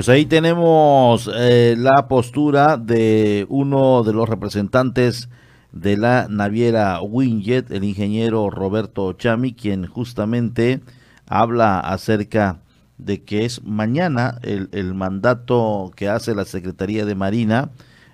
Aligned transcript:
Pues 0.00 0.08
ahí 0.08 0.24
tenemos 0.24 1.30
eh, 1.36 1.74
la 1.76 2.08
postura 2.08 2.78
de 2.78 3.44
uno 3.50 4.02
de 4.02 4.14
los 4.14 4.30
representantes 4.30 5.28
de 5.72 5.98
la 5.98 6.26
naviera 6.26 7.02
Winjet, 7.02 7.70
el 7.70 7.84
ingeniero 7.84 8.48
Roberto 8.48 9.12
Chami, 9.12 9.52
quien 9.52 9.86
justamente 9.86 10.80
habla 11.26 11.80
acerca 11.80 12.60
de 12.96 13.24
que 13.24 13.44
es 13.44 13.62
mañana 13.62 14.38
el, 14.40 14.70
el 14.72 14.94
mandato 14.94 15.90
que 15.94 16.08
hace 16.08 16.34
la 16.34 16.46
Secretaría 16.46 17.04
de 17.04 17.14
Marina, 17.14 17.68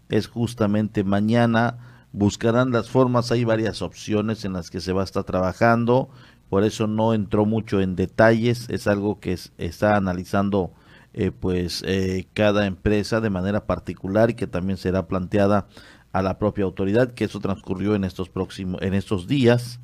es 0.09 0.27
justamente 0.27 1.05
mañana, 1.05 1.79
buscarán 2.11 2.73
las 2.73 2.91
formas, 2.91 3.31
hay 3.31 3.45
varias 3.45 3.81
opciones 3.81 4.45
en 4.45 4.55
las 4.55 4.71
que 4.71 4.81
se 4.81 4.93
va 4.93 5.03
a 5.03 5.05
estar 5.05 5.23
trabajando, 5.23 6.09
por 6.51 6.65
eso 6.65 6.89
no 6.89 7.15
entró 7.15 7.47
mucho 7.47 7.81
en 7.81 7.95
detalles, 7.95 8.69
es 8.71 8.89
algo 8.89 9.21
que 9.21 9.39
está 9.57 9.95
analizando 9.95 10.73
eh, 11.16 11.32
pues 11.32 11.82
eh, 11.87 12.28
cada 12.34 12.66
empresa 12.66 13.21
de 13.21 13.31
manera 13.31 13.66
particular 13.66 14.31
y 14.31 14.34
que 14.34 14.47
también 14.47 14.77
será 14.77 15.09
planteada 15.09 15.66
a 16.12 16.22
la 16.22 16.38
propia 16.38 16.65
autoridad 16.65 17.12
que 17.12 17.25
eso 17.25 17.41
transcurrió 17.41 17.94
en 17.94 18.04
estos 18.04 18.28
próximos 18.28 18.81
en 18.82 18.94
estos 18.94 19.27
días. 19.27 19.81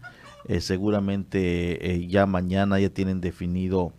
Eh, 0.47 0.61
seguramente 0.61 2.07
ya 2.09 2.27
mañana 2.27 2.79
ya 2.81 2.91
tienen 2.91 3.21
definido 3.21 3.93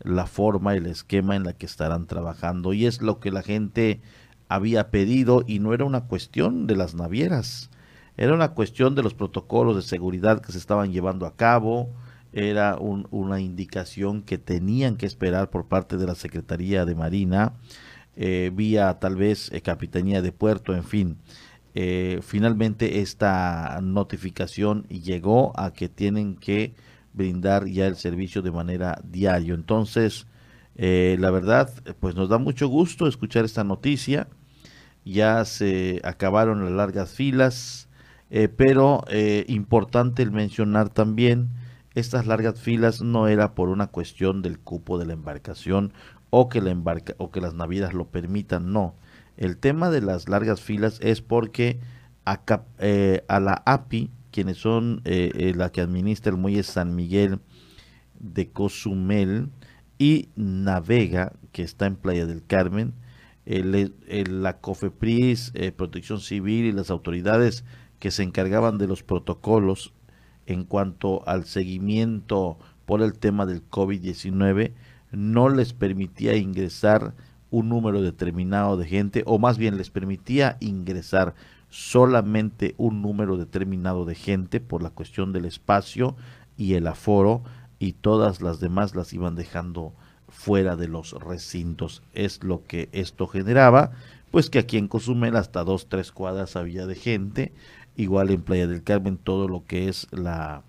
la 0.00 0.26
forma 0.26 0.74
el 0.74 0.86
esquema 0.86 1.36
en 1.36 1.44
la 1.44 1.52
que 1.52 1.66
estarán 1.66 2.06
trabajando. 2.06 2.72
Y 2.72 2.86
es 2.86 3.00
lo 3.02 3.20
que 3.20 3.30
la 3.30 3.42
gente 3.42 4.00
había 4.48 4.90
pedido 4.90 5.44
y 5.46 5.60
no 5.60 5.74
era 5.74 5.84
una 5.84 6.06
cuestión 6.06 6.66
de 6.66 6.76
las 6.76 6.94
navieras 6.94 7.70
era 8.20 8.34
una 8.34 8.52
cuestión 8.52 8.94
de 8.94 9.02
los 9.02 9.14
protocolos 9.14 9.76
de 9.76 9.82
seguridad 9.82 10.42
que 10.42 10.52
se 10.52 10.58
estaban 10.58 10.92
llevando 10.92 11.24
a 11.24 11.36
cabo 11.36 11.88
era 12.32 12.76
una 12.78 13.40
indicación 13.40 14.22
que 14.22 14.38
tenían 14.38 14.96
que 14.96 15.06
esperar 15.06 15.50
por 15.50 15.66
parte 15.66 15.96
de 15.96 16.06
la 16.06 16.14
Secretaría 16.14 16.84
de 16.84 16.94
Marina, 16.94 17.54
eh, 18.16 18.50
vía 18.54 18.98
tal 19.00 19.16
vez 19.16 19.50
eh, 19.52 19.60
Capitanía 19.62 20.22
de 20.22 20.32
Puerto, 20.32 20.74
en 20.74 20.84
fin. 20.84 21.16
Eh, 21.74 22.20
finalmente 22.22 23.00
esta 23.00 23.80
notificación 23.82 24.84
llegó 24.88 25.58
a 25.58 25.72
que 25.72 25.88
tienen 25.88 26.36
que 26.36 26.74
brindar 27.12 27.66
ya 27.66 27.86
el 27.86 27.96
servicio 27.96 28.42
de 28.42 28.50
manera 28.52 29.00
diario. 29.04 29.54
Entonces, 29.54 30.26
la 30.76 31.30
verdad, 31.30 31.70
pues 31.98 32.14
nos 32.14 32.28
da 32.28 32.38
mucho 32.38 32.68
gusto 32.68 33.06
escuchar 33.06 33.44
esta 33.44 33.64
noticia. 33.64 34.28
Ya 35.04 35.44
se 35.44 36.00
acabaron 36.04 36.64
las 36.64 36.72
largas 36.72 37.12
filas, 37.12 37.88
pero 38.56 39.04
importante 39.46 40.22
el 40.22 40.30
mencionar 40.30 40.88
también 40.88 41.50
estas 41.94 42.26
largas 42.26 42.60
filas 42.60 43.02
no 43.02 43.28
era 43.28 43.54
por 43.54 43.68
una 43.68 43.88
cuestión 43.88 44.42
del 44.42 44.58
cupo 44.58 44.98
de 44.98 45.06
la 45.06 45.12
embarcación 45.14 45.92
o 46.30 46.48
que, 46.48 46.60
la 46.60 46.70
embarca, 46.70 47.14
o 47.18 47.30
que 47.30 47.40
las 47.40 47.54
navieras 47.54 47.92
lo 47.92 48.06
permitan, 48.08 48.72
no. 48.72 48.94
El 49.36 49.56
tema 49.56 49.90
de 49.90 50.00
las 50.00 50.28
largas 50.28 50.60
filas 50.60 50.98
es 51.02 51.22
porque 51.22 51.80
a, 52.24 52.40
eh, 52.78 53.24
la 53.28 53.62
API, 53.66 54.10
quienes 54.30 54.58
son 54.58 55.02
eh, 55.04 55.32
eh, 55.34 55.54
la 55.56 55.70
que 55.72 55.80
administra 55.80 56.30
el 56.30 56.38
muelle 56.38 56.62
San 56.62 56.94
Miguel 56.94 57.40
de 58.20 58.50
Cozumel 58.50 59.48
y 59.98 60.28
Navega, 60.36 61.32
que 61.52 61.62
está 61.62 61.86
en 61.86 61.96
Playa 61.96 62.26
del 62.26 62.44
Carmen, 62.46 62.94
la 63.44 64.58
COFEPRIS, 64.58 65.52
Protección 65.76 66.20
Civil 66.20 66.66
y 66.66 66.72
las 66.72 66.90
autoridades 66.90 67.64
que 67.98 68.10
se 68.10 68.22
encargaban 68.22 68.78
de 68.78 68.86
los 68.86 69.02
protocolos 69.02 69.92
en 70.52 70.64
cuanto 70.64 71.26
al 71.28 71.44
seguimiento 71.44 72.58
por 72.86 73.02
el 73.02 73.18
tema 73.18 73.46
del 73.46 73.68
COVID-19 73.68 74.72
no 75.12 75.48
les 75.48 75.72
permitía 75.72 76.36
ingresar 76.36 77.14
un 77.50 77.68
número 77.68 78.00
determinado 78.00 78.76
de 78.76 78.86
gente 78.86 79.22
o 79.26 79.38
más 79.38 79.58
bien 79.58 79.76
les 79.76 79.90
permitía 79.90 80.56
ingresar 80.60 81.34
solamente 81.68 82.74
un 82.78 83.02
número 83.02 83.36
determinado 83.36 84.04
de 84.04 84.14
gente 84.14 84.60
por 84.60 84.82
la 84.82 84.90
cuestión 84.90 85.32
del 85.32 85.44
espacio 85.44 86.16
y 86.56 86.74
el 86.74 86.86
aforo 86.86 87.42
y 87.78 87.92
todas 87.92 88.42
las 88.42 88.60
demás 88.60 88.94
las 88.94 89.12
iban 89.12 89.36
dejando 89.36 89.94
fuera 90.28 90.76
de 90.76 90.88
los 90.88 91.12
recintos. 91.12 92.02
Es 92.12 92.42
lo 92.44 92.64
que 92.64 92.88
esto 92.92 93.26
generaba, 93.26 93.92
pues 94.30 94.50
que 94.50 94.58
aquí 94.58 94.76
en 94.76 94.88
Cozumel 94.88 95.36
hasta 95.36 95.64
dos, 95.64 95.88
tres 95.88 96.12
cuadras 96.12 96.56
había 96.56 96.86
de 96.86 96.94
gente, 96.94 97.52
igual 97.96 98.30
en 98.30 98.42
Playa 98.42 98.66
del 98.66 98.82
Carmen 98.82 99.18
todo 99.18 99.48
lo 99.48 99.64
que 99.66 99.88
es 99.88 100.06
la 100.10 100.62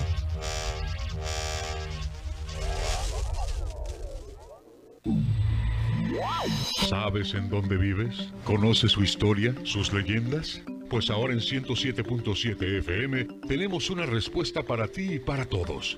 ¿Sabes 6.88 7.34
en 7.34 7.50
dónde 7.50 7.78
vives? 7.78 8.32
¿Conoces 8.44 8.92
su 8.92 9.04
historia, 9.04 9.56
sus 9.64 9.92
leyendas? 9.92 10.62
Pues 10.88 11.10
ahora 11.10 11.34
en 11.34 11.40
107.7 11.40 12.78
FM 12.80 13.26
tenemos 13.48 13.90
una 13.90 14.06
respuesta 14.06 14.62
para 14.62 14.88
ti 14.88 15.14
y 15.14 15.20
para 15.20 15.46
todos. 15.46 15.98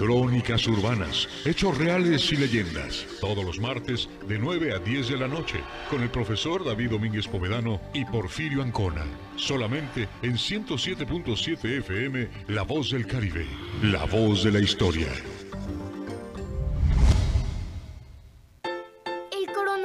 Crónicas 0.00 0.66
urbanas, 0.66 1.28
hechos 1.44 1.76
reales 1.76 2.32
y 2.32 2.36
leyendas. 2.36 3.04
Todos 3.20 3.44
los 3.44 3.60
martes 3.60 4.08
de 4.26 4.38
9 4.38 4.72
a 4.74 4.78
10 4.78 5.10
de 5.10 5.18
la 5.18 5.28
noche 5.28 5.60
con 5.90 6.00
el 6.00 6.08
profesor 6.08 6.64
David 6.64 6.92
Domínguez 6.92 7.28
Povedano 7.28 7.78
y 7.92 8.06
Porfirio 8.06 8.62
Ancona. 8.62 9.04
Solamente 9.36 10.08
en 10.22 10.38
107.7 10.38 11.80
FM, 11.80 12.28
La 12.48 12.62
Voz 12.62 12.92
del 12.92 13.06
Caribe, 13.06 13.44
la 13.82 14.06
voz 14.06 14.42
de 14.42 14.52
la 14.52 14.60
historia. 14.60 15.08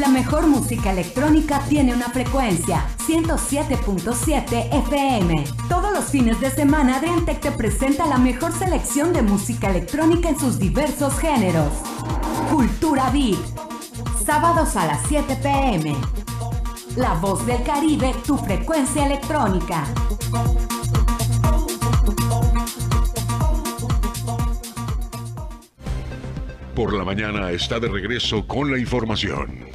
La 0.00 0.08
mejor 0.08 0.46
música 0.46 0.92
electrónica 0.92 1.60
tiene 1.68 1.92
una 1.92 2.08
frecuencia, 2.08 2.86
107.7 3.06 4.72
FM. 4.86 5.44
Todos 5.68 5.92
los 5.92 6.06
fines 6.06 6.40
de 6.40 6.50
semana, 6.50 6.96
Adriantec 6.96 7.40
te 7.40 7.50
presenta 7.50 8.06
la 8.06 8.16
mejor 8.16 8.50
selección 8.52 9.12
de 9.12 9.20
música 9.20 9.68
electrónica 9.68 10.30
en 10.30 10.40
sus 10.40 10.58
diversos 10.58 11.18
géneros. 11.18 11.70
Cultura 12.50 13.10
Beat. 13.10 13.36
Sábados 14.24 14.74
a 14.76 14.86
las 14.86 15.06
7 15.06 15.36
pm. 15.42 15.94
La 16.96 17.12
voz 17.14 17.44
del 17.44 17.62
Caribe, 17.62 18.14
tu 18.26 18.38
frecuencia 18.38 19.04
electrónica. 19.04 19.84
Por 26.74 26.94
la 26.94 27.04
mañana 27.04 27.50
está 27.50 27.78
de 27.78 27.88
regreso 27.88 28.46
con 28.46 28.70
la 28.70 28.78
información. 28.78 29.68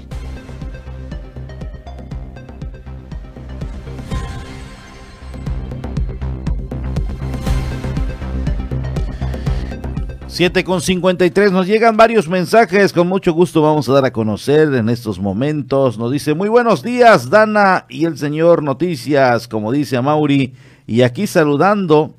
7 10.36 10.66
con 10.66 10.82
53, 10.82 11.54
nos 11.54 11.66
llegan 11.66 11.96
varios 11.96 12.28
mensajes, 12.28 12.92
con 12.92 13.08
mucho 13.08 13.32
gusto 13.32 13.62
vamos 13.62 13.88
a 13.88 13.94
dar 13.94 14.04
a 14.04 14.12
conocer 14.12 14.74
en 14.74 14.90
estos 14.90 15.18
momentos. 15.18 15.98
Nos 15.98 16.12
dice, 16.12 16.34
muy 16.34 16.50
buenos 16.50 16.84
días, 16.84 17.30
Dana 17.30 17.86
y 17.88 18.04
el 18.04 18.18
señor 18.18 18.62
Noticias, 18.62 19.48
como 19.48 19.72
dice 19.72 19.96
a 19.96 20.02
Mauri, 20.02 20.54
y 20.86 21.04
aquí 21.04 21.26
saludando 21.26 22.16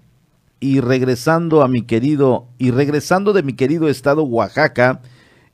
y 0.61 0.81
regresando 0.81 1.61
a 1.61 1.69
mi 1.69 1.83
querido, 1.83 2.47
y 2.57 2.71
regresando 2.71 3.35
de 3.35 3.43
mi 3.43 3.53
querido 3.53 3.87
estado 3.87 4.23
Oaxaca, 4.23 5.03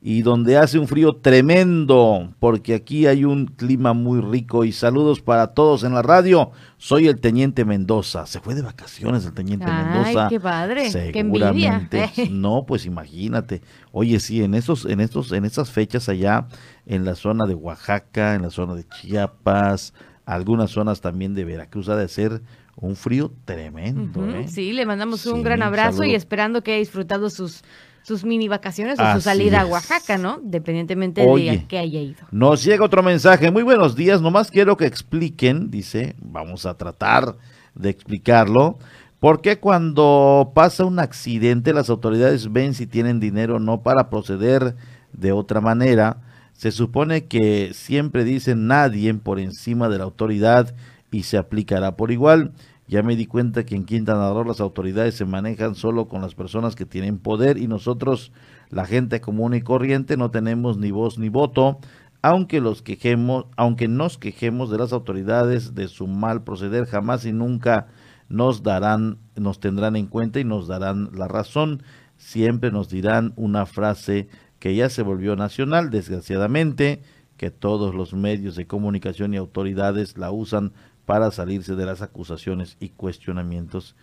y 0.05 0.21
donde 0.21 0.57
hace 0.57 0.77
un 0.77 0.89
frío 0.89 1.15
tremendo, 1.15 2.33
porque 2.39 2.73
aquí 2.73 3.07
hay 3.07 3.23
un 3.23 3.45
clima 3.45 3.93
muy 3.93 4.19
rico. 4.19 4.65
Y 4.65 4.73
saludos 4.73 5.21
para 5.21 5.53
todos 5.53 5.85
en 5.85 5.93
la 5.93 6.01
radio. 6.01 6.51
Soy 6.75 7.07
el 7.07 7.21
Teniente 7.21 7.63
Mendoza. 7.63 8.25
Se 8.25 8.41
fue 8.41 8.53
de 8.53 8.61
vacaciones 8.61 9.25
el 9.25 9.31
Teniente 9.33 9.65
Mendoza. 9.65 10.25
Ay, 10.25 10.29
qué 10.29 10.41
padre. 10.41 10.91
Seguramente. 10.91 12.11
Qué 12.13 12.29
no, 12.29 12.65
pues 12.67 12.85
imagínate. 12.85 13.61
Oye, 13.93 14.19
sí, 14.19 14.43
en 14.43 14.55
estos, 14.55 14.85
en 14.85 14.99
estos, 14.99 15.31
en 15.31 15.45
estas 15.45 15.71
fechas 15.71 16.09
allá, 16.09 16.47
en 16.85 17.05
la 17.05 17.15
zona 17.15 17.45
de 17.45 17.55
Oaxaca, 17.55 18.35
en 18.35 18.41
la 18.41 18.49
zona 18.49 18.75
de 18.75 18.85
Chiapas, 18.85 19.93
algunas 20.25 20.71
zonas 20.71 20.99
también 20.99 21.33
de 21.33 21.45
Veracruz, 21.45 21.87
ha 21.87 21.95
de 21.95 22.09
ser 22.09 22.41
un 22.75 22.97
frío 22.97 23.31
tremendo. 23.45 24.27
¿eh? 24.35 24.49
Sí, 24.49 24.73
le 24.73 24.85
mandamos 24.85 25.25
un 25.27 25.43
gran 25.43 25.61
abrazo 25.61 26.03
y 26.03 26.13
esperando 26.13 26.61
que 26.61 26.71
haya 26.71 26.79
disfrutado 26.79 27.29
sus 27.29 27.63
sus 28.03 28.23
mini 28.23 28.47
vacaciones 28.47 28.99
o 28.99 29.13
su 29.13 29.21
salida 29.21 29.61
a 29.61 29.65
Oaxaca, 29.65 30.17
¿no? 30.17 30.39
Dependientemente 30.43 31.21
de 31.21 31.65
que 31.67 31.77
haya 31.79 32.01
ido. 32.01 32.27
Nos 32.31 32.63
llega 32.63 32.85
otro 32.85 33.01
mensaje. 33.01 33.49
Muy 33.49 33.63
buenos 33.63 33.95
días, 33.95 34.21
nomás 34.21 34.51
quiero 34.51 34.77
que 34.77 34.85
expliquen, 34.85 35.71
dice, 35.71 36.15
vamos 36.19 36.65
a 36.65 36.75
tratar 36.75 37.35
de 37.73 37.89
explicarlo. 37.89 38.77
¿Por 39.19 39.41
qué 39.41 39.57
cuando 39.57 40.51
pasa 40.53 40.83
un 40.83 40.99
accidente 40.99 41.73
las 41.73 41.89
autoridades 41.89 42.51
ven 42.51 42.73
si 42.73 42.87
tienen 42.87 43.21
dinero 43.21 43.55
o 43.55 43.59
no 43.59 43.81
para 43.81 44.09
proceder 44.09 44.75
de 45.13 45.31
otra 45.31 45.61
manera? 45.61 46.17
Se 46.51 46.71
supone 46.71 47.25
que 47.25 47.71
siempre 47.73 48.25
dicen 48.25 48.67
nadie 48.67 49.13
por 49.13 49.39
encima 49.39 49.87
de 49.87 49.97
la 49.97 50.03
autoridad 50.03 50.75
y 51.09 51.23
se 51.23 51.37
aplicará 51.37 51.95
por 51.95 52.11
igual. 52.11 52.51
Ya 52.87 53.01
me 53.01 53.15
di 53.15 53.25
cuenta 53.25 53.65
que 53.65 53.75
en 53.75 53.85
Quintana 53.85 54.31
Roo 54.33 54.43
las 54.43 54.59
autoridades 54.59 55.15
se 55.15 55.25
manejan 55.25 55.75
solo 55.75 56.07
con 56.07 56.21
las 56.21 56.35
personas 56.35 56.75
que 56.75 56.85
tienen 56.85 57.17
poder 57.17 57.57
y 57.57 57.67
nosotros, 57.67 58.31
la 58.69 58.85
gente 58.85 59.21
común 59.21 59.53
y 59.53 59.61
corriente, 59.61 60.17
no 60.17 60.31
tenemos 60.31 60.77
ni 60.77 60.91
voz 60.91 61.17
ni 61.17 61.29
voto, 61.29 61.79
aunque 62.21 62.61
los 62.61 62.81
quejemos, 62.81 63.45
aunque 63.57 63.87
nos 63.87 64.17
quejemos 64.17 64.69
de 64.69 64.77
las 64.77 64.93
autoridades 64.93 65.75
de 65.75 65.87
su 65.87 66.07
mal 66.07 66.43
proceder, 66.43 66.85
jamás 66.85 67.25
y 67.25 67.33
nunca 67.33 67.87
nos 68.29 68.63
darán, 68.63 69.17
nos 69.35 69.59
tendrán 69.59 69.95
en 69.95 70.07
cuenta 70.07 70.39
y 70.39 70.43
nos 70.43 70.67
darán 70.67 71.09
la 71.13 71.27
razón. 71.27 71.83
Siempre 72.17 72.71
nos 72.71 72.89
dirán 72.89 73.33
una 73.35 73.65
frase 73.65 74.27
que 74.59 74.75
ya 74.75 74.89
se 74.89 75.03
volvió 75.03 75.35
nacional, 75.35 75.89
desgraciadamente, 75.89 77.01
que 77.35 77.51
todos 77.51 77.93
los 77.93 78.13
medios 78.13 78.55
de 78.55 78.67
comunicación 78.67 79.33
y 79.33 79.37
autoridades 79.37 80.17
la 80.17 80.31
usan 80.31 80.71
para 81.05 81.31
salirse 81.31 81.75
de 81.75 81.85
las 81.85 82.01
acusaciones 82.01 82.77
y 82.79 82.89
cuestionamientos. 82.89 83.95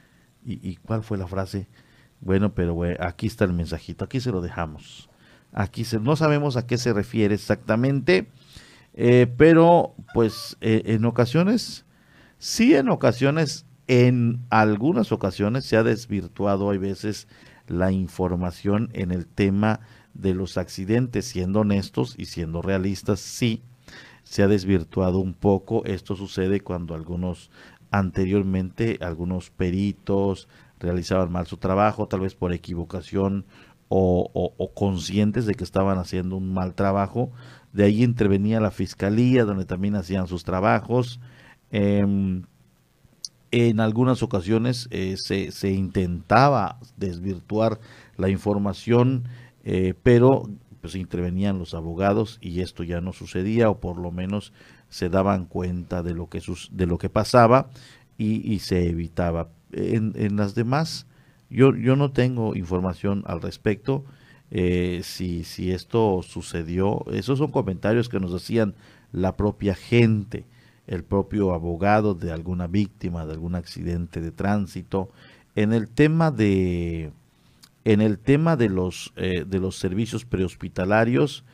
¿Y, 0.44 0.76
cuál 0.76 1.02
fue 1.02 1.18
la 1.18 1.26
frase? 1.26 1.68
Bueno, 2.20 2.54
pero 2.54 2.80
aquí 2.98 3.26
está 3.26 3.44
el 3.44 3.52
mensajito, 3.52 4.04
aquí 4.04 4.20
se 4.20 4.32
lo 4.32 4.40
dejamos. 4.40 5.10
Aquí 5.52 5.84
se, 5.84 5.98
no 6.00 6.16
sabemos 6.16 6.56
a 6.56 6.66
qué 6.66 6.78
se 6.78 6.92
refiere 6.92 7.34
exactamente, 7.34 8.28
eh, 8.94 9.26
pero 9.36 9.94
pues 10.14 10.56
eh, 10.60 10.82
en 10.86 11.04
ocasiones, 11.04 11.84
sí 12.38 12.74
en 12.74 12.88
ocasiones, 12.88 13.66
en 13.86 14.40
algunas 14.48 15.12
ocasiones 15.12 15.64
se 15.64 15.76
ha 15.76 15.82
desvirtuado, 15.82 16.70
hay 16.70 16.78
veces, 16.78 17.26
la 17.66 17.92
información 17.92 18.90
en 18.92 19.10
el 19.10 19.26
tema 19.26 19.80
de 20.14 20.34
los 20.34 20.58
accidentes, 20.58 21.26
siendo 21.26 21.60
honestos 21.60 22.14
y 22.18 22.26
siendo 22.26 22.62
realistas, 22.62 23.20
sí, 23.20 23.62
se 24.30 24.44
ha 24.44 24.48
desvirtuado 24.48 25.18
un 25.18 25.34
poco. 25.34 25.84
Esto 25.84 26.14
sucede 26.14 26.60
cuando 26.60 26.94
algunos 26.94 27.50
anteriormente, 27.90 28.96
algunos 29.00 29.50
peritos 29.50 30.48
realizaban 30.78 31.32
mal 31.32 31.48
su 31.48 31.56
trabajo, 31.56 32.06
tal 32.06 32.20
vez 32.20 32.36
por 32.36 32.52
equivocación 32.52 33.44
o, 33.88 34.70
conscientes 34.72 35.46
de 35.46 35.56
que 35.56 35.64
estaban 35.64 35.98
haciendo 35.98 36.36
un 36.36 36.54
mal 36.54 36.74
trabajo. 36.74 37.32
De 37.72 37.82
ahí 37.82 38.04
intervenía 38.04 38.60
la 38.60 38.70
fiscalía, 38.70 39.44
donde 39.44 39.64
también 39.64 39.96
hacían 39.96 40.28
sus 40.28 40.44
trabajos. 40.44 41.18
Em, 41.72 42.44
en 43.50 43.80
algunas 43.80 44.22
ocasiones 44.22 44.86
eh, 44.92 45.16
se, 45.16 45.50
se, 45.50 45.72
intentaba 45.72 46.78
desvirtuar 46.96 47.80
la 48.16 48.28
información, 48.28 49.24
eh, 49.64 49.94
pero 50.04 50.44
pues 50.80 50.94
intervenían 50.94 51.58
los 51.58 51.74
abogados 51.74 52.38
y 52.40 52.60
esto 52.60 52.82
ya 52.82 53.00
no 53.00 53.12
sucedía 53.12 53.70
o 53.70 53.80
por 53.80 53.98
lo 53.98 54.10
menos 54.10 54.52
se 54.88 55.08
daban 55.08 55.46
cuenta 55.46 56.02
de 56.02 56.14
lo 56.14 56.28
que, 56.28 56.42
de 56.70 56.86
lo 56.86 56.98
que 56.98 57.08
pasaba 57.08 57.70
y, 58.18 58.58
se 58.58 58.86
evitaba. 58.86 59.48
En, 59.72 60.12
en, 60.14 60.36
las 60.36 60.54
demás, 60.54 61.06
yo, 61.48 61.74
yo 61.74 61.96
no 61.96 62.10
tengo 62.12 62.54
información 62.54 63.22
al 63.26 63.40
respecto. 63.40 64.04
Eh, 64.50 65.00
si, 65.04 65.44
si 65.44 65.70
esto 65.70 66.20
sucedió, 66.22 67.04
esos 67.12 67.38
son 67.38 67.50
comentarios 67.50 68.10
que 68.10 68.20
nos 68.20 68.34
hacían 68.34 68.74
la 69.12 69.36
propia 69.36 69.74
gente, 69.74 70.44
el 70.86 71.02
propio 71.04 71.54
abogado 71.54 72.14
de 72.14 72.32
alguna 72.32 72.66
víctima, 72.66 73.24
de 73.24 73.32
algún 73.32 73.54
accidente 73.54 74.20
de 74.20 74.32
tránsito. 74.32 75.08
En 75.54 75.72
el 75.72 75.88
tema 75.88 76.30
de, 76.30 77.12
en 77.84 78.00
el 78.00 78.18
tema 78.18 78.56
de 78.56 78.68
los, 78.68 79.12
eh, 79.16 79.44
de 79.46 79.58
los 79.58 79.76
servicios 79.76 80.24
prehospitalarios, 80.24 81.44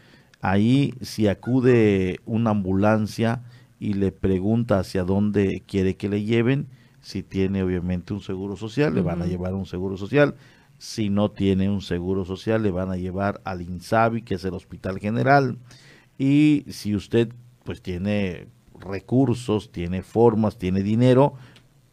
ahí 0.40 0.95
si 1.00 1.28
acude 1.28 2.21
una 2.25 2.50
ambulancia 2.50 3.42
y 3.78 3.95
le 3.95 4.12
pregunta 4.12 4.78
hacia 4.78 5.04
dónde 5.04 5.62
quiere 5.66 5.97
que 5.97 6.09
le 6.09 6.25
lleven, 6.25 6.68
si 7.00 7.23
tiene 7.23 7.62
obviamente 7.62 8.12
un 8.12 8.21
seguro 8.21 8.56
social, 8.56 8.95
le 8.95 9.02
van 9.02 9.23
a 9.23 9.26
llevar 9.26 9.54
un 9.54 9.66
seguro 9.66 9.97
social. 9.97 10.35
Si 10.78 11.09
no 11.09 11.30
tiene 11.30 11.71
un 11.71 11.80
seguro 11.80 12.25
social, 12.25 12.62
le 12.62 12.71
van 12.71 12.90
a 12.90 12.97
llevar 12.97 13.40
al 13.45 13.62
INSABI, 13.62 14.23
que 14.23 14.35
es 14.35 14.45
el 14.45 14.54
Hospital 14.54 14.99
General. 14.99 15.56
Y 16.18 16.64
si 16.68 16.97
usted 16.97 17.33
pues 17.62 17.80
tiene 17.80 18.49
recursos, 18.80 19.71
tiene 19.71 20.02
formas, 20.02 20.59
tiene 20.59 20.83
dinero 20.83 21.35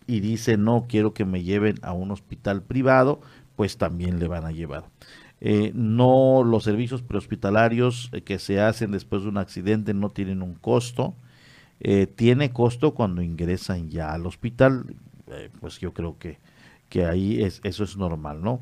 y 0.08 0.20
dice 0.20 0.58
no 0.58 0.86
quiero 0.88 1.14
que 1.14 1.26
me 1.26 1.44
lleven 1.44 1.76
a 1.82 1.94
un 1.94 2.12
hospital 2.12 2.64
privado, 2.64 3.22
pues 3.56 3.78
también 3.78 4.20
le 4.20 4.28
van 4.28 4.46
a 4.46 4.52
llevar. 4.52 4.86
Eh, 5.46 5.72
no 5.76 6.44
los 6.46 6.64
servicios 6.64 7.02
prehospitalarios 7.02 8.10
eh, 8.14 8.22
que 8.22 8.40
se 8.40 8.62
hacen 8.62 8.92
después 8.92 9.24
de 9.24 9.28
un 9.30 9.38
accidente 9.38 9.94
no 9.94 10.10
tienen 10.10 10.42
un 10.42 10.56
costo. 10.56 11.16
Eh, 11.82 12.08
tiene 12.08 12.52
costo 12.52 12.94
cuando 12.94 13.22
ingresan 13.22 13.90
ya 13.90 14.14
al 14.14 14.26
hospital, 14.26 14.96
pues 15.60 15.80
yo 15.80 15.94
creo 15.94 16.18
que, 16.18 16.40
que 16.88 17.06
ahí 17.06 17.42
es, 17.42 17.60
eso 17.64 17.84
es 17.84 17.98
normal, 17.98 18.42
¿no? 18.42 18.62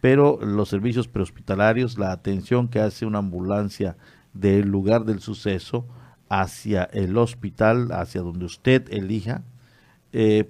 Pero 0.00 0.38
los 0.40 0.70
servicios 0.70 1.06
prehospitalarios, 1.06 1.98
la 1.98 2.12
atención 2.12 2.68
que 2.68 2.80
hace 2.80 3.04
una 3.04 3.18
ambulancia 3.18 3.96
del 4.32 4.68
lugar 4.68 5.04
del 5.04 5.20
suceso 5.20 5.86
hacia 6.30 6.84
el 6.84 7.18
hospital, 7.18 7.92
hacia 7.92 8.22
donde 8.22 8.46
usted 8.46 8.90
elija, 8.90 9.42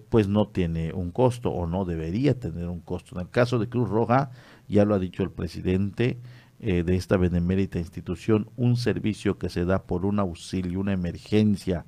pues 0.08 0.26
no 0.26 0.48
tiene 0.48 0.92
un 0.92 1.12
costo 1.12 1.50
o 1.50 1.68
no 1.68 1.84
debería 1.84 2.38
tener 2.38 2.68
un 2.68 2.80
costo. 2.80 3.14
En 3.14 3.22
el 3.22 3.30
caso 3.30 3.60
de 3.60 3.68
Cruz 3.68 3.88
Roja, 3.88 4.30
ya 4.68 4.84
lo 4.84 4.94
ha 4.94 4.98
dicho 4.98 5.22
el 5.22 5.30
presidente 5.30 6.18
eh, 6.64 6.84
de 6.84 6.94
esta 6.94 7.16
benemérita 7.16 7.80
institución, 7.80 8.48
un 8.56 8.76
servicio 8.76 9.36
que 9.36 9.48
se 9.48 9.64
da 9.64 9.82
por 9.82 10.06
un 10.06 10.20
auxilio, 10.20 10.78
una 10.78 10.92
emergencia 10.92 11.84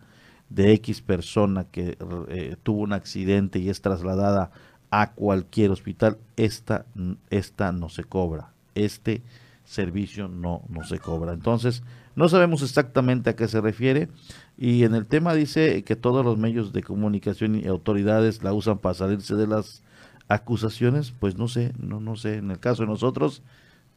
de 0.49 0.73
X 0.73 1.01
persona 1.01 1.65
que 1.71 1.97
eh, 2.29 2.57
tuvo 2.61 2.83
un 2.83 2.93
accidente 2.93 3.61
y 3.61 3.69
es 3.69 3.81
trasladada 3.81 4.51
a 4.91 5.13
cualquier 5.13 5.71
hospital, 5.71 6.19
esta, 6.37 6.87
esta 7.31 7.71
no 7.71 7.89
se 7.89 8.03
cobra, 8.03 8.53
este 8.75 9.23
servicio 9.65 10.27
no, 10.27 10.63
no 10.69 10.83
se 10.83 10.99
cobra. 10.99 11.35
Entonces, 11.35 11.85
no 12.17 12.29
sabemos 12.29 12.63
exactamente 12.63 13.31
a 13.31 13.37
qué 13.37 13.47
se 13.47 13.61
refiere 13.61 14.09
y 14.57 14.85
en 14.85 14.95
el 14.95 15.07
tema 15.07 15.35
dice 15.35 15.83
que 15.83 15.97
todos 15.97 16.25
los 16.25 16.39
medios 16.39 16.73
de 16.73 16.83
comunicación 16.83 17.57
y 17.57 17.67
autoridades 17.67 18.43
la 18.43 18.53
usan 18.53 18.79
para 18.79 18.95
salirse 18.95 19.35
de 19.35 19.47
las 19.47 19.83
acusaciones, 20.29 21.13
pues 21.13 21.37
no 21.37 21.49
sé, 21.49 21.73
no, 21.79 22.01
no 22.01 22.17
sé, 22.17 22.37
en 22.37 22.51
el 22.51 22.61
caso 22.61 22.83
de 22.83 22.89
nosotros, 22.89 23.43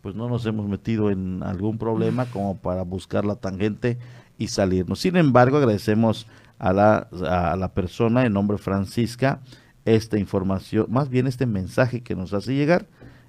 pues 0.01 0.15
no 0.15 0.29
nos 0.29 0.45
hemos 0.45 0.67
metido 0.67 1.11
en 1.11 1.43
algún 1.43 1.77
problema 1.77 2.25
como 2.25 2.57
para 2.57 2.83
buscar 2.83 3.25
la 3.25 3.35
tangente 3.35 3.97
y 4.37 4.47
salirnos. 4.47 4.99
Sin 4.99 5.15
embargo, 5.15 5.57
agradecemos 5.57 6.27
a 6.59 6.73
la, 6.73 7.07
a 7.29 7.55
la 7.55 7.73
persona 7.73 8.25
en 8.25 8.33
nombre 8.33 8.57
Francisca 8.57 9.41
esta 9.85 10.17
información, 10.17 10.87
más 10.89 11.09
bien 11.09 11.27
este 11.27 11.45
mensaje 11.45 12.01
que 12.01 12.15
nos 12.15 12.33
hace 12.33 12.55
llegar 12.55 12.87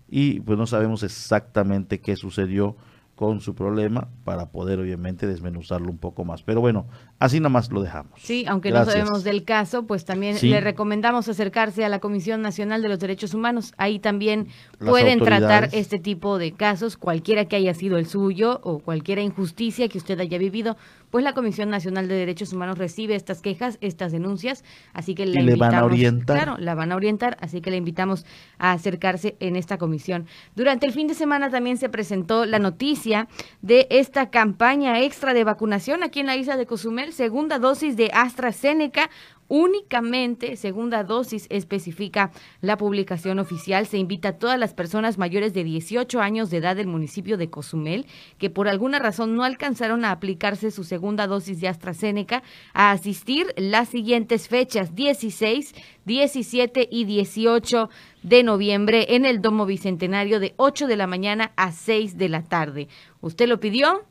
y 0.08 0.40
pues 0.40 0.58
no 0.58 0.66
sabemos 0.66 1.02
exactamente 1.02 2.00
qué 2.00 2.16
sucedió 2.16 2.76
con 3.18 3.40
su 3.40 3.56
problema 3.56 4.08
para 4.24 4.46
poder 4.46 4.78
obviamente 4.78 5.26
desmenuzarlo 5.26 5.90
un 5.90 5.98
poco 5.98 6.24
más. 6.24 6.44
Pero 6.44 6.60
bueno, 6.60 6.86
así 7.18 7.40
nomás 7.40 7.70
lo 7.70 7.82
dejamos. 7.82 8.20
Sí, 8.20 8.44
aunque 8.48 8.70
no 8.70 8.84
sabemos 8.84 9.24
del 9.24 9.44
caso, 9.44 9.86
pues 9.86 10.04
también 10.04 10.36
le 10.40 10.60
recomendamos 10.60 11.28
acercarse 11.28 11.84
a 11.84 11.88
la 11.88 11.98
Comisión 11.98 12.42
Nacional 12.42 12.82
de 12.82 12.88
los 12.88 12.98
Derechos 12.98 13.34
Humanos. 13.34 13.74
Ahí 13.76 13.98
también 13.98 14.48
pueden 14.78 15.20
tratar 15.20 15.68
este 15.72 15.98
tipo 15.98 16.38
de 16.38 16.52
casos, 16.52 16.96
cualquiera 16.96 17.46
que 17.46 17.56
haya 17.56 17.74
sido 17.74 17.98
el 17.98 18.06
suyo 18.06 18.60
o 18.62 18.78
cualquier 18.78 19.18
injusticia 19.18 19.88
que 19.88 19.98
usted 19.98 20.20
haya 20.20 20.38
vivido, 20.38 20.76
pues 21.10 21.24
la 21.24 21.32
Comisión 21.32 21.70
Nacional 21.70 22.08
de 22.08 22.14
Derechos 22.14 22.52
Humanos 22.52 22.78
recibe 22.78 23.14
estas 23.14 23.40
quejas, 23.40 23.78
estas 23.80 24.12
denuncias, 24.12 24.64
así 24.92 25.14
que 25.14 25.26
le, 25.26 25.56
van 25.56 25.74
a 25.74 25.84
orientar. 25.84 26.36
Claro, 26.36 26.56
la 26.58 26.74
van 26.74 26.92
a 26.92 26.96
orientar, 26.96 27.36
así 27.40 27.60
que 27.60 27.70
le 27.70 27.78
invitamos 27.78 28.26
a 28.58 28.72
acercarse 28.72 29.36
en 29.40 29.56
esta 29.56 29.78
comisión. 29.78 30.26
Durante 30.54 30.86
el 30.86 30.92
fin 30.92 31.06
de 31.06 31.14
semana 31.14 31.50
también 31.50 31.78
se 31.78 31.88
presentó 31.88 32.44
la 32.44 32.58
noticia 32.58 33.28
de 33.62 33.86
esta 33.90 34.30
campaña 34.30 35.00
extra 35.00 35.32
de 35.34 35.44
vacunación 35.44 36.02
aquí 36.02 36.20
en 36.20 36.26
la 36.26 36.36
isla 36.36 36.56
de 36.56 36.66
Cozumel, 36.66 37.07
segunda 37.12 37.58
dosis 37.58 37.96
de 37.96 38.10
AstraZeneca, 38.12 39.10
únicamente 39.48 40.56
segunda 40.56 41.02
dosis 41.04 41.46
especifica 41.50 42.30
la 42.60 42.76
publicación 42.76 43.38
oficial. 43.38 43.86
Se 43.86 43.98
invita 43.98 44.28
a 44.30 44.38
todas 44.38 44.58
las 44.58 44.74
personas 44.74 45.18
mayores 45.18 45.54
de 45.54 45.64
18 45.64 46.20
años 46.20 46.50
de 46.50 46.58
edad 46.58 46.76
del 46.76 46.86
municipio 46.86 47.36
de 47.36 47.50
Cozumel 47.50 48.06
que 48.38 48.50
por 48.50 48.68
alguna 48.68 48.98
razón 48.98 49.34
no 49.34 49.42
alcanzaron 49.42 50.04
a 50.04 50.12
aplicarse 50.12 50.70
su 50.70 50.84
segunda 50.84 51.26
dosis 51.26 51.60
de 51.60 51.68
AstraZeneca 51.68 52.42
a 52.74 52.92
asistir 52.92 53.46
las 53.56 53.88
siguientes 53.88 54.48
fechas 54.48 54.94
16, 54.94 55.74
17 56.04 56.88
y 56.90 57.04
18 57.04 57.90
de 58.22 58.42
noviembre 58.42 59.14
en 59.14 59.24
el 59.24 59.40
Domo 59.40 59.66
Bicentenario 59.66 60.40
de 60.40 60.54
8 60.56 60.86
de 60.86 60.96
la 60.96 61.06
mañana 61.06 61.52
a 61.56 61.72
6 61.72 62.18
de 62.18 62.28
la 62.28 62.42
tarde. 62.42 62.88
¿Usted 63.20 63.48
lo 63.48 63.60
pidió? 63.60 64.04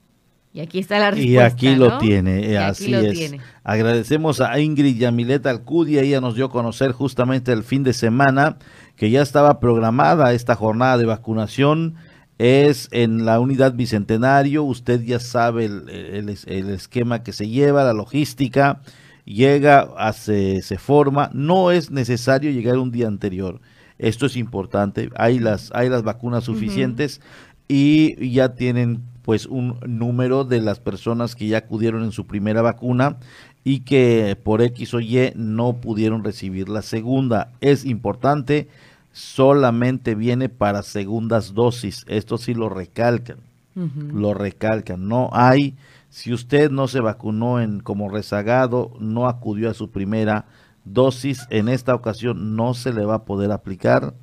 Y 0.58 0.60
aquí 0.60 0.80
está 0.80 0.98
la 0.98 1.12
respuesta. 1.12 1.32
Y 1.32 1.38
aquí 1.38 1.76
lo 1.76 2.00
tiene, 2.00 2.58
así 2.58 2.92
es. 2.92 3.36
Agradecemos 3.64 4.42
a 4.42 4.60
Ingrid 4.60 4.98
Yamilet 4.98 5.46
Alcudia, 5.46 6.02
ella 6.02 6.20
nos 6.20 6.34
dio 6.34 6.46
a 6.46 6.50
conocer 6.50 6.94
justamente 6.94 7.52
el 7.52 7.62
fin 7.62 7.84
de 7.84 7.94
semana 7.94 8.58
que 8.96 9.12
ya 9.12 9.22
estaba 9.22 9.60
programada 9.60 10.34
esta 10.34 10.56
jornada 10.56 10.98
de 10.98 11.06
vacunación. 11.06 11.94
Es 12.40 12.90
en 12.92 13.24
la 13.24 13.40
unidad 13.40 13.74
bicentenario, 13.74 14.64
usted 14.64 15.04
ya 15.04 15.20
sabe 15.20 15.66
el, 15.66 16.28
esquema 16.28 17.22
que 17.22 17.34
se 17.34 17.48
lleva, 17.48 17.84
la 17.84 17.94
logística, 17.94 18.82
llega, 19.26 19.88
hace, 19.96 20.64
se 20.64 20.80
forma, 20.80 21.30
no 21.34 21.70
es 21.70 21.92
necesario 21.92 22.50
llegar 22.50 22.80
un 22.80 22.90
día 22.90 23.08
anterior. 23.08 23.62
Esto 24.00 24.26
es 24.26 24.36
importante, 24.36 25.12
hay 25.18 25.38
las, 25.38 25.70
hay 25.76 25.88
las 25.90 26.02
vacunas 26.02 26.46
suficientes 26.46 27.22
y 27.68 28.32
ya 28.32 28.56
tienen 28.56 29.04
pues 29.27 29.46
un 29.46 29.77
número 29.86 30.46
de 30.46 30.62
las 30.62 30.79
personas 30.79 31.36
que 31.36 31.48
ya 31.50 31.57
acudieron 31.57 32.05
en 32.05 32.13
su 32.13 32.25
primera 32.25 32.62
vacuna 32.62 33.17
y 33.65 33.81
que 33.81 34.38
por 34.41 34.62
X 34.62 34.93
o 34.93 35.01
Y 35.01 35.34
no 35.36 35.81
pudieron 35.81 36.24
recibir 36.24 36.69
la 36.69 36.81
segunda. 36.81 37.51
Es 37.60 37.84
importante, 37.84 38.69
solamente 39.12 40.15
viene 40.15 40.48
para 40.48 40.81
segundas 40.81 41.53
dosis. 41.53 42.05
Esto 42.07 42.38
sí 42.38 42.53
lo 42.53 42.69
recalcan, 42.69 43.39
lo 43.75 44.34
recalcan. 44.34 45.10
No 45.10 45.29
hay, 45.34 45.75
si 46.10 46.31
usted 46.31 46.72
no 46.72 46.88
se 46.88 47.01
vacunó 47.01 47.60
en 47.60 47.81
como 47.81 48.07
rezagado, 48.07 48.93
no 49.01 49.27
acudió 49.27 49.69
a 49.69 49.74
su 49.74 49.91
primera 49.91 50.46
dosis, 50.86 51.48
en 51.50 51.67
esta 51.67 51.93
ocasión 51.93 52.55
no 52.55 52.74
se 52.74 52.93
le 52.93 53.03
va 53.03 53.15
a 53.15 53.25
poder 53.25 53.51
aplicar. 53.51 54.13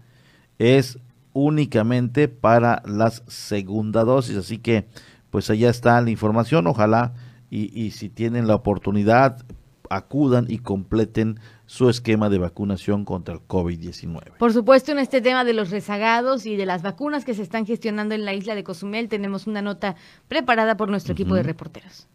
Es 0.59 0.99
únicamente 1.35 2.29
para 2.29 2.83
las 2.87 3.23
segunda 3.27 4.05
dosis. 4.05 4.39
Así 4.39 4.57
que, 4.57 4.87
pues 5.29 5.51
allá 5.51 5.69
está 5.69 6.01
la 6.01 6.11
información. 6.11 6.67
Ojalá 6.67 7.13
y, 7.51 7.79
y 7.79 7.91
si 7.91 8.09
tienen 8.09 8.47
la 8.47 8.55
oportunidad, 8.55 9.45
acudan 9.91 10.47
y 10.49 10.59
completen 10.59 11.39
su 11.67 11.89
esquema 11.89 12.29
de 12.29 12.39
vacunación 12.39 13.05
contra 13.05 13.35
el 13.35 13.41
COVID-19. 13.41 14.39
Por 14.39 14.53
supuesto, 14.53 14.93
en 14.93 14.99
este 14.99 15.21
tema 15.21 15.45
de 15.45 15.53
los 15.53 15.71
rezagados 15.71 16.47
y 16.47 16.57
de 16.57 16.67
las 16.67 16.83
vacunas 16.83 17.25
que 17.25 17.35
se 17.35 17.43
están 17.43 17.67
gestionando 17.67 18.15
en 18.15 18.25
la 18.25 18.35
isla 18.35 18.55
de 18.55 18.65
Cozumel, 18.65 19.09
tenemos 19.09 19.47
una 19.47 19.63
nota 19.63 19.97
preparada 20.29 20.77
por 20.77 20.89
nuestro 20.89 21.13
equipo 21.13 21.35
de 21.35 21.43
reporteros. 21.43 22.09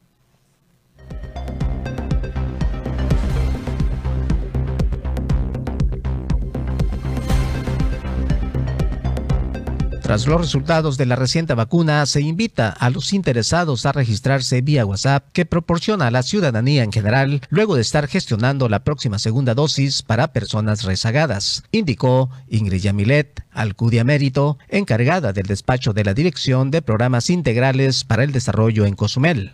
Tras 10.10 10.26
los 10.26 10.42
resultados 10.42 10.98
de 10.98 11.06
la 11.06 11.16
reciente 11.16 11.54
vacuna, 11.54 12.04
se 12.08 12.20
invita 12.22 12.70
a 12.70 12.90
los 12.90 13.14
interesados 13.14 13.86
a 13.86 13.92
registrarse 13.92 14.60
vía 14.62 14.84
WhatsApp 14.84 15.28
que 15.34 15.46
proporciona 15.46 16.08
a 16.08 16.10
la 16.10 16.24
ciudadanía 16.24 16.84
en 16.84 16.92
general 16.92 17.42
luego 17.52 17.76
de 17.76 17.82
estar 17.82 18.08
gestionando 18.08 18.70
la 18.70 18.84
próxima 18.84 19.20
segunda 19.20 19.54
dosis 19.54 20.02
para 20.02 20.34
personas 20.34 20.82
rezagadas, 20.84 21.64
indicó 21.72 22.32
Ingrid 22.48 22.82
Yamilet, 22.82 23.44
Alcudia 23.52 24.04
Mérito, 24.04 24.58
encargada 24.68 25.32
del 25.32 25.46
despacho 25.46 25.94
de 25.94 26.04
la 26.04 26.16
Dirección 26.16 26.72
de 26.72 26.82
Programas 26.82 27.30
Integrales 27.30 28.04
para 28.04 28.24
el 28.24 28.32
Desarrollo 28.32 28.88
en 28.88 28.96
Cozumel. 28.96 29.54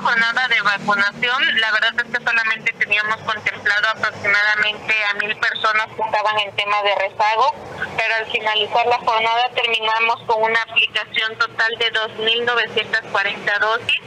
Jornada 0.00 0.48
de 0.48 0.60
vacunación, 0.62 1.60
la 1.60 1.72
verdad 1.72 1.92
es 1.98 2.04
que 2.04 2.24
solamente 2.24 2.72
teníamos 2.78 3.16
contemplado 3.18 3.88
aproximadamente 3.88 4.94
a 5.10 5.14
mil 5.14 5.36
personas 5.36 5.88
que 5.94 6.02
estaban 6.02 6.38
en 6.40 6.56
tema 6.56 6.82
de 6.82 6.94
rezago, 6.94 7.54
pero 7.96 8.14
al 8.14 8.26
finalizar 8.32 8.86
la 8.86 8.98
jornada 8.98 9.42
terminamos 9.54 10.22
con 10.26 10.42
una 10.42 10.62
aplicación 10.62 11.36
total 11.36 11.76
de 11.78 11.92
2.940 11.92 13.58
dosis. 13.60 14.00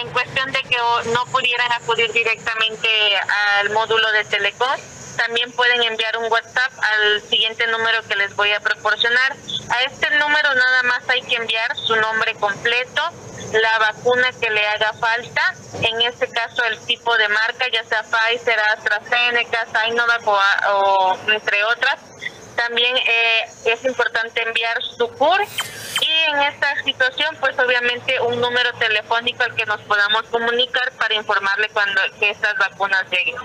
En 0.00 0.08
cuestión 0.10 0.52
de 0.52 0.60
que 0.62 0.76
no 1.12 1.26
pudieran 1.26 1.70
acudir 1.72 2.10
directamente 2.12 2.88
al 3.60 3.70
módulo 3.70 4.10
de 4.12 4.24
Telecom, 4.24 4.80
también 5.16 5.52
pueden 5.52 5.82
enviar 5.82 6.16
un 6.18 6.30
WhatsApp 6.30 6.72
al 6.78 7.22
siguiente 7.22 7.66
número 7.68 8.02
que 8.06 8.16
les 8.16 8.34
voy 8.36 8.52
a 8.52 8.60
proporcionar. 8.60 9.34
A 9.70 9.82
este 9.84 10.10
número 10.18 10.54
nada 10.54 10.82
más 10.84 11.08
hay 11.08 11.22
que 11.22 11.36
enviar 11.36 11.76
su 11.76 11.96
nombre 11.96 12.34
completo, 12.34 13.02
la 13.52 13.78
vacuna 13.78 14.30
que 14.40 14.50
le 14.50 14.66
haga 14.66 14.92
falta, 14.94 15.54
en 15.80 16.02
este 16.02 16.28
caso 16.28 16.64
el 16.64 16.78
tipo 16.80 17.16
de 17.16 17.28
marca, 17.28 17.66
ya 17.72 17.84
sea 17.84 18.02
Pfizer, 18.02 18.58
AstraZeneca, 18.58 19.66
Sinovac 19.66 20.26
o, 20.26 20.38
o 20.72 21.18
entre 21.30 21.64
otras 21.64 22.00
también 22.54 22.96
eh, 22.96 23.44
es 23.66 23.84
importante 23.84 24.42
enviar 24.42 24.80
su 24.82 25.08
CUR 25.08 25.40
y 26.00 26.30
en 26.30 26.42
esta 26.42 26.82
situación 26.82 27.36
pues 27.40 27.58
obviamente 27.58 28.20
un 28.20 28.40
número 28.40 28.72
telefónico 28.74 29.42
al 29.42 29.54
que 29.54 29.66
nos 29.66 29.80
podamos 29.82 30.22
comunicar 30.30 30.92
para 30.92 31.14
informarle 31.14 31.68
cuando 31.70 32.00
que 32.18 32.30
estas 32.30 32.56
vacunas 32.56 33.04
lleguen. 33.10 33.36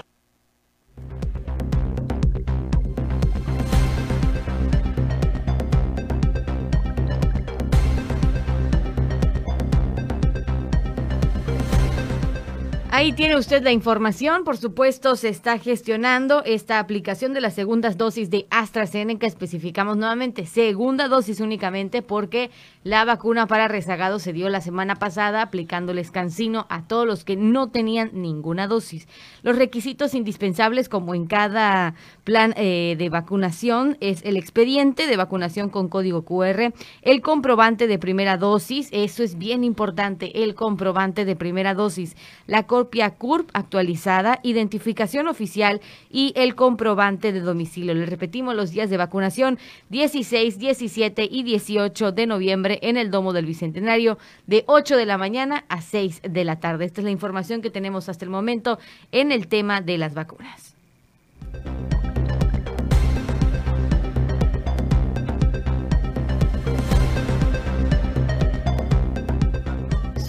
Ahí 12.91 13.13
tiene 13.13 13.37
usted 13.37 13.61
la 13.61 13.71
información. 13.71 14.43
Por 14.43 14.57
supuesto, 14.57 15.15
se 15.15 15.29
está 15.29 15.59
gestionando 15.59 16.43
esta 16.43 16.79
aplicación 16.79 17.35
de 17.35 17.39
las 17.41 17.53
segundas 17.53 17.97
dosis 17.97 18.31
de 18.31 18.47
AstraZeneca. 18.49 19.27
Especificamos 19.27 19.95
nuevamente 19.95 20.47
segunda 20.47 21.07
dosis 21.07 21.39
únicamente 21.39 22.01
porque 22.01 22.49
la 22.83 23.05
vacuna 23.05 23.45
para 23.45 23.67
rezagados 23.67 24.23
se 24.23 24.33
dio 24.33 24.49
la 24.49 24.59
semana 24.59 24.95
pasada 24.95 25.43
aplicándoles 25.43 26.09
cancino 26.09 26.65
a 26.69 26.87
todos 26.87 27.05
los 27.05 27.23
que 27.23 27.35
no 27.35 27.69
tenían 27.69 28.09
ninguna 28.13 28.67
dosis. 28.67 29.07
Los 29.43 29.55
requisitos 29.55 30.15
indispensables, 30.15 30.89
como 30.89 31.13
en 31.13 31.27
cada 31.27 31.93
plan 32.23 32.55
eh, 32.57 32.95
de 32.97 33.09
vacunación, 33.09 33.97
es 33.99 34.23
el 34.25 34.35
expediente 34.35 35.05
de 35.05 35.15
vacunación 35.15 35.69
con 35.69 35.89
código 35.89 36.23
QR, 36.23 36.73
el 37.03 37.21
comprobante 37.21 37.85
de 37.85 37.99
primera 37.99 38.37
dosis, 38.37 38.89
eso 38.91 39.21
es 39.21 39.37
bien 39.37 39.63
importante, 39.63 40.43
el 40.43 40.55
comprobante 40.55 41.23
de 41.23 41.35
primera 41.35 41.75
dosis, 41.75 42.15
la 42.47 42.65
copia 42.79 43.09
CURP 43.09 43.49
actualizada, 43.51 44.39
identificación 44.41 45.27
oficial 45.27 45.81
y 46.09 46.31
el 46.37 46.55
comprobante 46.55 47.33
de 47.33 47.41
domicilio. 47.41 47.93
Le 47.93 48.05
repetimos 48.05 48.55
los 48.55 48.71
días 48.71 48.89
de 48.89 48.95
vacunación 48.95 49.59
16, 49.89 50.57
17 50.57 51.27
y 51.29 51.43
18 51.43 52.13
de 52.13 52.25
noviembre 52.25 52.79
en 52.81 52.95
el 52.95 53.11
Domo 53.11 53.33
del 53.33 53.45
Bicentenario 53.45 54.17
de 54.47 54.63
8 54.67 54.95
de 54.95 55.05
la 55.05 55.17
mañana 55.17 55.65
a 55.67 55.81
6 55.81 56.21
de 56.23 56.45
la 56.45 56.61
tarde. 56.61 56.85
Esta 56.85 57.01
es 57.01 57.05
la 57.05 57.11
información 57.11 57.61
que 57.61 57.69
tenemos 57.69 58.07
hasta 58.07 58.23
el 58.23 58.31
momento 58.31 58.79
en 59.11 59.33
el 59.33 59.47
tema 59.47 59.81
de 59.81 59.97
las 59.97 60.13
vacunas. 60.13 60.73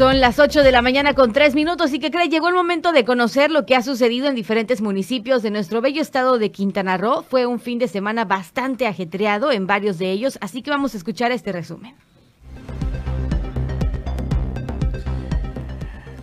Son 0.01 0.19
las 0.19 0.39
8 0.39 0.63
de 0.63 0.73
la 0.73 0.81
mañana 0.81 1.13
con 1.13 1.35
3 1.35 1.55
minutos 1.55 1.93
y 1.93 1.99
que 1.99 2.11
cree, 2.11 2.31
llegó 2.31 2.49
el 2.49 2.55
momento 2.55 2.91
de 2.93 3.05
conocer 3.05 3.51
lo 3.51 3.67
que 3.67 3.77
ha 3.77 3.83
sucedido 3.83 4.29
en 4.29 4.35
diferentes 4.35 4.81
municipios 4.81 5.43
de 5.43 5.51
nuestro 5.51 5.83
bello 5.83 6.01
estado 6.01 6.39
de 6.39 6.51
Quintana 6.51 6.97
Roo. 6.97 7.23
Fue 7.23 7.45
un 7.45 7.61
fin 7.61 7.79
de 7.79 7.87
semana 7.87 8.25
bastante 8.25 8.87
ajetreado 8.87 9.53
en 9.53 9.67
varios 9.67 9.99
de 9.99 10.11
ellos, 10.11 10.39
así 10.41 10.63
que 10.63 10.71
vamos 10.71 10.95
a 10.95 10.97
escuchar 10.97 11.33
este 11.33 11.53
resumen. 11.53 11.97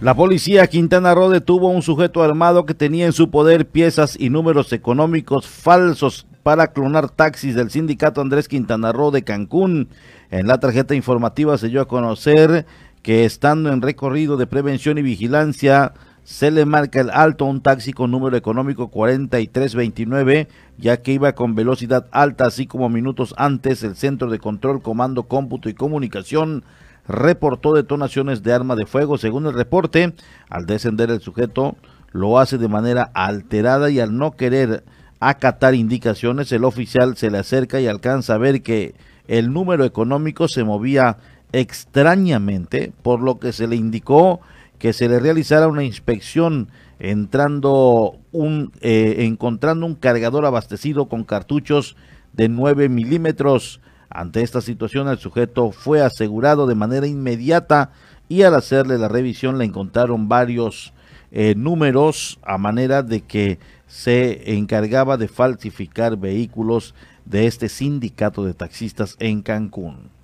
La 0.02 0.16
policía 0.16 0.66
Quintana 0.66 1.14
Roo 1.14 1.30
detuvo 1.30 1.70
a 1.70 1.72
un 1.72 1.84
sujeto 1.84 2.24
armado 2.24 2.66
que 2.66 2.74
tenía 2.74 3.06
en 3.06 3.14
su 3.14 3.30
poder 3.30 3.68
piezas 3.68 4.18
y 4.20 4.32
números 4.32 4.74
económicos 4.74 5.46
falsos 5.46 6.26
para 6.42 6.68
clonar 6.68 7.10
taxis 7.10 7.56
del 7.56 7.70
sindicato 7.70 8.22
Andrés 8.22 8.48
Quintana 8.48 8.92
Roo 8.92 9.12
de 9.12 9.24
Cancún. 9.24 9.90
En 10.32 10.48
la 10.48 10.60
tarjeta 10.60 10.96
informativa 10.96 11.58
se 11.58 11.68
dio 11.68 11.82
a 11.82 11.88
conocer 11.88 12.66
que 13.08 13.24
estando 13.24 13.72
en 13.72 13.82
recorrido 13.82 14.36
de 14.36 14.48
prevención 14.48 14.98
y 14.98 15.02
vigilancia, 15.02 15.94
se 16.26 16.52
le 16.52 16.66
marca 16.66 17.00
el 17.00 17.10
alto 17.10 17.46
a 17.46 17.48
un 17.48 17.62
taxi 17.62 17.94
con 17.94 18.12
número 18.12 18.36
económico 18.36 18.90
4329, 18.90 20.50
ya 20.78 20.98
que 20.98 21.14
iba 21.14 21.32
con 21.32 21.56
velocidad 21.56 22.08
alta, 22.12 22.48
así 22.48 22.68
como 22.68 22.90
minutos 22.90 23.34
antes 23.38 23.82
el 23.84 23.96
Centro 23.96 24.30
de 24.30 24.40
Control, 24.40 24.82
Comando, 24.82 25.24
Cómputo 25.24 25.70
y 25.70 25.74
Comunicación 25.74 26.66
reportó 27.08 27.74
detonaciones 27.74 28.44
de 28.44 28.52
arma 28.52 28.76
de 28.76 28.86
fuego. 28.86 29.18
Según 29.18 29.46
el 29.46 29.54
reporte, 29.54 30.14
al 30.50 30.66
descender 30.66 31.10
el 31.10 31.22
sujeto 31.22 31.78
lo 32.12 32.40
hace 32.40 32.58
de 32.58 32.68
manera 32.68 33.10
alterada 33.14 33.90
y 33.90 34.02
al 34.02 34.18
no 34.18 34.32
querer 34.32 34.84
acatar 35.22 35.76
indicaciones, 35.76 36.52
el 36.52 36.66
oficial 36.66 37.16
se 37.16 37.32
le 37.32 37.38
acerca 37.38 37.80
y 37.80 37.88
alcanza 37.88 38.34
a 38.34 38.38
ver 38.38 38.62
que 38.62 38.96
el 39.30 39.54
número 39.54 39.86
económico 39.86 40.50
se 40.50 40.66
movía 40.66 41.18
extrañamente, 41.52 42.92
por 43.02 43.22
lo 43.22 43.40
que 43.40 43.52
se 43.54 43.68
le 43.68 43.76
indicó 43.76 44.42
que 44.80 44.94
se 44.94 45.10
le 45.10 45.20
realizara 45.20 45.68
una 45.68 45.84
inspección 45.84 46.70
entrando 47.00 48.18
un, 48.32 48.72
eh, 48.82 49.16
encontrando 49.20 49.86
un 49.86 49.96
cargador 49.96 50.46
abastecido 50.46 51.08
con 51.08 51.24
cartuchos 51.24 51.96
de 52.34 52.50
9 52.50 52.90
milímetros. 52.90 53.82
Ante 54.10 54.42
esta 54.42 54.62
situación 54.62 55.08
el 55.08 55.18
sujeto 55.18 55.72
fue 55.72 56.02
asegurado 56.02 56.68
de 56.68 56.76
manera 56.76 57.08
inmediata 57.08 57.92
y 58.30 58.44
al 58.44 58.56
hacerle 58.56 58.98
la 58.98 59.08
revisión 59.08 59.58
le 59.58 59.66
encontraron 59.66 60.30
varios 60.30 60.94
eh, 61.32 61.56
números 61.56 62.40
a 62.44 62.58
manera 62.58 63.04
de 63.04 63.22
que 63.22 63.60
se 63.88 64.56
encargaba 64.56 65.18
de 65.18 65.28
falsificar 65.28 66.18
vehículos 66.18 66.94
de 67.26 67.48
este 67.48 67.70
sindicato 67.70 68.44
de 68.46 68.54
taxistas 68.54 69.16
en 69.20 69.42
Cancún. 69.42 70.17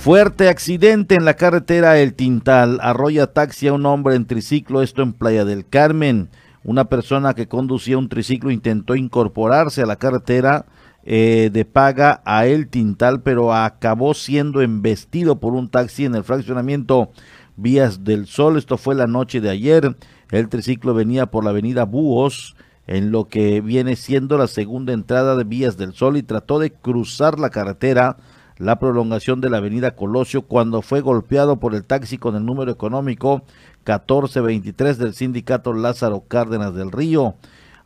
Fuerte 0.00 0.48
accidente 0.48 1.14
en 1.14 1.26
la 1.26 1.34
carretera 1.34 1.98
El 1.98 2.14
Tintal. 2.14 2.78
Arrolla 2.80 3.26
taxi 3.26 3.68
a 3.68 3.74
un 3.74 3.84
hombre 3.84 4.14
en 4.14 4.24
triciclo, 4.24 4.80
esto 4.80 5.02
en 5.02 5.12
Playa 5.12 5.44
del 5.44 5.68
Carmen. 5.68 6.30
Una 6.64 6.86
persona 6.86 7.34
que 7.34 7.48
conducía 7.48 7.98
un 7.98 8.08
triciclo 8.08 8.50
intentó 8.50 8.94
incorporarse 8.94 9.82
a 9.82 9.86
la 9.86 9.96
carretera 9.96 10.64
eh, 11.04 11.50
de 11.52 11.66
paga 11.66 12.22
a 12.24 12.46
El 12.46 12.68
Tintal, 12.68 13.20
pero 13.20 13.52
acabó 13.52 14.14
siendo 14.14 14.62
embestido 14.62 15.38
por 15.38 15.52
un 15.52 15.68
taxi 15.68 16.06
en 16.06 16.14
el 16.14 16.24
fraccionamiento 16.24 17.10
Vías 17.56 18.02
del 18.02 18.26
Sol. 18.26 18.56
Esto 18.56 18.78
fue 18.78 18.94
la 18.94 19.06
noche 19.06 19.42
de 19.42 19.50
ayer. 19.50 19.96
El 20.30 20.48
triciclo 20.48 20.94
venía 20.94 21.26
por 21.26 21.44
la 21.44 21.50
avenida 21.50 21.84
Búhos, 21.84 22.56
en 22.86 23.12
lo 23.12 23.28
que 23.28 23.60
viene 23.60 23.96
siendo 23.96 24.38
la 24.38 24.46
segunda 24.46 24.94
entrada 24.94 25.36
de 25.36 25.44
Vías 25.44 25.76
del 25.76 25.92
Sol 25.92 26.16
y 26.16 26.22
trató 26.22 26.58
de 26.58 26.72
cruzar 26.72 27.38
la 27.38 27.50
carretera 27.50 28.16
la 28.60 28.78
prolongación 28.78 29.40
de 29.40 29.48
la 29.48 29.56
avenida 29.56 29.96
Colosio 29.96 30.42
cuando 30.42 30.82
fue 30.82 31.00
golpeado 31.00 31.56
por 31.56 31.74
el 31.74 31.82
taxi 31.82 32.18
con 32.18 32.36
el 32.36 32.44
número 32.44 32.70
económico 32.70 33.42
1423 33.86 34.98
del 34.98 35.14
sindicato 35.14 35.72
Lázaro 35.72 36.24
Cárdenas 36.28 36.74
del 36.74 36.92
Río. 36.92 37.36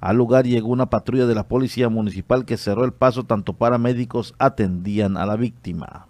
Al 0.01 0.17
lugar 0.17 0.47
llegó 0.47 0.69
una 0.69 0.91
patrulla 0.91 1.27
de 1.27 1.35
la 1.37 1.47
policía 1.47 1.89
municipal 1.89 2.45
que 2.45 2.57
cerró 2.57 2.85
el 2.85 2.93
paso, 2.93 3.23
tanto 3.23 3.53
paramédicos 3.53 4.35
atendían 4.41 5.17
a 5.17 5.27
la 5.27 5.37
víctima. 5.37 6.09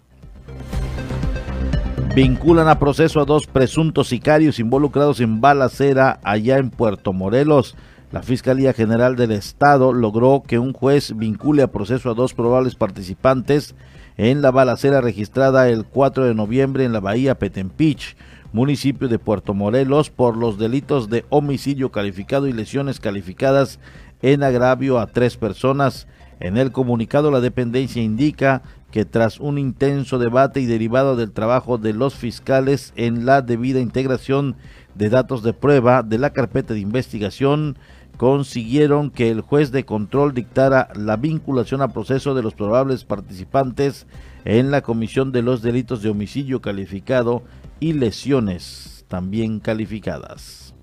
Vinculan 2.15 2.67
a 2.67 2.79
proceso 2.79 3.21
a 3.21 3.25
dos 3.25 3.45
presuntos 3.45 4.07
sicarios 4.07 4.57
involucrados 4.59 5.19
en 5.19 5.41
balacera 5.41 6.19
allá 6.23 6.57
en 6.57 6.71
Puerto 6.71 7.13
Morelos. 7.13 7.75
La 8.11 8.23
Fiscalía 8.23 8.73
General 8.73 9.15
del 9.15 9.31
Estado 9.31 9.93
logró 9.93 10.41
que 10.41 10.57
un 10.57 10.73
juez 10.73 11.15
vincule 11.15 11.61
a 11.61 11.71
proceso 11.71 12.09
a 12.09 12.15
dos 12.15 12.33
probables 12.33 12.73
participantes 12.73 13.75
en 14.17 14.41
la 14.41 14.51
balacera 14.51 15.01
registrada 15.01 15.69
el 15.69 15.85
4 15.85 16.25
de 16.25 16.33
noviembre 16.35 16.85
en 16.85 16.93
la 16.93 16.99
bahía 16.99 17.37
Petempich, 17.37 18.15
municipio 18.53 19.07
de 19.07 19.19
Puerto 19.19 19.53
Morelos, 19.53 20.09
por 20.09 20.37
los 20.37 20.57
delitos 20.57 21.09
de 21.09 21.25
homicidio 21.29 21.91
calificado 21.91 22.47
y 22.47 22.53
lesiones 22.53 22.99
calificadas 22.99 23.79
en 24.21 24.43
agravio 24.43 24.99
a 24.99 25.07
tres 25.07 25.35
personas. 25.35 26.07
En 26.39 26.57
el 26.57 26.71
comunicado 26.71 27.31
la 27.31 27.41
dependencia 27.41 28.01
indica 28.01 28.61
que 28.91 29.03
tras 29.03 29.39
un 29.41 29.57
intenso 29.57 30.19
debate 30.19 30.61
y 30.61 30.65
derivado 30.65 31.17
del 31.17 31.31
trabajo 31.31 31.77
de 31.77 31.91
los 31.91 32.15
fiscales 32.15 32.93
en 32.95 33.25
la 33.25 33.41
debida 33.41 33.81
integración 33.81 34.55
de 34.95 35.09
datos 35.09 35.43
de 35.43 35.51
prueba 35.51 36.01
de 36.01 36.17
la 36.17 36.29
carpeta 36.31 36.73
de 36.73 36.79
investigación, 36.79 37.77
consiguieron 38.17 39.11
que 39.11 39.29
el 39.29 39.41
juez 39.41 39.71
de 39.71 39.85
control 39.85 40.33
dictara 40.33 40.89
la 40.95 41.17
vinculación 41.17 41.81
a 41.81 41.89
proceso 41.89 42.33
de 42.33 42.43
los 42.43 42.53
probables 42.53 43.03
participantes 43.03 44.07
en 44.45 44.71
la 44.71 44.81
comisión 44.81 45.31
de 45.31 45.41
los 45.41 45.61
delitos 45.61 46.01
de 46.01 46.09
homicidio 46.09 46.61
calificado 46.61 47.43
y 47.79 47.93
lesiones 47.93 49.05
también 49.07 49.59
calificadas. 49.59 50.73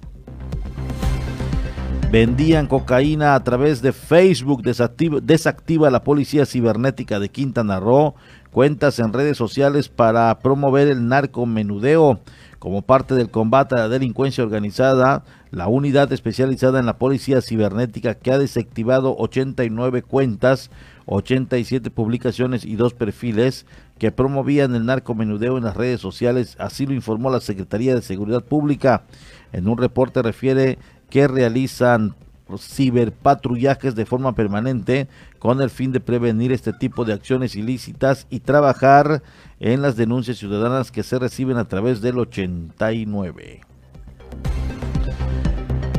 Vendían 2.11 2.67
cocaína 2.67 3.35
a 3.35 3.43
través 3.43 3.81
de 3.81 3.95
Facebook, 3.95 4.63
desactiva, 4.63 5.91
la 5.91 6.05
Policía 6.05 6.45
Cibernética 6.45 7.19
de 7.19 7.31
Quintana 7.31 7.81
Roo 7.81 8.15
cuentas 8.51 8.99
en 8.99 9.15
redes 9.15 9.39
sociales 9.39 9.89
para 9.89 10.39
promover 10.41 10.89
el 10.89 11.09
narcomenudeo. 11.09 12.21
Como 12.63 12.83
parte 12.83 13.17
del 13.17 13.29
combate 13.29 13.75
a 13.75 13.79
la 13.79 13.89
delincuencia 13.89 14.45
organizada, 14.45 15.25
la 15.51 15.67
unidad 15.67 16.13
especializada 16.13 16.79
en 16.79 16.87
la 16.87 16.97
Policía 16.97 17.41
Cibernética 17.41 18.15
que 18.15 18.31
ha 18.31 18.39
desactivado 18.39 19.17
89 19.19 20.03
cuentas, 20.03 20.71
87 21.07 21.91
publicaciones 21.91 22.65
y 22.65 22.77
dos 22.77 22.95
perfiles 22.95 23.67
que 23.99 24.13
promovían 24.13 24.77
el 24.77 24.87
narcomenudeo 24.87 25.59
en 25.59 25.65
las 25.65 25.77
redes 25.77 26.01
sociales, 26.01 26.55
así 26.61 26.87
lo 26.87 26.95
informó 26.95 27.31
la 27.31 27.41
Secretaría 27.41 27.97
de 27.97 28.01
Seguridad 28.01 28.45
Pública. 28.45 29.07
En 29.53 29.67
un 29.67 29.77
reporte 29.77 30.23
refiere 30.23 30.79
que 31.11 31.27
realizan 31.27 32.15
ciberpatrullajes 32.59 33.95
de 33.95 34.07
forma 34.07 34.35
permanente 34.35 35.09
con 35.39 35.61
el 35.61 35.71
fin 35.71 35.93
de 35.93 36.01
prevenir 36.01 36.53
este 36.53 36.73
tipo 36.73 37.05
de 37.05 37.13
acciones 37.13 37.57
ilícitas 37.57 38.27
y 38.31 38.41
trabajar 38.41 39.23
en 39.61 39.83
las 39.83 39.97
denuncias 39.97 40.39
ciudadanas 40.39 40.91
que 40.91 41.03
se 41.03 41.19
reciben 41.19 41.57
a 41.57 41.69
través 41.69 42.01
del 42.01 42.19
89. 42.19 43.61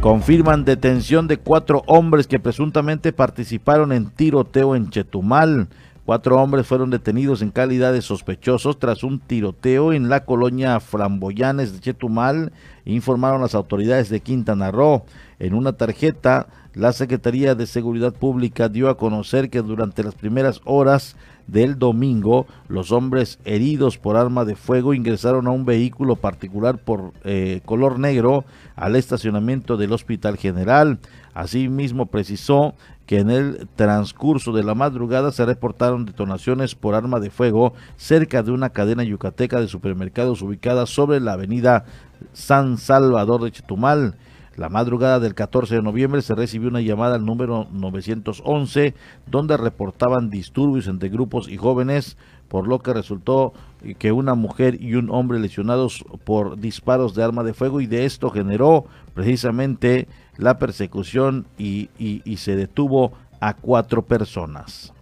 Confirman 0.04 0.66
detención 0.66 1.30
de 1.30 1.38
cuatro 1.38 1.82
hombres 1.88 2.28
que 2.28 2.38
presuntamente 2.38 3.14
participaron 3.14 3.94
en 3.94 4.10
tiroteo 4.10 4.76
en 4.76 4.90
Chetumal. 4.90 5.70
Cuatro 6.06 6.42
hombres 6.42 6.68
fueron 6.68 6.90
detenidos 6.90 7.42
en 7.42 7.52
calidad 7.52 7.94
de 7.94 8.02
sospechosos 8.02 8.78
tras 8.78 9.06
un 9.06 9.20
tiroteo 9.20 9.94
en 9.94 10.10
la 10.10 10.26
colonia 10.26 10.82
Flamboyanes 10.82 11.72
de 11.72 11.80
Chetumal, 11.80 12.52
informaron 12.84 13.42
las 13.42 13.56
autoridades 13.56 14.10
de 14.10 14.20
Quintana 14.20 14.72
Roo. 14.72 15.06
En 15.44 15.56
una 15.56 15.74
tarjeta, 15.74 16.48
la 16.74 16.94
Secretaría 16.94 17.54
de 17.54 17.68
Seguridad 17.68 18.14
Pública 18.14 18.70
dio 18.70 18.88
a 18.88 18.96
conocer 18.96 19.50
que 19.50 19.62
durante 19.62 20.02
las 20.02 20.16
primeras 20.16 20.62
horas 20.64 21.18
del 21.48 21.78
domingo, 21.78 22.48
los 22.70 22.94
hombres 22.94 23.40
heridos 23.44 23.98
por 23.98 24.16
arma 24.16 24.46
de 24.46 24.56
fuego 24.56 24.94
ingresaron 24.94 25.48
a 25.48 25.52
un 25.52 25.66
vehículo 25.66 26.16
particular 26.16 26.78
por 26.78 27.12
eh, 27.26 27.60
color 27.66 28.00
negro 28.00 28.46
al 28.78 28.96
estacionamiento 28.96 29.76
del 29.76 29.92
Hospital 29.92 30.38
General. 30.38 30.98
Asimismo, 31.34 32.06
precisó 32.06 32.74
que 33.06 33.20
en 33.20 33.30
el 33.30 33.68
transcurso 33.76 34.54
de 34.54 34.64
la 34.64 34.76
madrugada 34.76 35.34
se 35.34 35.46
reportaron 35.46 36.06
detonaciones 36.06 36.74
por 36.74 36.96
arma 36.96 37.20
de 37.20 37.30
fuego 37.30 37.74
cerca 37.98 38.44
de 38.44 38.52
una 38.52 38.70
cadena 38.70 39.04
yucateca 39.04 39.60
de 39.60 39.68
supermercados 39.68 40.42
ubicada 40.42 40.86
sobre 40.86 41.20
la 41.20 41.34
avenida 41.34 41.84
San 42.32 42.78
Salvador 42.78 43.44
de 43.44 43.52
Chetumal. 43.52 44.16
La 44.56 44.70
madrugada 44.70 45.20
del 45.20 45.34
14 45.34 45.76
de 45.76 45.82
noviembre 45.82 46.22
se 46.22 46.36
recibió 46.36 46.70
una 46.70 46.82
llamada 46.82 47.16
al 47.16 47.26
número 47.26 47.68
911 47.72 48.94
donde 49.26 49.58
reportaban 49.58 50.30
disturbios 50.30 50.88
entre 50.88 51.10
grupos 51.10 51.50
y 51.50 51.58
jóvenes, 51.58 52.18
por 52.50 52.68
lo 52.68 52.80
que 52.80 52.94
resultó 52.94 53.54
que 53.98 54.12
una 54.12 54.36
mujer 54.36 54.80
y 54.80 54.94
un 54.94 55.10
hombre 55.10 55.40
lesionados 55.40 56.06
por 56.24 56.60
disparos 56.60 57.16
de 57.16 57.24
arma 57.24 57.44
de 57.44 57.56
fuego 57.56 57.82
y 57.82 57.88
de 57.88 58.06
esto 58.06 58.30
generó 58.30 58.86
precisamente 59.16 60.08
la 60.38 60.60
persecución 60.60 61.48
y, 61.58 61.90
se 62.38 62.56
detuvo 62.56 63.14
a 63.40 63.56
cuatro 63.56 64.04
personas. 64.04 64.94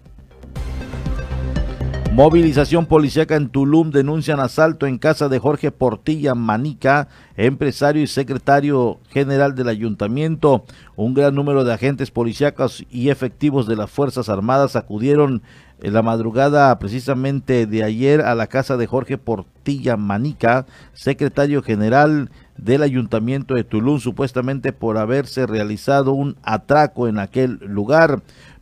Movilización 2.13 2.87
policíaca 2.87 3.37
en 3.37 3.47
Tulum 3.47 3.89
denuncian 3.89 4.41
asalto 4.41 4.85
en 4.85 4.97
casa 4.97 5.29
de 5.29 5.39
Jorge 5.39 5.71
Portilla 5.71 6.35
Manica, 6.35 7.07
empresario 7.37 8.03
y 8.03 8.07
secretario 8.07 8.99
general 9.11 9.55
del 9.55 9.69
ayuntamiento. 9.69 10.65
Un 10.97 11.13
gran 11.13 11.33
número 11.33 11.63
de 11.63 11.73
agentes 11.73 12.11
policíacos 12.11 12.85
y 12.91 13.11
efectivos 13.11 13.65
de 13.65 13.77
las 13.77 13.89
Fuerzas 13.89 14.27
Armadas 14.27 14.75
acudieron 14.75 15.41
en 15.81 15.93
la 15.93 16.01
madrugada 16.01 16.77
precisamente 16.79 17.65
de 17.65 17.83
ayer 17.83 18.21
a 18.21 18.35
la 18.35 18.47
casa 18.47 18.75
de 18.75 18.87
Jorge 18.87 19.17
Portilla 19.17 19.95
Manica, 19.95 20.65
secretario 20.93 21.63
general 21.63 22.29
del 22.57 22.83
ayuntamiento 22.83 23.55
de 23.55 23.63
Tulum, 23.63 23.99
supuestamente 23.99 24.73
por 24.73 24.97
haberse 24.97 25.47
realizado 25.47 26.11
un 26.11 26.35
atraco 26.43 27.07
en 27.07 27.19
aquel 27.19 27.59
lugar. 27.65 28.21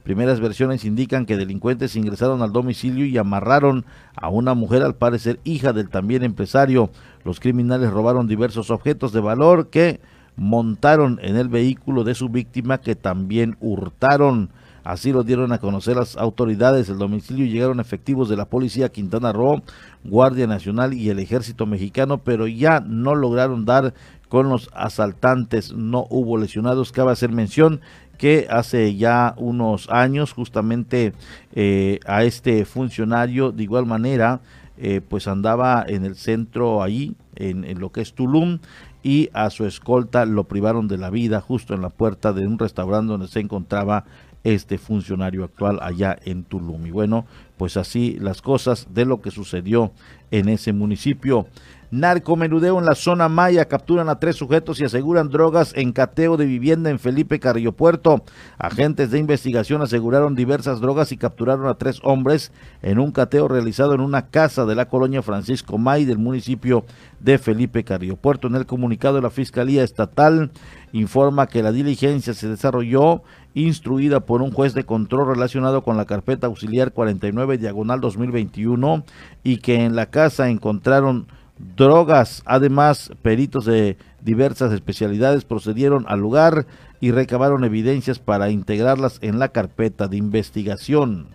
Primeras 0.10 0.40
versiones 0.40 0.86
indican 0.86 1.28
que 1.28 1.38
delincuentes 1.38 1.96
ingresaron 1.96 2.42
al 2.42 2.52
domicilio 2.52 3.06
y 3.06 3.16
amarraron 3.20 3.86
a 4.16 4.30
una 4.30 4.56
mujer, 4.56 4.82
al 4.82 4.96
parecer 4.96 5.40
hija 5.44 5.72
del 5.72 5.90
también 5.90 6.24
empresario. 6.24 6.90
Los 7.24 7.40
criminales 7.40 7.92
robaron 7.92 8.28
diversos 8.28 8.72
objetos 8.72 9.14
de 9.14 9.20
valor 9.20 9.70
que 9.70 10.00
montaron 10.36 11.20
en 11.22 11.36
el 11.36 11.48
vehículo 11.48 12.04
de 12.04 12.16
su 12.16 12.28
víctima 12.28 12.80
que 12.80 12.96
también 12.96 13.56
hurtaron. 13.60 14.50
Así 14.84 15.12
lo 15.12 15.22
dieron 15.24 15.52
a 15.52 15.60
conocer 15.60 15.98
las 15.98 16.18
autoridades. 16.18 16.88
del 16.88 16.98
domicilio 16.98 17.46
llegaron 17.46 17.80
efectivos 17.80 18.30
de 18.30 18.38
la 18.38 18.46
policía 18.46 18.90
Quintana 18.90 19.32
Roo, 19.32 19.62
Guardia 20.04 20.48
Nacional 20.48 20.96
y 20.96 21.10
el 21.10 21.20
Ejército 21.20 21.68
Mexicano, 21.68 22.24
pero 22.24 22.48
ya 22.48 22.80
no 22.80 23.14
lograron 23.14 23.64
dar 23.64 23.94
con 24.28 24.50
los 24.50 24.72
asaltantes. 24.74 25.72
No 25.74 26.08
hubo 26.10 26.40
lesionados. 26.40 26.92
Cabe 26.92 27.12
hacer 27.12 27.32
mención 27.32 27.82
que 28.20 28.46
hace 28.52 28.96
ya 28.96 29.34
unos 29.38 29.90
años 29.90 30.34
justamente 30.34 31.14
eh, 31.56 32.00
a 32.06 32.24
este 32.24 32.66
funcionario 32.66 33.52
de 33.52 33.64
igual 33.64 33.88
manera 33.88 34.42
eh, 34.78 35.02
pues 35.02 35.28
andaba 35.28 35.84
en 35.88 36.06
el 36.06 36.16
centro 36.16 36.84
ahí 36.84 37.16
en, 37.36 37.64
en, 37.64 37.80
lo 37.80 37.92
que 37.92 38.02
es 38.02 38.14
Tulum 38.14 38.60
y 39.02 39.30
a 39.34 39.50
su 39.50 39.66
escolta 39.66 40.26
lo 40.26 40.44
privaron 40.44 40.88
de 40.88 40.98
la 40.98 41.10
vida 41.10 41.42
justo 41.42 41.74
en 41.74 41.82
la 41.82 41.90
puerta 41.90 42.34
de 42.34 42.46
un 42.46 42.60
restaurante 42.60 43.12
donde 43.12 43.30
se 43.30 43.40
encontraba 43.40 44.06
este 44.44 44.78
funcionario 44.78 45.44
actual 45.44 45.80
allá 45.82 46.18
en 46.24 46.44
Tulum. 46.44 46.86
Y 46.86 46.92
bueno, 46.92 47.26
pues 47.58 47.78
así 47.78 48.18
las 48.20 48.42
cosas 48.42 48.88
de 48.94 49.06
lo 49.06 49.22
que 49.22 49.32
sucedió 49.32 49.92
en 50.32 50.50
ese 50.50 50.74
municipio. 50.74 51.48
Narcomenudeo 51.92 52.78
en 52.78 52.86
la 52.86 52.94
zona 52.94 53.30
Maya. 53.30 53.66
Capturan 53.66 54.10
a 54.10 54.20
tres 54.20 54.36
sujetos 54.36 54.80
y 54.80 54.86
aseguran 54.86 55.30
drogas 55.30 55.74
en 55.76 55.92
cateo 55.92 56.38
de 56.38 56.46
vivienda 56.46 56.92
en 56.92 57.00
Felipe 57.00 57.40
Carrillo 57.40 57.72
Puerto. 57.72 58.24
Agentes 58.60 59.10
de 59.10 59.18
investigación 59.18 59.82
aseguraron 59.82 60.36
diversas 60.36 60.82
drogas 60.82 61.12
y 61.12 61.18
capturaron 61.18 61.68
a 61.68 61.76
tres 61.76 62.00
hombres 62.04 62.52
en 62.84 63.00
un 63.00 63.12
cateo 63.12 63.48
realizado 63.48 63.96
en 63.96 64.02
una 64.02 64.28
casa 64.28 64.66
de 64.66 64.76
la 64.76 64.88
colonia 64.88 65.24
Francisco 65.24 65.80
May 65.80 66.06
del 66.06 66.20
municipio 66.20 66.86
de 67.20 67.40
Felipe 67.40 67.84
Carrillo 67.84 68.18
Puerto. 68.18 68.48
En 68.48 68.56
el 68.56 68.68
comunicado 68.68 69.16
de 69.16 69.22
la 69.24 69.32
Fiscalía 69.32 69.84
Estatal 69.84 70.52
informa 70.92 71.48
que 71.48 71.64
la 71.64 71.72
diligencia 71.72 72.36
se 72.36 72.50
desarrolló 72.50 73.24
instruida 73.56 74.20
por 74.20 74.44
un 74.44 74.52
juez 74.52 74.76
de 74.76 74.84
control 74.84 75.28
relacionado 75.28 75.84
con 75.84 75.98
la 75.98 76.06
carpeta 76.06 76.48
auxiliar 76.48 76.92
49 76.94 77.58
diagonal 77.58 78.00
2021 78.00 79.04
y 79.44 79.58
que 79.58 79.84
en 79.86 79.96
la 79.96 80.06
casa 80.08 80.50
encontraron 80.50 81.28
drogas. 81.60 82.42
Además, 82.46 83.12
peritos 83.22 83.66
de 83.66 83.98
diversas 84.22 84.74
especialidades 84.74 85.46
procedieron 85.46 86.06
al 86.08 86.20
lugar 86.20 86.66
y 87.00 87.12
recabaron 87.12 87.64
evidencias 87.64 88.20
para 88.20 88.50
integrarlas 88.50 89.20
en 89.22 89.40
la 89.40 89.50
carpeta 89.50 90.08
de 90.08 90.18
investigación. 90.18 91.28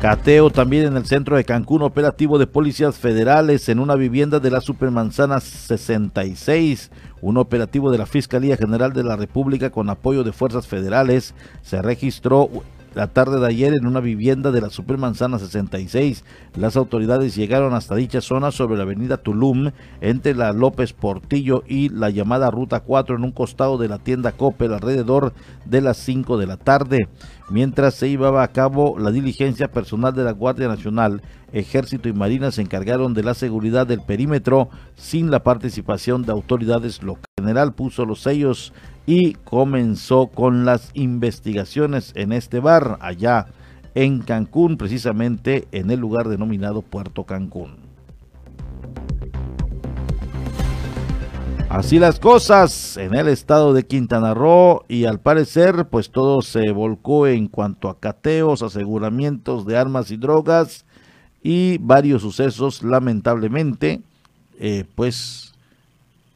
Cateo 0.00 0.48
también 0.48 0.86
en 0.86 0.96
el 0.96 1.04
centro 1.04 1.36
de 1.36 1.44
Cancún, 1.44 1.82
operativo 1.82 2.38
de 2.38 2.46
policías 2.46 2.96
federales 2.96 3.68
en 3.68 3.78
una 3.78 3.96
vivienda 3.96 4.40
de 4.40 4.50
la 4.50 4.62
Supermanzana 4.62 5.40
66. 5.40 6.90
Un 7.20 7.36
operativo 7.36 7.90
de 7.90 7.98
la 7.98 8.06
Fiscalía 8.06 8.56
General 8.56 8.94
de 8.94 9.04
la 9.04 9.16
República 9.16 9.68
con 9.68 9.90
apoyo 9.90 10.24
de 10.24 10.32
fuerzas 10.32 10.66
federales 10.66 11.34
se 11.60 11.82
registró 11.82 12.48
la 12.94 13.08
tarde 13.08 13.40
de 13.40 13.46
ayer 13.46 13.74
en 13.74 13.86
una 13.86 14.00
vivienda 14.00 14.50
de 14.50 14.60
la 14.60 14.70
Supermanzana 14.70 15.38
66. 15.38 16.24
Las 16.56 16.76
autoridades 16.76 17.34
llegaron 17.34 17.74
hasta 17.74 17.94
dicha 17.94 18.20
zona 18.20 18.50
sobre 18.50 18.76
la 18.76 18.82
avenida 18.82 19.16
Tulum, 19.16 19.70
entre 20.00 20.34
la 20.34 20.52
López 20.52 20.92
Portillo 20.92 21.62
y 21.66 21.88
la 21.88 22.10
llamada 22.10 22.50
Ruta 22.50 22.80
4 22.80 23.16
en 23.16 23.24
un 23.24 23.32
costado 23.32 23.78
de 23.78 23.88
la 23.88 23.98
tienda 23.98 24.32
Coppel 24.32 24.72
alrededor 24.72 25.32
de 25.64 25.80
las 25.80 25.96
5 25.98 26.38
de 26.38 26.46
la 26.46 26.56
tarde. 26.56 27.08
Mientras 27.48 27.94
se 27.94 28.08
llevaba 28.08 28.42
a 28.42 28.48
cabo 28.48 28.98
la 28.98 29.10
diligencia 29.10 29.70
personal 29.70 30.14
de 30.14 30.24
la 30.24 30.32
Guardia 30.32 30.68
Nacional, 30.68 31.22
Ejército 31.52 32.08
y 32.08 32.12
Marina 32.12 32.52
se 32.52 32.62
encargaron 32.62 33.12
de 33.12 33.24
la 33.24 33.34
seguridad 33.34 33.86
del 33.86 34.02
perímetro 34.02 34.68
sin 34.94 35.30
la 35.30 35.42
participación 35.42 36.22
de 36.22 36.32
autoridades 36.32 37.02
locales. 37.02 37.29
General 37.40 37.72
puso 37.72 38.04
los 38.04 38.20
sellos 38.20 38.72
y 39.06 39.34
comenzó 39.34 40.28
con 40.28 40.64
las 40.64 40.90
investigaciones 40.94 42.12
en 42.14 42.32
este 42.32 42.60
bar 42.60 42.98
allá 43.00 43.46
en 43.94 44.20
Cancún, 44.20 44.76
precisamente 44.76 45.66
en 45.72 45.90
el 45.90 45.98
lugar 46.00 46.28
denominado 46.28 46.82
Puerto 46.82 47.24
Cancún. 47.24 47.90
Así 51.68 52.00
las 52.00 52.18
cosas 52.18 52.96
en 52.96 53.14
el 53.14 53.28
estado 53.28 53.72
de 53.72 53.86
Quintana 53.86 54.34
Roo 54.34 54.84
y 54.88 55.04
al 55.04 55.20
parecer 55.20 55.86
pues 55.88 56.10
todo 56.10 56.42
se 56.42 56.72
volcó 56.72 57.28
en 57.28 57.46
cuanto 57.46 57.88
a 57.88 58.00
cateos, 58.00 58.62
aseguramientos 58.62 59.66
de 59.66 59.76
armas 59.76 60.10
y 60.10 60.16
drogas 60.16 60.84
y 61.44 61.78
varios 61.78 62.22
sucesos 62.22 62.82
lamentablemente 62.82 64.02
eh, 64.58 64.84
pues 64.96 65.49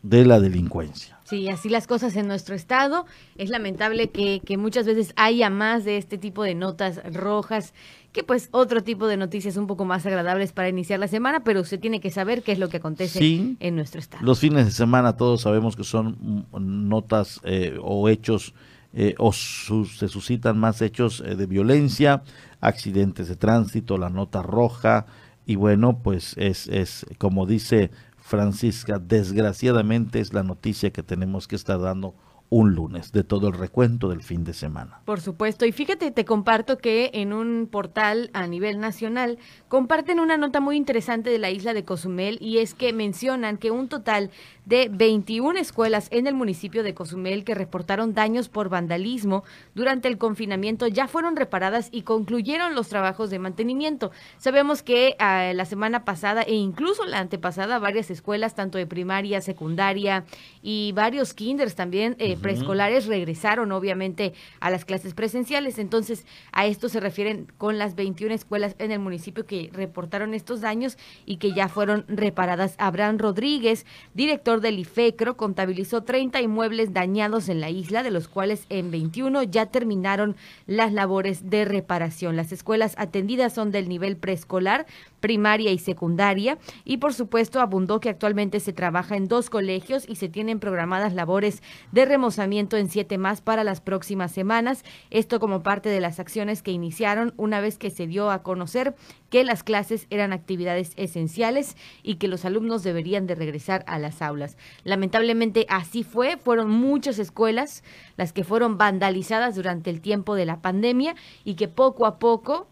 de 0.05 0.27
la 0.27 0.38
delincuencia. 0.38 1.19
Sí, 1.25 1.49
así 1.49 1.71
las 1.71 1.87
cosas 1.87 2.14
en 2.14 2.29
nuestro 2.29 2.55
estado. 2.55 3.07
Es 3.37 3.49
lamentable 3.49 4.11
que, 4.11 4.43
que 4.45 4.59
muchas 4.59 4.85
veces 4.85 5.14
haya 5.17 5.49
más 5.49 5.87
de 5.87 5.97
este 5.97 6.19
tipo 6.19 6.45
de 6.45 6.55
notas 6.55 7.01
rojas 7.14 7.73
que 8.12 8.23
pues 8.23 8.49
otro 8.53 8.85
tipo 8.85 9.09
de 9.09 9.17
noticias 9.17 9.57
un 9.57 9.67
poco 9.67 9.87
más 9.87 10.05
agradables 10.05 10.53
para 10.53 10.69
iniciar 10.69 11.01
la 11.01 11.09
semana, 11.09 11.43
pero 11.43 11.62
usted 11.62 11.81
tiene 11.81 12.01
que 12.01 12.11
saber 12.11 12.43
qué 12.43 12.53
es 12.53 12.59
lo 12.59 12.69
que 12.69 12.77
acontece 12.77 13.57
en 13.59 13.77
nuestro 13.77 13.99
estado. 13.99 14.23
Los 14.23 14.38
fines 14.38 14.67
de 14.67 14.71
semana 14.73 15.17
todos 15.17 15.40
sabemos 15.40 15.75
que 15.75 15.85
son 15.85 16.47
notas 16.53 17.40
eh, 17.43 17.77
o 17.83 18.09
hechos 18.11 18.55
eh, 18.93 19.14
o 19.19 19.33
se 19.33 20.09
suscitan 20.09 20.59
más 20.59 20.83
hechos 20.83 21.25
eh, 21.27 21.35
de 21.35 21.47
violencia, 21.47 22.23
accidentes 22.61 23.27
de 23.27 23.37
tránsito, 23.37 23.97
la 23.97 24.11
nota 24.11 24.43
roja 24.43 25.07
y 25.47 25.57
bueno, 25.57 25.99
pues 26.03 26.35
es, 26.37 26.69
es 26.69 27.07
como 27.19 27.47
dice 27.47 27.90
Francisca, 28.35 28.99
desgraciadamente 28.99 30.18
es 30.18 30.33
la 30.33 30.42
noticia 30.42 30.92
que 30.92 31.05
tenemos 31.05 31.47
que 31.47 31.55
estar 31.55 31.81
dando 31.81 32.16
un 32.50 32.74
lunes 32.74 33.12
de 33.12 33.24
todo 33.24 33.48
el 33.48 33.54
recuento 33.54 34.09
del 34.09 34.22
fin 34.22 34.44
de 34.44 34.52
semana. 34.52 35.00
Por 35.04 35.20
supuesto, 35.20 35.66
y 35.66 35.72
fíjate, 35.72 36.11
te 36.11 36.24
comparto 36.24 36.78
que 36.78 37.11
en 37.14 37.33
un 37.33 37.68
portal 37.70 38.30
a 38.33 38.46
nivel 38.46 38.78
nacional 38.78 39.38
comparten 39.68 40.20
una 40.20 40.37
nota 40.37 40.61
muy 40.61 40.76
interesante 40.76 41.30
de 41.30 41.38
la 41.38 41.50
isla 41.50 41.74
de 41.74 41.85
Cozumel 41.85 42.38
y 42.40 42.59
es 42.59 42.74
que 42.74 42.92
mencionan 42.92 43.57
que 43.57 43.70
un 43.70 43.88
total 43.88 44.30
de 44.66 44.88
21 44.90 45.59
escuelas 45.59 46.09
en 46.11 46.26
el 46.26 46.35
municipio 46.35 46.83
de 46.83 46.94
Cozumel 46.94 47.44
que 47.44 47.54
reportaron 47.54 48.14
daños 48.14 48.48
por 48.48 48.68
vandalismo 48.68 49.44
durante 49.74 50.09
el 50.09 50.16
confinamiento 50.16 50.87
ya 50.87 51.09
fueron 51.09 51.37
reparadas 51.37 51.88
y 51.90 52.02
concluyeron 52.02 52.74
los 52.74 52.88
trabajos 52.88 53.30
de 53.30 53.38
mantenimiento. 53.38 54.11
Sabemos 54.38 54.83
que 54.83 55.16
ah, 55.18 55.52
la 55.54 55.64
semana 55.64 56.04
pasada 56.04 56.42
e 56.42 56.54
incluso 56.54 57.04
la 57.04 57.18
antepasada 57.18 57.78
varias 57.78 58.11
escuelas, 58.11 58.54
tanto 58.54 58.78
de 58.78 58.87
primaria, 58.87 59.40
secundaria 59.40 60.24
y 60.62 60.92
varios 60.92 61.35
kinders 61.35 61.74
también 61.74 62.16
eh, 62.18 62.34
preescolares 62.37 63.07
regresaron 63.07 63.73
obviamente 63.73 64.35
a 64.61 64.70
las 64.70 64.85
clases 64.85 65.14
presenciales. 65.14 65.79
Entonces 65.79 66.27
a 66.53 66.66
esto 66.66 66.88
se 66.88 67.01
refieren 67.01 67.47
con 67.59 67.79
las 67.79 67.94
21 67.94 68.35
escuelas 68.35 68.77
en 68.79 68.90
el 68.90 68.99
municipio 68.99 69.47
que 69.47 69.70
reportaron 69.73 70.35
estos 70.35 70.61
daños 70.61 70.97
y 71.27 71.37
que 71.37 71.53
ya 71.53 71.68
fueron 71.68 72.05
reparadas. 72.09 72.75
Abraham 72.79 73.18
Rodríguez, 73.18 73.87
director 74.14 74.61
del 74.61 74.79
IFECRO 74.79 75.37
contabilizó 75.37 76.03
30 76.03 76.40
inmuebles 76.40 76.92
dañados 76.92 77.49
en 77.49 77.61
la 77.61 77.70
isla, 77.70 78.03
de 78.03 78.11
los 78.11 78.29
cuales 78.29 78.66
en 78.68 78.90
21 78.90 79.42
ya 79.44 79.66
terminaron 79.66 80.37
las 80.66 80.92
labores 80.92 81.51
de 81.51 81.64
reparación. 81.64 82.37
Las 82.37 82.53
escuelas 82.53 82.94
atendidas 82.99 83.53
son 83.53 83.70
del 83.70 83.88
nivel 83.88 84.16
preescolar, 84.16 84.87
primaria 85.25 85.73
y 85.73 85.79
secundaria 85.79 86.59
y 86.85 86.99
por 86.99 87.15
supuesto 87.15 87.63
abundó 87.63 87.99
que 87.99 88.11
actualmente 88.11 88.61
se 88.61 88.75
trabaja 88.75 89.17
en 89.17 89.27
dos 89.27 89.49
colegios 89.49 90.05
y 90.07 90.17
se 90.17 90.29
tienen 90.29 90.61
programadas 90.61 91.15
labores 91.15 91.63
de 91.93 92.05
remozamiento 92.05 92.77
en 92.77 92.91
siete 92.91 93.17
más 93.17 93.41
para 93.41 93.65
las 93.65 93.81
próximas 93.81 94.33
semanas. 94.33 94.85
Esto 95.09 95.41
como 95.41 95.63
parte 95.63 95.89
de 95.89 96.03
las 96.03 96.21
acciones 96.21 96.63
que 96.63 96.73
iniciaron 96.73 97.33
una 97.39 97.63
vez 97.63 97.79
que 97.79 97.89
se 97.89 98.07
dio 98.07 98.31
a 98.31 98.43
conocer 98.43 98.97
que 99.31 99.45
las 99.45 99.63
clases 99.63 100.07
eran 100.11 100.35
actividades 100.35 100.93
esenciales 100.97 101.75
y 102.03 102.17
que 102.17 102.29
los 102.29 102.45
alumnos 102.45 102.83
deberían 102.83 103.27
de 103.27 103.35
regresar 103.35 103.83
a 103.87 103.99
las 103.99 104.21
aulas. 104.21 104.59
Lamentablemente 104.83 105.65
así 105.71 106.03
fue, 106.03 106.37
fueron 106.37 106.69
muchas 106.69 107.19
escuelas 107.19 107.83
las 108.19 108.35
que 108.35 108.45
fueron 108.45 108.77
vandalizadas 108.77 109.55
durante 109.55 109.89
el 109.89 110.03
tiempo 110.03 110.35
de 110.35 110.45
la 110.45 110.61
pandemia 110.61 111.15
y 111.45 111.55
que 111.55 111.67
poco 111.67 112.05
a 112.05 112.19
poco 112.19 112.69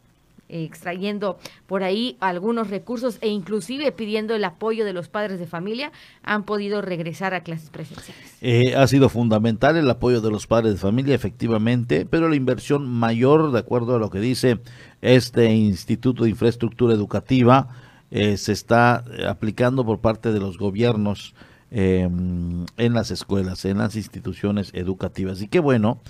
extrayendo 0.49 1.39
por 1.67 1.83
ahí 1.83 2.17
algunos 2.21 2.69
recursos 2.69 3.19
e 3.21 3.29
inclusive 3.29 3.91
pidiendo 3.93 4.35
el 4.35 4.45
apoyo 4.45 4.85
de 4.85 4.93
los 4.93 5.09
padres 5.09 5.39
de 5.39 5.47
familia, 5.47 5.93
han 6.23 6.45
podido 6.45 6.83
regresar 6.83 7.35
a 7.35 7.43
clases 7.43 7.71
presenciales. 7.71 8.37
Eh, 8.41 8.75
ha 8.77 8.87
sido 8.87 9.09
fundamental 9.09 9.77
el 9.77 9.89
apoyo 9.89 10.21
de 10.21 10.31
los 10.31 10.47
padres 10.47 10.75
de 10.75 10.79
familia, 10.79 11.15
efectivamente, 11.15 12.07
pero 12.07 12.29
la 12.29 12.37
inversión 12.37 12.87
mayor, 12.89 13.53
de 13.53 13.59
acuerdo 13.59 13.97
a 13.97 13.99
lo 13.99 14.11
que 14.11 14.21
dice 14.21 14.59
este 15.01 15.53
Instituto 15.53 16.25
de 16.25 16.31
Infraestructura 16.31 16.95
Educativa, 16.95 17.69
eh, 18.11 18.37
se 18.37 18.53
está 18.53 19.05
aplicando 19.27 19.87
por 19.87 20.01
parte 20.01 20.33
de 20.33 20.41
los 20.41 20.59
gobiernos 20.59 21.35
em, 21.71 22.67
en 22.77 22.93
las 22.93 23.11
escuelas, 23.11 23.65
en 23.65 23.79
las 23.79 23.97
instituciones 23.97 24.71
educativas. 24.75 25.41
Y 25.41 25.49
qué 25.49 25.61
bueno, 25.61 26.03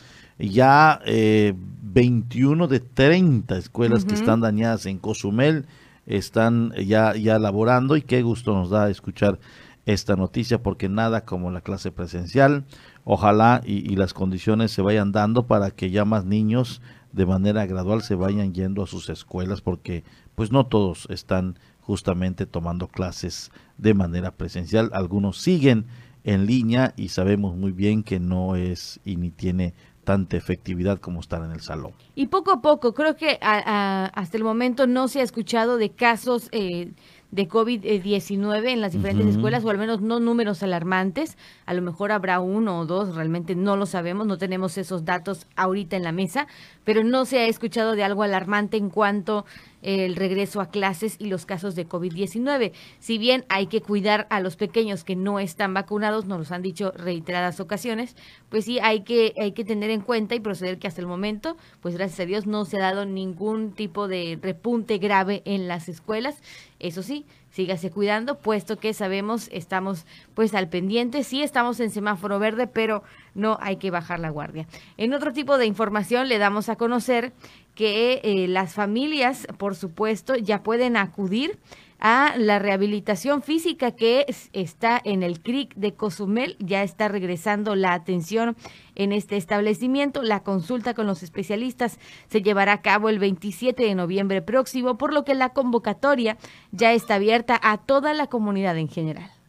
ya 0.43 1.01
eh, 1.07 1.55
21 1.83 2.67
de 2.69 2.81
30 2.81 3.57
escuelas 3.57 4.05
que 4.05 4.15
están 4.15 4.41
dañadas 4.41 4.87
en 4.87 4.99
Cozumel 4.99 5.67
están 6.07 6.73
ya, 6.73 7.15
ya 7.15 7.39
laborando 7.39 7.97
y 7.97 8.03
qué 8.03 8.23
gusto 8.23 8.55
nos 8.55 8.71
da 8.71 8.91
escuchar 8.91 9.39
esta 9.87 10.17
noticia 10.17 10.63
porque 10.63 10.89
nada 10.89 11.25
como 11.25 11.51
la 11.51 11.61
clase 11.61 11.93
presencial. 11.93 12.65
Ojalá 13.05 13.63
y, 13.65 13.97
las 13.97 14.15
condiciones 14.15 14.71
se 14.71 14.83
vayan 14.83 15.13
dando 15.13 15.47
para 15.47 15.71
que 15.71 15.91
ya 15.91 16.05
más 16.05 16.25
niños 16.25 16.81
de 17.13 17.27
manera 17.27 17.67
gradual 17.67 18.03
se 18.03 18.15
vayan 18.15 18.55
yendo 18.55 18.83
a 18.83 18.87
sus 18.87 19.09
escuelas 19.09 19.61
porque 19.61 20.05
pues 20.35 20.51
no 20.51 20.67
todos 20.67 21.07
están 21.11 21.59
justamente 21.81 22.47
tomando 22.47 22.89
clases 22.89 23.51
de 23.77 23.95
manera 23.95 24.31
presencial. 24.31 24.91
Algunos 24.93 25.39
siguen 25.39 25.87
en 26.25 26.47
línea 26.47 26.95
y 26.97 27.09
sabemos 27.09 27.57
muy 27.57 27.73
bien 27.73 28.03
que 28.03 28.21
no 28.21 28.55
es 28.55 29.01
y 29.05 29.17
ni 29.17 29.31
tiene 29.31 29.75
tanta 30.05 30.37
efectividad 30.37 30.99
como 30.99 31.21
estar 31.21 31.43
en 31.45 31.53
el 31.53 31.61
salón. 31.61 31.93
Y 32.15 32.27
poco 32.27 32.53
a 32.53 32.61
poco, 32.61 32.93
creo 32.95 33.17
que 33.17 33.39
hasta 33.41 34.37
el 34.37 34.45
momento 34.45 34.87
no 34.87 35.09
se 35.09 35.21
ha 35.21 35.23
escuchado 35.23 35.77
de 35.77 35.91
casos 35.91 36.49
eh, 36.53 36.93
de 37.31 37.49
COVID-19 37.49 38.69
en 38.69 38.81
las 38.81 38.93
diferentes 38.93 39.27
escuelas, 39.27 39.65
o 39.65 39.71
al 39.71 39.79
menos 39.79 40.03
no 40.03 40.21
números 40.21 40.63
alarmantes. 40.63 41.39
A 41.65 41.73
lo 41.73 41.81
mejor 41.81 42.13
habrá 42.13 42.41
uno 42.41 42.81
o 42.81 42.87
dos, 42.87 43.15
realmente 43.15 43.55
no 43.55 43.77
lo 43.77 43.87
sabemos, 43.87 44.27
no 44.27 44.39
tenemos 44.39 44.77
esos 44.77 45.05
datos 45.05 45.47
ahorita 45.57 45.97
en 45.97 46.03
la 46.03 46.13
mesa, 46.13 46.47
pero 46.85 47.05
no 47.05 47.25
se 47.25 47.39
ha 47.39 47.47
escuchado 47.47 47.97
de 47.97 48.05
algo 48.05 48.23
alarmante 48.23 48.77
en 48.77 48.91
cuanto 48.91 49.47
el 49.83 50.17
regreso 50.17 50.61
a 50.61 50.71
clases 50.71 51.17
y 51.19 51.27
los 51.27 51.45
casos 51.45 51.75
de 51.75 51.89
COVID-19. 51.89 52.73
Si 52.99 53.19
bien 53.19 53.45
hay 53.49 53.67
que 53.67 53.81
cuidar 53.81 54.27
a 54.31 54.41
los 54.41 54.57
pequeños 54.57 55.05
que 55.05 55.17
no 55.17 55.39
están 55.39 55.75
vacunados, 55.75 56.25
nos 56.25 56.39
los 56.39 56.53
han 56.53 56.63
dicho 56.63 56.93
reiteradas 56.93 57.61
ocasiones, 57.61 58.17
pues 58.49 58.65
sí 58.65 58.79
hay 58.81 59.03
que, 59.03 59.35
hay 59.39 59.53
que 59.53 59.65
tener 59.65 59.91
en 59.91 60.01
cuenta 60.01 60.35
y 60.35 60.41
proceder 60.41 60.79
que 60.79 60.87
hasta 60.87 61.01
el 61.01 61.07
momento, 61.07 61.57
pues 61.81 61.97
gracias 61.97 62.21
a 62.21 62.27
Dios 62.27 62.47
no 62.47 62.65
se 62.65 62.79
ha 62.79 62.81
dado 62.81 63.05
ningún 63.05 63.73
tipo 63.73 64.09
de 64.09 64.39
repunte 64.41 64.99
grave 64.99 65.43
en 65.45 65.69
las 65.69 65.89
escuelas. 65.89 66.41
Eso 66.79 67.03
sí, 67.03 67.27
sígase 67.53 67.91
cuidando, 67.91 68.39
puesto 68.39 68.79
que 68.79 68.95
sabemos, 68.95 69.49
estamos 69.53 70.07
pues 70.35 70.55
al 70.55 70.69
pendiente, 70.69 71.23
sí 71.23 71.43
estamos 71.43 71.79
en 71.81 71.91
semáforo 71.91 72.39
verde, 72.39 72.67
pero 72.67 73.05
no 73.35 73.59
hay 73.61 73.77
que 73.77 73.91
bajar 73.91 74.19
la 74.21 74.31
guardia. 74.31 74.67
En 74.97 75.13
otro 75.13 75.33
tipo 75.33 75.59
de 75.59 75.67
información 75.67 76.29
le 76.29 76.39
damos 76.39 76.69
a 76.69 76.77
conocer 76.77 77.33
que 77.75 78.21
eh, 78.25 78.49
las 78.49 78.75
familias, 78.75 79.47
por 79.59 79.77
supuesto, 79.77 80.35
ya 80.35 80.63
pueden 80.63 80.97
acudir 80.97 81.59
a 82.03 82.35
la 82.37 82.59
rehabilitación 82.59 83.43
física 83.43 83.93
que 83.93 84.27
está 84.53 85.01
en 85.05 85.23
el 85.23 85.41
CRIC 85.41 85.75
de 85.77 85.95
Cozumel. 85.95 86.57
Ya 86.59 86.83
está 86.83 87.07
regresando 87.07 87.77
la 87.77 87.95
atención 87.95 88.57
en 88.97 89.13
este 89.13 89.37
establecimiento. 89.37 90.23
La 90.23 90.43
consulta 90.43 90.95
con 90.95 91.07
los 91.07 91.23
especialistas 91.23 92.01
se 92.29 92.43
llevará 92.43 92.73
a 92.73 92.83
cabo 92.83 93.09
el 93.09 93.21
27 93.21 93.85
de 93.85 93.95
noviembre 93.95 94.43
próximo, 94.43 94.99
por 94.99 95.15
lo 95.15 95.25
que 95.25 95.35
la 95.35 95.51
convocatoria 95.51 96.39
ya 96.73 96.93
está 96.93 97.15
abierta 97.15 97.59
a 97.63 97.79
toda 97.79 98.15
la 98.15 98.27
comunidad 98.27 98.77
en 98.79 98.89
general 98.89 99.42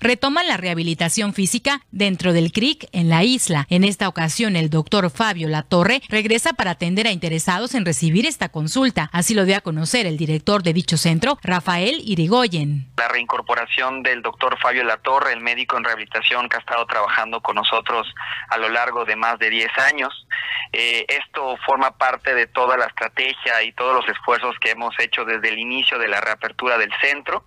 retoman 0.00 0.46
la 0.46 0.56
rehabilitación 0.56 1.34
física 1.34 1.80
dentro 1.90 2.32
del 2.32 2.52
CRIC 2.52 2.88
en 2.92 3.08
la 3.08 3.24
isla. 3.24 3.66
En 3.70 3.84
esta 3.84 4.08
ocasión, 4.08 4.56
el 4.56 4.70
doctor 4.70 5.10
Fabio 5.10 5.48
Latorre 5.48 6.02
regresa 6.08 6.52
para 6.52 6.72
atender 6.72 7.06
a 7.06 7.12
interesados 7.12 7.74
en 7.74 7.84
recibir 7.84 8.26
esta 8.26 8.48
consulta. 8.48 9.08
Así 9.12 9.34
lo 9.34 9.44
dio 9.44 9.56
a 9.56 9.60
conocer 9.60 10.06
el 10.06 10.16
director 10.16 10.62
de 10.62 10.72
dicho 10.72 10.96
centro, 10.96 11.38
Rafael 11.42 12.00
Irigoyen. 12.04 12.86
La 12.96 13.08
reincorporación 13.08 14.02
del 14.02 14.22
doctor 14.22 14.58
Fabio 14.60 14.84
Latorre, 14.84 15.32
el 15.32 15.40
médico 15.40 15.76
en 15.76 15.84
rehabilitación 15.84 16.48
que 16.48 16.56
ha 16.56 16.60
estado 16.60 16.86
trabajando 16.86 17.40
con 17.40 17.56
nosotros 17.56 18.06
a 18.48 18.58
lo 18.58 18.68
largo 18.68 19.04
de 19.04 19.16
más 19.16 19.38
de 19.38 19.50
10 19.50 19.68
años. 19.78 20.26
Eh, 20.72 21.06
esto 21.08 21.56
forma 21.64 21.96
parte 21.96 22.34
de 22.34 22.46
toda 22.46 22.76
la 22.76 22.86
estrategia 22.86 23.62
y 23.62 23.72
todos 23.72 23.94
los 23.94 24.08
esfuerzos 24.08 24.56
que 24.60 24.70
hemos 24.70 24.94
hecho 24.98 25.24
desde 25.24 25.48
el 25.48 25.58
inicio 25.58 25.98
de 25.98 26.08
la 26.08 26.20
reapertura 26.20 26.76
del 26.76 26.92
centro 27.00 27.44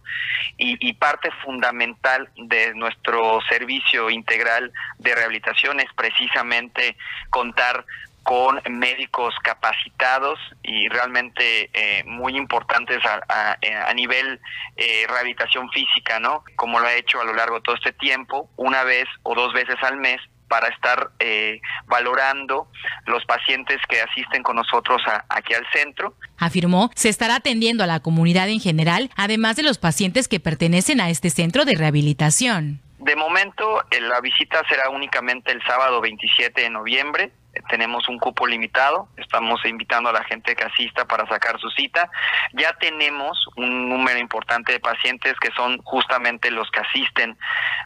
y, 0.58 0.78
y 0.88 0.94
parte 0.94 1.30
fundamental 1.44 2.30
de 2.48 2.74
nuestro 2.76 3.40
servicio 3.50 4.10
integral 4.10 4.72
de 4.98 5.16
rehabilitación 5.16 5.80
es 5.80 5.92
precisamente 5.96 6.96
contar 7.30 7.86
con 8.24 8.62
médicos 8.70 9.34
capacitados 9.44 10.40
y 10.62 10.88
realmente 10.90 11.70
eh, 11.74 12.04
muy 12.06 12.38
importantes 12.38 13.00
a, 13.06 13.58
a, 13.88 13.94
nivel 13.94 14.40
eh, 14.78 15.06
rehabilitación 15.08 15.70
física, 15.72 16.20
¿no? 16.20 16.44
Como 16.56 16.80
lo 16.80 16.86
ha 16.86 16.94
hecho 16.94 17.20
a 17.20 17.24
lo 17.24 17.34
largo 17.34 17.56
de 17.56 17.62
todo 17.62 17.76
este 17.76 17.94
tiempo, 17.94 18.50
una 18.56 18.84
vez 18.84 19.06
o 19.24 19.34
dos 19.34 19.52
veces 19.54 19.78
al 19.82 19.98
mes 19.98 20.22
para 20.50 20.68
estar 20.68 21.12
eh, 21.20 21.62
valorando 21.86 22.68
los 23.06 23.24
pacientes 23.26 23.78
que 23.88 24.02
asisten 24.02 24.44
con 24.44 24.58
nosotros 24.58 25.02
aquí 25.30 25.54
al 25.54 25.66
centro. 25.72 26.16
Afirmó, 26.38 26.92
se 26.96 27.08
estará 27.08 27.36
atendiendo 27.36 27.84
a 27.84 27.88
la 27.88 28.02
comunidad 28.02 28.50
en 28.50 28.60
general, 28.60 29.10
además 29.16 29.56
de 29.56 29.64
los 29.64 29.78
pacientes 29.78 30.28
que 30.28 30.42
pertenecen 30.42 31.00
a 31.00 31.10
este 31.10 31.30
centro 31.30 31.64
de 31.64 31.76
rehabilitación. 31.76 32.82
De 32.98 33.16
momento, 33.16 33.86
eh, 33.92 34.02
la 34.02 34.20
visita 34.20 34.62
será 34.68 34.90
únicamente 34.90 35.54
el 35.54 35.64
sábado 35.64 36.02
27 36.02 36.62
de 36.62 36.70
noviembre 36.70 37.32
tenemos 37.70 38.08
un 38.08 38.20
cupo 38.20 38.48
limitado, 38.48 39.10
estamos 39.18 39.64
invitando 39.66 40.10
a 40.10 40.14
la 40.14 40.24
gente 40.24 40.56
que 40.56 40.64
asista 40.64 41.06
para 41.06 41.28
sacar 41.28 41.60
su 41.60 41.70
cita. 41.72 42.10
Ya 42.54 42.74
tenemos 42.74 43.38
un 43.56 43.90
número 43.90 44.20
importante 44.20 44.72
de 44.72 44.80
pacientes 44.80 45.34
que 45.40 45.52
son 45.52 45.80
justamente 45.84 46.52
los 46.52 46.70
que 46.72 46.80
asisten 46.80 47.38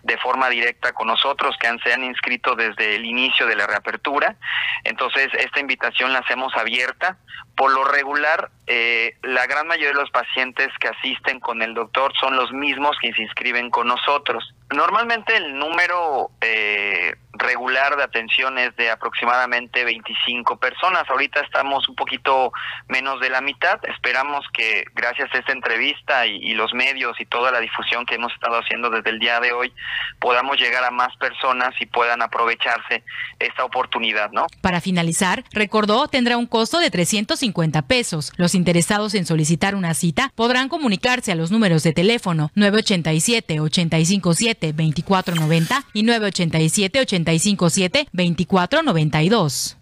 de 0.03 0.17
forma 0.17 0.49
directa 0.49 0.93
con 0.93 1.07
nosotros, 1.07 1.55
que 1.59 1.67
han, 1.67 1.79
se 1.79 1.93
han 1.93 2.03
inscrito 2.03 2.55
desde 2.55 2.95
el 2.95 3.05
inicio 3.05 3.47
de 3.47 3.55
la 3.55 3.67
reapertura. 3.67 4.35
Entonces, 4.83 5.29
esta 5.33 5.59
invitación 5.59 6.13
la 6.13 6.19
hacemos 6.19 6.55
abierta. 6.55 7.17
Por 7.55 7.71
lo 7.71 7.83
regular, 7.83 8.49
eh, 8.65 9.17
la 9.23 9.45
gran 9.45 9.67
mayoría 9.67 9.89
de 9.89 9.95
los 9.95 10.09
pacientes 10.11 10.69
que 10.79 10.87
asisten 10.87 11.39
con 11.39 11.61
el 11.61 11.73
doctor 11.73 12.13
son 12.19 12.35
los 12.35 12.51
mismos 12.51 12.97
que 13.01 13.13
se 13.13 13.21
inscriben 13.21 13.69
con 13.69 13.87
nosotros. 13.87 14.53
Normalmente 14.71 15.35
el 15.35 15.57
número 15.57 16.31
eh, 16.41 17.15
regular 17.33 17.95
de 17.97 18.03
atención 18.03 18.57
es 18.57 18.75
de 18.75 18.89
aproximadamente 18.89 19.83
25 19.83 20.57
personas. 20.57 21.03
Ahorita 21.09 21.41
estamos 21.41 21.87
un 21.89 21.95
poquito 21.95 22.51
menos 22.87 23.19
de 23.19 23.29
la 23.29 23.41
mitad. 23.41 23.79
Esperamos 23.83 24.45
que 24.53 24.85
gracias 24.95 25.29
a 25.33 25.39
esta 25.39 25.51
entrevista 25.51 26.25
y, 26.25 26.53
los 26.53 26.73
medios 26.73 27.19
y 27.19 27.25
toda 27.25 27.51
la 27.51 27.59
difusión 27.59 28.05
que 28.05 28.15
hemos 28.15 28.31
estado 28.33 28.59
haciendo 28.59 28.91
desde 28.91 29.09
el 29.09 29.19
día 29.19 29.39
de 29.39 29.51
hoy, 29.51 29.73
podamos 30.19 30.57
llegar 30.57 30.83
a 30.83 30.91
más 30.91 31.15
personas 31.17 31.73
y 31.79 31.87
puedan 31.87 32.21
aprovecharse 32.21 33.03
esta 33.39 33.65
oportunidad, 33.65 34.31
¿no? 34.31 34.45
Para 34.61 34.81
finalizar, 34.81 35.43
recordó 35.51 36.07
tendrá 36.07 36.37
un 36.37 36.45
costo 36.45 36.79
de 36.79 36.91
350 36.91 37.81
pesos. 37.83 38.31
Interesados 38.55 39.15
en 39.15 39.25
solicitar 39.25 39.75
una 39.75 39.93
cita 39.93 40.31
podrán 40.35 40.69
comunicarse 40.69 41.31
a 41.31 41.35
los 41.35 41.51
números 41.51 41.83
de 41.83 41.93
teléfono 41.93 42.51
987 42.55 43.59
857 43.59 44.73
2490 44.73 45.85
y 45.93 46.03
987 46.03 46.99
80 46.99 47.33
957-2492. 47.33 49.77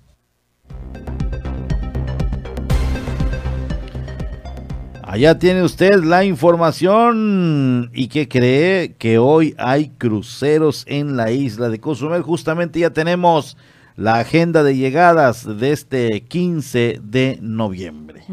Allá 5.03 5.38
tiene 5.38 5.63
usted 5.63 6.03
la 6.03 6.23
información 6.23 7.91
y 7.93 8.07
que 8.07 8.29
cree 8.29 8.93
que 8.93 9.17
hoy 9.17 9.53
hay 9.57 9.89
cruceros 9.89 10.86
en 10.88 11.17
la 11.17 11.31
isla 11.31 11.67
de 11.67 11.81
Cozumel. 11.81 12.21
Justamente 12.21 12.79
ya 12.79 12.91
tenemos 12.91 13.57
la 13.95 14.15
agenda 14.15 14.63
de 14.63 14.75
llegadas 14.75 15.45
de 15.60 15.71
este 15.71 16.21
15 16.21 16.99
de 17.04 17.39
noviembre. 17.41 18.23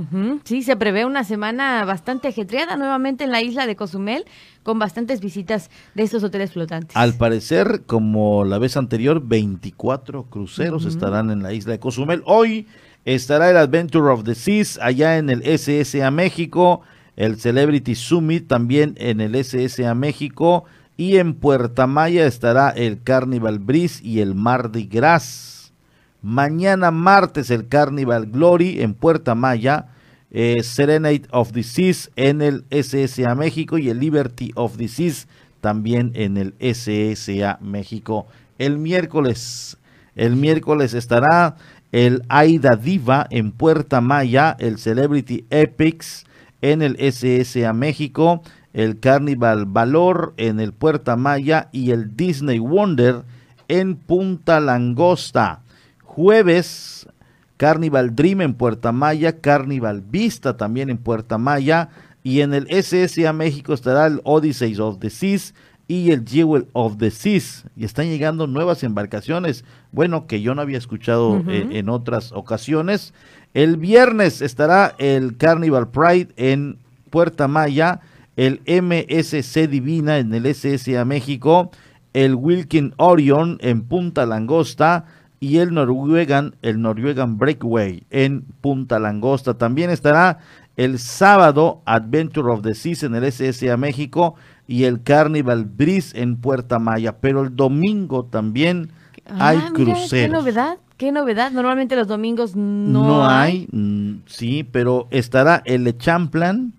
Sí, 0.44 0.62
se 0.62 0.76
prevé 0.76 1.04
una 1.04 1.24
semana 1.24 1.84
bastante 1.84 2.28
ajetreada 2.28 2.76
nuevamente 2.76 3.24
en 3.24 3.32
la 3.32 3.42
isla 3.42 3.66
de 3.66 3.76
Cozumel 3.76 4.24
con 4.62 4.78
bastantes 4.78 5.20
visitas 5.20 5.70
de 5.94 6.02
estos 6.04 6.22
hoteles 6.22 6.52
flotantes. 6.52 6.96
Al 6.96 7.14
parecer, 7.14 7.82
como 7.86 8.44
la 8.44 8.58
vez 8.58 8.76
anterior, 8.76 9.22
24 9.24 10.24
cruceros 10.24 10.84
estarán 10.84 11.30
en 11.30 11.42
la 11.42 11.52
isla 11.52 11.72
de 11.72 11.80
Cozumel. 11.80 12.22
Hoy 12.26 12.66
estará 13.04 13.50
el 13.50 13.56
Adventure 13.56 14.10
of 14.10 14.24
the 14.24 14.34
Seas 14.34 14.78
allá 14.80 15.18
en 15.18 15.30
el 15.30 15.42
SSA 15.42 16.10
México, 16.10 16.82
el 17.16 17.40
Celebrity 17.40 17.94
Summit 17.94 18.46
también 18.46 18.94
en 18.98 19.20
el 19.20 19.42
SSA 19.42 19.94
México 19.94 20.64
y 20.98 21.18
en 21.18 21.34
Puerta 21.34 21.86
Maya 21.86 22.26
estará 22.26 22.70
el 22.70 23.00
Carnival 23.00 23.60
Breeze 23.60 24.04
y 24.04 24.18
el 24.20 24.34
Mardi 24.34 24.84
Gras. 24.86 25.72
Mañana 26.20 26.90
martes 26.90 27.50
el 27.50 27.68
Carnival 27.68 28.26
Glory 28.26 28.82
en 28.82 28.94
Puerta 28.94 29.36
Maya 29.36 29.86
eh, 30.32 30.56
Serenade 30.60 31.22
of 31.30 31.52
Seas 31.62 32.10
en 32.16 32.42
el 32.42 32.64
SSA 32.70 33.36
México 33.36 33.78
y 33.78 33.88
el 33.88 34.00
Liberty 34.00 34.50
of 34.56 34.76
Seas 34.88 35.28
también 35.60 36.10
en 36.14 36.36
el 36.36 36.54
SSA 36.58 37.58
México. 37.62 38.26
El 38.58 38.78
miércoles, 38.78 39.78
el 40.16 40.34
miércoles 40.34 40.94
estará 40.94 41.54
el 41.92 42.24
Aida 42.28 42.74
Diva 42.74 43.28
en 43.30 43.52
Puerta 43.52 44.00
Maya, 44.00 44.56
el 44.58 44.78
Celebrity 44.78 45.46
Epics 45.50 46.26
en 46.60 46.82
el 46.82 46.96
SSA 46.96 47.72
México, 47.72 48.42
el 48.78 49.00
Carnival 49.00 49.66
Valor 49.66 50.34
en 50.36 50.60
el 50.60 50.72
Puerta 50.72 51.16
Maya 51.16 51.68
y 51.72 51.90
el 51.90 52.16
Disney 52.16 52.60
Wonder 52.60 53.24
en 53.66 53.96
Punta 53.96 54.60
Langosta. 54.60 55.62
Jueves 56.04 57.08
Carnival 57.56 58.14
Dream 58.14 58.40
en 58.40 58.54
Puerta 58.54 58.92
Maya, 58.92 59.40
Carnival 59.40 60.00
Vista 60.00 60.56
también 60.56 60.90
en 60.90 60.98
Puerta 60.98 61.38
Maya 61.38 61.88
y 62.22 62.40
en 62.40 62.54
el 62.54 62.68
SSA 62.68 63.32
México 63.32 63.74
estará 63.74 64.06
el 64.06 64.20
Odyssey 64.22 64.78
of 64.78 65.00
the 65.00 65.10
Seas 65.10 65.54
y 65.88 66.12
el 66.12 66.24
Jewel 66.24 66.68
of 66.72 66.98
the 66.98 67.10
Seas 67.10 67.64
y 67.76 67.84
están 67.84 68.06
llegando 68.06 68.46
nuevas 68.46 68.84
embarcaciones, 68.84 69.64
bueno 69.90 70.28
que 70.28 70.40
yo 70.40 70.54
no 70.54 70.62
había 70.62 70.78
escuchado 70.78 71.42
eh, 71.48 71.66
en 71.72 71.88
otras 71.88 72.30
ocasiones. 72.30 73.12
El 73.54 73.76
viernes 73.76 74.40
estará 74.40 74.94
el 74.98 75.36
Carnival 75.36 75.88
Pride 75.88 76.28
en 76.36 76.78
Puerta 77.10 77.48
Maya, 77.48 78.02
el 78.38 78.62
MSC 78.66 79.68
Divina 79.68 80.18
en 80.18 80.32
el 80.32 80.46
SSA 80.54 81.04
México, 81.04 81.72
el 82.12 82.36
Wilkin 82.36 82.94
Orion 82.96 83.58
en 83.60 83.82
Punta 83.82 84.26
Langosta, 84.26 85.06
y 85.40 85.58
el 85.58 85.74
Norwegian, 85.74 86.54
el 86.62 86.80
Norwegian 86.80 87.36
Breakaway 87.36 88.04
en 88.10 88.42
Punta 88.60 89.00
Langosta. 89.00 89.54
También 89.54 89.90
estará 89.90 90.38
el 90.76 91.00
sábado 91.00 91.82
Adventure 91.84 92.52
of 92.52 92.62
the 92.62 92.74
Seas 92.74 93.02
en 93.02 93.16
el 93.16 93.30
SSA 93.30 93.76
México 93.76 94.36
y 94.68 94.84
el 94.84 95.02
Carnival 95.02 95.64
Breeze 95.64 96.20
en 96.20 96.36
Puerta 96.36 96.78
Maya. 96.78 97.18
Pero 97.20 97.42
el 97.42 97.56
domingo 97.56 98.24
también 98.24 98.90
ah, 99.26 99.48
hay 99.48 99.58
cruceros. 99.72 100.10
¿Qué 100.10 100.28
novedad? 100.28 100.78
¿Qué 100.96 101.12
novedad? 101.12 101.50
Normalmente 101.50 101.96
los 101.96 102.06
domingos 102.06 102.56
no, 102.56 103.06
no 103.06 103.28
hay. 103.28 103.68
Mm, 103.72 104.22
sí, 104.26 104.64
pero 104.64 105.08
estará 105.10 105.62
el 105.64 105.96
Champlain, 105.98 106.74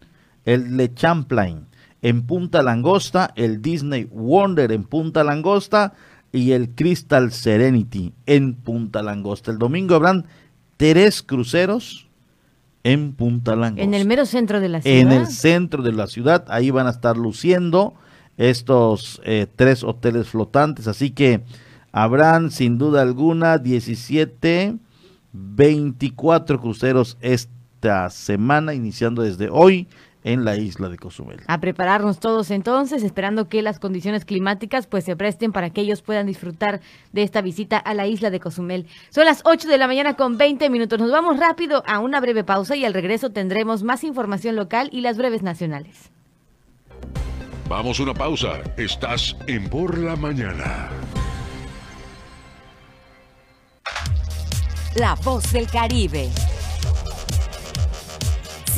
el 0.54 0.78
Le 0.78 0.94
Champlain 0.94 1.68
en 2.02 2.26
Punta 2.26 2.64
Langosta, 2.64 3.32
el 3.36 3.62
Disney 3.62 4.06
Wonder 4.06 4.72
en 4.72 4.84
Punta 4.84 5.24
Langosta 5.24 5.94
y 6.32 6.52
el 6.52 6.70
Crystal 6.72 7.32
Serenity 7.32 8.14
en 8.26 8.56
Punta 8.56 9.04
Langosta. 9.04 9.52
El 9.52 9.60
domingo 9.60 9.96
habrán 9.96 10.26
tres 10.78 11.22
cruceros 11.22 12.08
en 12.84 13.14
Punta 13.14 13.56
Langosta. 13.56 13.84
En 13.84 13.94
el 13.94 14.08
mero 14.08 14.26
centro 14.26 14.60
de 14.60 14.70
la 14.70 14.82
ciudad. 14.82 14.98
En 14.98 15.12
el 15.12 15.28
centro 15.28 15.84
de 15.84 15.92
la 15.92 16.08
ciudad, 16.08 16.46
ahí 16.48 16.72
van 16.72 16.88
a 16.88 16.92
estar 16.92 17.16
luciendo 17.16 17.94
estos 18.38 19.22
eh, 19.26 19.46
tres 19.56 19.84
hoteles 19.84 20.30
flotantes, 20.30 20.88
así 20.88 21.12
que 21.12 21.44
habrán 21.92 22.50
sin 22.50 22.78
duda 22.78 23.02
alguna 23.02 23.58
17, 23.58 24.78
24 25.34 26.60
cruceros 26.60 27.18
esta 27.80 28.10
semana, 28.10 28.74
iniciando 28.74 29.22
desde 29.22 29.48
hoy 29.50 29.88
en 30.26 30.44
la 30.44 30.58
isla 30.58 30.90
de 30.90 30.98
Cozumel. 30.98 31.40
A 31.48 31.62
prepararnos 31.62 32.20
todos 32.20 32.52
entonces, 32.52 33.04
esperando 33.04 33.48
que 33.48 33.62
las 33.62 33.80
condiciones 33.80 34.26
climáticas 34.26 34.86
pues 34.86 35.06
se 35.06 35.16
presten 35.16 35.54
para 35.54 35.70
que 35.70 35.80
ellos 35.80 36.02
puedan 36.02 36.28
disfrutar 36.28 36.82
de 37.14 37.24
esta 37.24 37.40
visita 37.42 37.78
a 37.78 37.94
la 37.94 38.06
isla 38.06 38.32
de 38.32 38.42
Cozumel. 38.42 38.86
Son 39.12 39.24
las 39.24 39.44
8 39.46 39.70
de 39.70 39.78
la 39.78 39.88
mañana 39.88 40.16
con 40.16 40.38
20 40.38 40.70
minutos. 40.70 41.00
Nos 41.00 41.10
vamos 41.10 41.40
rápido 41.40 41.82
a 41.88 42.00
una 42.00 42.20
breve 42.20 42.44
pausa 42.44 42.76
y 42.76 42.84
al 42.84 42.94
regreso 42.94 43.30
tendremos 43.30 43.82
más 43.82 44.04
información 44.04 44.58
local 44.58 44.90
y 44.92 45.00
las 45.00 45.18
breves 45.18 45.42
nacionales. 45.42 46.12
Vamos 47.70 47.98
a 48.02 48.04
una 48.04 48.14
pausa. 48.14 48.60
Estás 48.76 49.38
en 49.48 49.70
Por 49.70 49.98
la 49.98 50.18
Mañana. 50.18 50.90
La 54.98 55.16
voz 55.16 55.54
del 55.54 55.68
Caribe. 55.68 56.30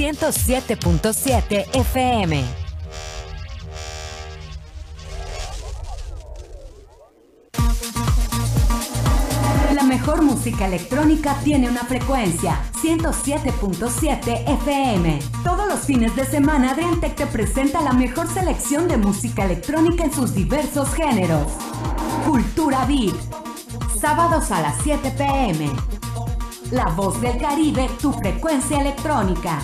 107.7 0.01 1.67
FM. 1.75 2.43
La 9.75 9.83
mejor 9.83 10.23
música 10.23 10.65
electrónica 10.65 11.35
tiene 11.43 11.69
una 11.69 11.83
frecuencia 11.83 12.63
107.7 12.81 14.49
FM. 14.63 15.19
Todos 15.43 15.67
los 15.67 15.81
fines 15.81 16.15
de 16.15 16.25
semana 16.25 16.71
Adriantec 16.71 17.15
te 17.15 17.27
presenta 17.27 17.81
la 17.81 17.93
mejor 17.93 18.27
selección 18.27 18.87
de 18.87 18.97
música 18.97 19.45
electrónica 19.45 20.05
en 20.05 20.13
sus 20.13 20.33
diversos 20.33 20.91
géneros. 20.95 21.45
Cultura 22.25 22.85
Beat. 22.85 23.13
Sábados 23.99 24.49
a 24.49 24.61
las 24.61 24.81
7 24.81 25.11
pm. 25.11 26.00
La 26.71 26.85
voz 26.85 27.19
del 27.19 27.37
Caribe, 27.37 27.89
tu 28.01 28.13
frecuencia 28.13 28.79
electrónica. 28.79 29.59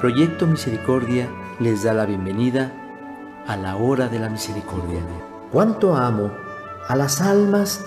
Proyecto 0.00 0.48
Misericordia 0.48 1.30
les 1.60 1.84
da 1.84 1.92
la 1.92 2.04
bienvenida 2.04 2.72
a 3.46 3.56
la 3.56 3.76
hora 3.76 4.08
de 4.08 4.18
la 4.18 4.28
misericordia. 4.28 5.00
Cuánto 5.52 5.94
amo 5.94 6.32
a 6.88 6.96
las 6.96 7.20
almas 7.20 7.84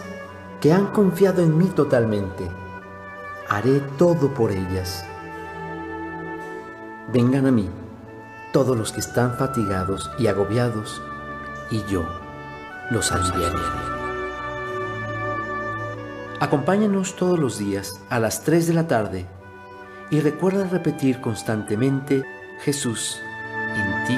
que 0.62 0.72
han 0.72 0.88
confiado 0.94 1.44
en 1.44 1.58
mí 1.58 1.66
totalmente. 1.66 2.50
Haré 3.50 3.82
todo 3.98 4.34
por 4.34 4.52
ellas. 4.52 5.06
Vengan 7.12 7.46
a 7.46 7.52
mí 7.52 7.81
todos 8.52 8.78
los 8.78 8.92
que 8.92 9.00
están 9.00 9.36
fatigados 9.38 10.12
y 10.18 10.28
agobiados, 10.28 11.02
y 11.70 11.84
yo 11.86 12.06
los 12.90 13.12
aliviaré. 13.12 13.58
Acompáñanos 16.40 17.16
todos 17.16 17.40
los 17.40 17.58
días 17.60 18.02
a 18.10 18.20
las 18.20 18.44
3 18.44 18.68
de 18.68 18.74
la 18.74 18.88
tarde 18.88 19.26
y 20.10 20.20
recuerda 20.20 20.68
repetir 20.68 21.22
constantemente, 21.22 22.24
Jesús, 22.64 23.20
en 23.76 24.06
ti 24.08 24.18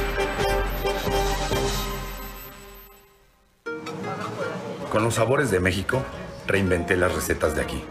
Con 4.91 5.03
los 5.03 5.15
sabores 5.15 5.49
de 5.49 5.59
México, 5.59 6.03
reinventé 6.45 6.97
las 6.97 7.15
recetas 7.15 7.55
de 7.55 7.61
aquí. 7.61 7.81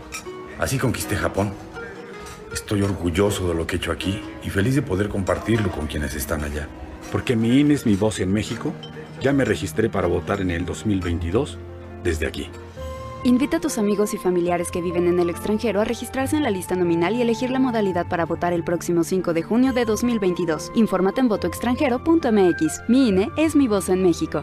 Así 0.58 0.78
conquisté 0.78 1.16
Japón 1.16 1.52
Estoy 2.52 2.82
orgulloso 2.82 3.48
de 3.48 3.54
lo 3.54 3.66
que 3.66 3.76
he 3.76 3.78
hecho 3.78 3.92
aquí 3.92 4.20
y 4.42 4.50
feliz 4.50 4.74
de 4.74 4.82
poder 4.82 5.08
compartirlo 5.08 5.70
con 5.70 5.86
quienes 5.86 6.14
están 6.14 6.42
allá. 6.42 6.68
Porque 7.12 7.36
mi 7.36 7.60
INE 7.60 7.74
es 7.74 7.86
mi 7.86 7.94
voz 7.94 8.18
en 8.20 8.32
México, 8.32 8.72
ya 9.20 9.32
me 9.32 9.44
registré 9.44 9.88
para 9.88 10.08
votar 10.08 10.40
en 10.40 10.50
el 10.50 10.64
2022 10.64 11.58
desde 12.02 12.26
aquí. 12.26 12.48
Invita 13.22 13.58
a 13.58 13.60
tus 13.60 13.76
amigos 13.78 14.14
y 14.14 14.16
familiares 14.16 14.70
que 14.70 14.80
viven 14.80 15.06
en 15.06 15.20
el 15.20 15.30
extranjero 15.30 15.80
a 15.80 15.84
registrarse 15.84 16.36
en 16.36 16.42
la 16.42 16.50
lista 16.50 16.74
nominal 16.74 17.14
y 17.14 17.22
elegir 17.22 17.50
la 17.50 17.58
modalidad 17.58 18.08
para 18.08 18.24
votar 18.24 18.52
el 18.52 18.64
próximo 18.64 19.04
5 19.04 19.34
de 19.34 19.42
junio 19.42 19.72
de 19.72 19.84
2022. 19.84 20.72
Infórmate 20.74 21.20
en 21.20 21.28
votoextranjero.mx. 21.28 22.80
Mi 22.88 23.08
INE 23.08 23.28
es 23.36 23.54
mi 23.54 23.68
voz 23.68 23.90
en 23.90 24.02
México. 24.02 24.42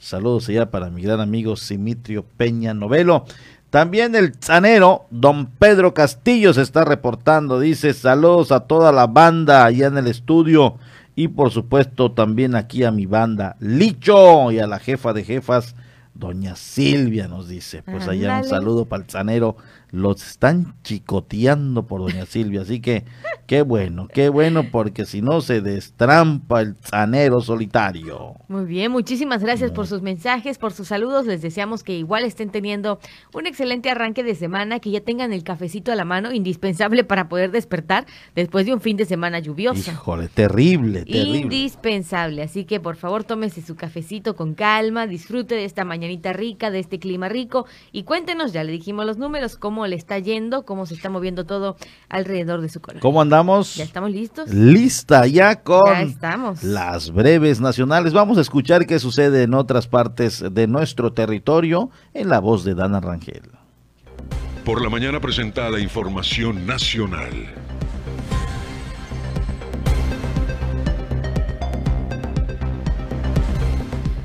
Saludos 0.02 0.48
allá 0.48 0.68
para 0.68 0.90
mi 0.90 1.00
gran 1.00 1.20
amigo 1.20 1.54
Simitrio 1.54 2.24
Peña 2.36 2.74
Novelo. 2.74 3.24
También 3.70 4.16
el 4.16 4.34
zanero, 4.34 5.06
don 5.10 5.46
Pedro 5.46 5.94
Castillo, 5.94 6.52
se 6.52 6.62
está 6.62 6.84
reportando. 6.84 7.60
Dice 7.60 7.94
saludos 7.94 8.50
a 8.50 8.66
toda 8.66 8.90
la 8.90 9.06
banda 9.06 9.64
allá 9.64 9.86
en 9.86 9.98
el 9.98 10.08
estudio. 10.08 10.74
Y 11.14 11.28
por 11.28 11.52
supuesto 11.52 12.10
también 12.10 12.56
aquí 12.56 12.82
a 12.82 12.90
mi 12.90 13.06
banda 13.06 13.54
Licho 13.60 14.50
y 14.50 14.58
a 14.58 14.66
la 14.66 14.80
jefa 14.80 15.12
de 15.12 15.22
jefas, 15.22 15.76
doña 16.14 16.56
Silvia, 16.56 17.28
nos 17.28 17.46
dice. 17.46 17.84
Pues 17.84 18.08
allá 18.08 18.38
un 18.38 18.44
saludo 18.44 18.86
para 18.86 19.04
el 19.04 19.08
zanero 19.08 19.56
los 19.92 20.26
están 20.26 20.74
chicoteando 20.82 21.86
por 21.86 22.00
doña 22.00 22.24
Silvia. 22.24 22.62
Así 22.62 22.80
que 22.80 23.04
qué 23.46 23.60
bueno, 23.60 24.08
qué 24.08 24.30
bueno, 24.30 24.64
porque 24.72 25.04
si 25.04 25.20
no 25.20 25.42
se 25.42 25.60
destrampa 25.60 26.62
el 26.62 26.76
zanero 26.76 27.42
solitario. 27.42 28.34
Muy 28.48 28.64
bien, 28.64 28.90
muchísimas 28.90 29.42
gracias 29.42 29.70
por 29.70 29.86
sus 29.86 30.00
mensajes, 30.00 30.56
por 30.56 30.72
sus 30.72 30.88
saludos. 30.88 31.26
Les 31.26 31.42
deseamos 31.42 31.82
que 31.84 31.92
igual 31.92 32.24
estén 32.24 32.48
teniendo 32.48 32.98
un 33.34 33.46
excelente 33.46 33.90
arranque 33.90 34.22
de 34.22 34.34
semana, 34.34 34.80
que 34.80 34.90
ya 34.90 35.02
tengan 35.02 35.34
el 35.34 35.44
cafecito 35.44 35.92
a 35.92 35.94
la 35.94 36.06
mano, 36.06 36.32
indispensable 36.32 37.04
para 37.04 37.28
poder 37.28 37.50
despertar 37.50 38.06
después 38.34 38.64
de 38.64 38.72
un 38.72 38.80
fin 38.80 38.96
de 38.96 39.04
semana 39.04 39.40
lluvioso. 39.40 39.90
Híjole, 39.90 40.28
terrible, 40.28 41.04
terrible. 41.04 41.38
Indispensable. 41.38 42.42
Así 42.42 42.64
que 42.64 42.80
por 42.80 42.96
favor 42.96 43.24
tómese 43.24 43.60
su 43.60 43.76
cafecito 43.76 44.36
con 44.36 44.54
calma, 44.54 45.06
disfrute 45.06 45.54
de 45.54 45.66
esta 45.66 45.84
mañanita 45.84 46.32
rica, 46.32 46.70
de 46.70 46.78
este 46.78 46.98
clima 46.98 47.28
rico 47.28 47.66
y 47.92 48.04
cuéntenos, 48.04 48.54
ya 48.54 48.64
le 48.64 48.72
dijimos 48.72 49.04
los 49.04 49.18
números, 49.18 49.56
cómo 49.56 49.81
le 49.86 49.96
está 49.96 50.18
yendo, 50.18 50.64
cómo 50.64 50.86
se 50.86 50.94
está 50.94 51.10
moviendo 51.10 51.44
todo 51.44 51.76
alrededor 52.08 52.60
de 52.60 52.68
su 52.68 52.80
corazón. 52.80 53.00
¿Cómo 53.02 53.20
andamos? 53.20 53.76
¿Ya 53.76 53.84
estamos 53.84 54.10
listos? 54.10 54.48
Lista 54.50 55.26
ya 55.26 55.62
con 55.62 55.96
estamos. 55.98 56.62
las 56.62 57.10
breves 57.12 57.60
nacionales. 57.60 58.12
Vamos 58.12 58.38
a 58.38 58.40
escuchar 58.40 58.86
qué 58.86 58.98
sucede 58.98 59.42
en 59.44 59.54
otras 59.54 59.86
partes 59.86 60.44
de 60.50 60.66
nuestro 60.66 61.12
territorio 61.12 61.90
en 62.14 62.28
la 62.28 62.40
voz 62.40 62.64
de 62.64 62.74
Dana 62.74 63.00
Rangel. 63.00 63.42
Por 64.64 64.80
la 64.80 64.88
mañana 64.88 65.20
presentada 65.20 65.80
información 65.80 66.66
nacional. 66.66 67.32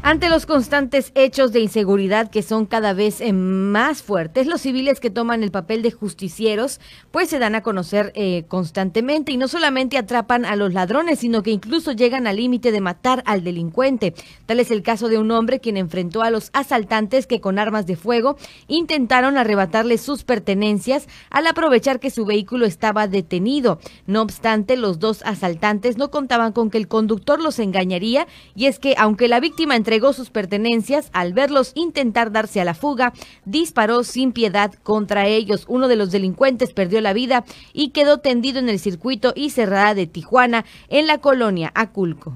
Ante 0.08 0.30
los 0.30 0.46
constantes 0.46 1.12
hechos 1.16 1.52
de 1.52 1.60
inseguridad 1.60 2.32
que 2.32 2.42
son 2.42 2.66
cada 2.66 2.94
vez 2.94 3.20
eh, 3.20 3.34
más 3.34 4.02
fuertes, 4.02 4.48
los 4.48 4.62
civiles 4.62 5.02
que 5.02 5.10
toman 5.10 5.44
el 5.44 5.52
papel 5.52 5.82
de 5.82 5.92
justicieros 5.92 6.80
pues 7.12 7.30
se 7.30 7.40
dan 7.40 7.56
a 7.56 7.62
conocer 7.62 8.14
eh, 8.16 8.46
constantemente 8.48 9.34
y 9.34 9.38
no 9.38 9.50
solamente 9.50 9.98
atrapan 9.98 10.46
a 10.46 10.56
los 10.56 10.74
ladrones, 10.74 11.20
sino 11.20 11.44
que 11.44 11.52
incluso 11.52 11.92
llegan 11.92 12.26
al 12.26 12.38
límite 12.38 12.72
de 12.72 12.80
matar 12.80 13.22
al 13.26 13.44
delincuente. 13.44 14.14
Tal 14.46 14.62
es 14.62 14.72
el 14.72 14.82
caso 14.82 15.10
de 15.10 15.18
un 15.18 15.30
hombre 15.30 15.60
quien 15.60 15.76
enfrentó 15.76 16.22
a 16.22 16.32
los 16.32 16.52
asaltantes 16.54 17.28
que 17.28 17.42
con 17.42 17.60
armas 17.60 17.86
de 17.86 17.98
fuego 17.98 18.38
intentaron 18.70 19.38
arrebatarle 19.38 19.98
sus 19.98 20.24
pertenencias 20.24 21.10
al 21.30 21.48
aprovechar 21.48 22.00
que 22.00 22.12
su 22.12 22.24
vehículo 22.24 22.66
estaba 22.66 23.10
detenido. 23.10 23.80
No 24.06 24.22
obstante, 24.22 24.78
los 24.78 25.00
dos 25.00 25.22
asaltantes 25.26 25.98
no 25.98 26.12
contaban 26.12 26.54
con 26.54 26.70
que 26.70 26.78
el 26.78 26.88
conductor 26.88 27.42
los 27.42 27.60
engañaría 27.60 28.26
y 28.56 28.68
es 28.68 28.80
que 28.80 28.96
aunque 28.98 29.28
la 29.28 29.42
víctima 29.42 29.76
entregó 29.76 29.97
entregó 29.98 30.14
sus 30.14 30.30
pertenencias, 30.30 31.10
al 31.12 31.34
verlos 31.34 31.72
intentar 31.74 32.32
darse 32.32 32.62
a 32.62 32.66
la 32.66 32.76
fuga, 32.76 33.14
disparó 33.46 34.04
sin 34.04 34.32
piedad 34.32 34.72
contra 34.84 35.26
ellos. 35.26 35.66
Uno 35.68 35.88
de 35.88 35.96
los 35.96 36.12
delincuentes 36.12 36.72
perdió 36.72 37.02
la 37.02 37.14
vida 37.14 37.46
y 37.74 37.90
quedó 37.90 38.20
tendido 38.20 38.60
en 38.60 38.70
el 38.70 38.78
circuito 38.78 39.34
y 39.36 39.50
cerrada 39.50 39.96
de 39.96 40.06
Tijuana, 40.06 40.66
en 40.90 41.08
la 41.08 41.18
colonia 41.18 41.72
Aculco. 41.74 42.36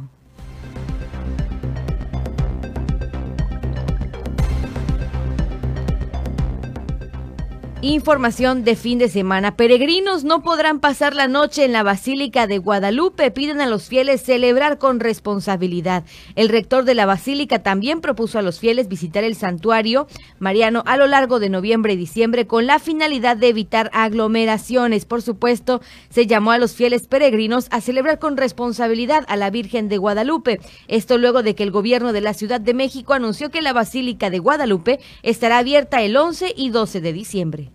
Información 7.83 8.63
de 8.63 8.75
fin 8.75 8.99
de 8.99 9.09
semana. 9.09 9.55
Peregrinos 9.55 10.23
no 10.23 10.43
podrán 10.43 10.79
pasar 10.79 11.15
la 11.15 11.27
noche 11.27 11.65
en 11.65 11.71
la 11.71 11.81
Basílica 11.81 12.45
de 12.45 12.59
Guadalupe. 12.59 13.31
Piden 13.31 13.59
a 13.59 13.65
los 13.65 13.87
fieles 13.87 14.21
celebrar 14.21 14.77
con 14.77 14.99
responsabilidad. 14.99 16.03
El 16.35 16.49
rector 16.49 16.83
de 16.83 16.93
la 16.93 17.07
Basílica 17.07 17.63
también 17.63 17.99
propuso 17.99 18.37
a 18.37 18.43
los 18.43 18.59
fieles 18.59 18.87
visitar 18.87 19.23
el 19.23 19.33
santuario 19.33 20.05
mariano 20.37 20.83
a 20.85 20.95
lo 20.95 21.07
largo 21.07 21.39
de 21.39 21.49
noviembre 21.49 21.93
y 21.93 21.95
diciembre 21.95 22.45
con 22.45 22.67
la 22.67 22.77
finalidad 22.77 23.35
de 23.35 23.47
evitar 23.47 23.89
aglomeraciones. 23.93 25.05
Por 25.05 25.23
supuesto, 25.23 25.81
se 26.11 26.27
llamó 26.27 26.51
a 26.51 26.59
los 26.59 26.75
fieles 26.75 27.07
peregrinos 27.07 27.65
a 27.71 27.81
celebrar 27.81 28.19
con 28.19 28.37
responsabilidad 28.37 29.25
a 29.27 29.37
la 29.37 29.49
Virgen 29.49 29.89
de 29.89 29.97
Guadalupe. 29.97 30.59
Esto 30.87 31.17
luego 31.17 31.41
de 31.41 31.55
que 31.55 31.63
el 31.63 31.71
gobierno 31.71 32.13
de 32.13 32.21
la 32.21 32.35
Ciudad 32.35 32.61
de 32.61 32.75
México 32.75 33.13
anunció 33.13 33.49
que 33.49 33.63
la 33.63 33.73
Basílica 33.73 34.29
de 34.29 34.37
Guadalupe 34.37 34.99
estará 35.23 35.57
abierta 35.57 36.03
el 36.03 36.15
11 36.15 36.53
y 36.55 36.69
12 36.69 37.01
de 37.01 37.13
diciembre. 37.13 37.70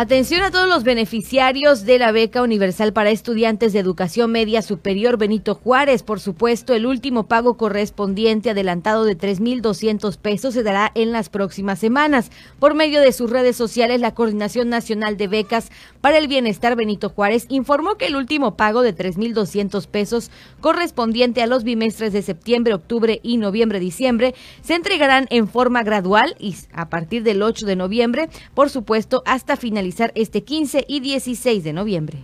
Atención 0.00 0.42
a 0.42 0.52
todos 0.52 0.68
los 0.68 0.84
beneficiarios 0.84 1.84
de 1.84 1.98
la 1.98 2.12
beca 2.12 2.40
universal 2.42 2.92
para 2.92 3.10
estudiantes 3.10 3.72
de 3.72 3.80
educación 3.80 4.30
media 4.30 4.62
superior 4.62 5.18
Benito 5.18 5.56
Juárez. 5.56 6.04
Por 6.04 6.20
supuesto, 6.20 6.72
el 6.72 6.86
último 6.86 7.26
pago 7.26 7.56
correspondiente 7.56 8.50
adelantado 8.50 9.04
de 9.04 9.18
3.200 9.18 10.16
pesos 10.16 10.54
se 10.54 10.62
dará 10.62 10.92
en 10.94 11.10
las 11.10 11.30
próximas 11.30 11.80
semanas. 11.80 12.30
Por 12.60 12.74
medio 12.74 13.00
de 13.00 13.10
sus 13.10 13.28
redes 13.28 13.56
sociales, 13.56 14.00
la 14.00 14.14
Coordinación 14.14 14.68
Nacional 14.68 15.16
de 15.16 15.26
Becas 15.26 15.72
para 16.00 16.18
el 16.18 16.28
Bienestar 16.28 16.76
Benito 16.76 17.08
Juárez 17.08 17.46
informó 17.48 17.96
que 17.96 18.06
el 18.06 18.14
último 18.14 18.56
pago 18.56 18.82
de 18.82 18.94
3.200 18.94 19.88
pesos 19.88 20.30
correspondiente 20.60 21.42
a 21.42 21.48
los 21.48 21.64
bimestres 21.64 22.12
de 22.12 22.22
septiembre, 22.22 22.72
octubre 22.72 23.18
y 23.24 23.38
noviembre-diciembre 23.38 24.36
se 24.62 24.76
entregarán 24.76 25.26
en 25.30 25.48
forma 25.48 25.82
gradual 25.82 26.36
y 26.38 26.54
a 26.72 26.88
partir 26.88 27.24
del 27.24 27.42
8 27.42 27.66
de 27.66 27.74
noviembre, 27.74 28.28
por 28.54 28.70
supuesto, 28.70 29.24
hasta 29.26 29.56
finalizar 29.56 29.87
este 30.14 30.44
15 30.44 30.84
y 30.88 31.00
16 31.00 31.64
de 31.64 31.72
noviembre. 31.72 32.18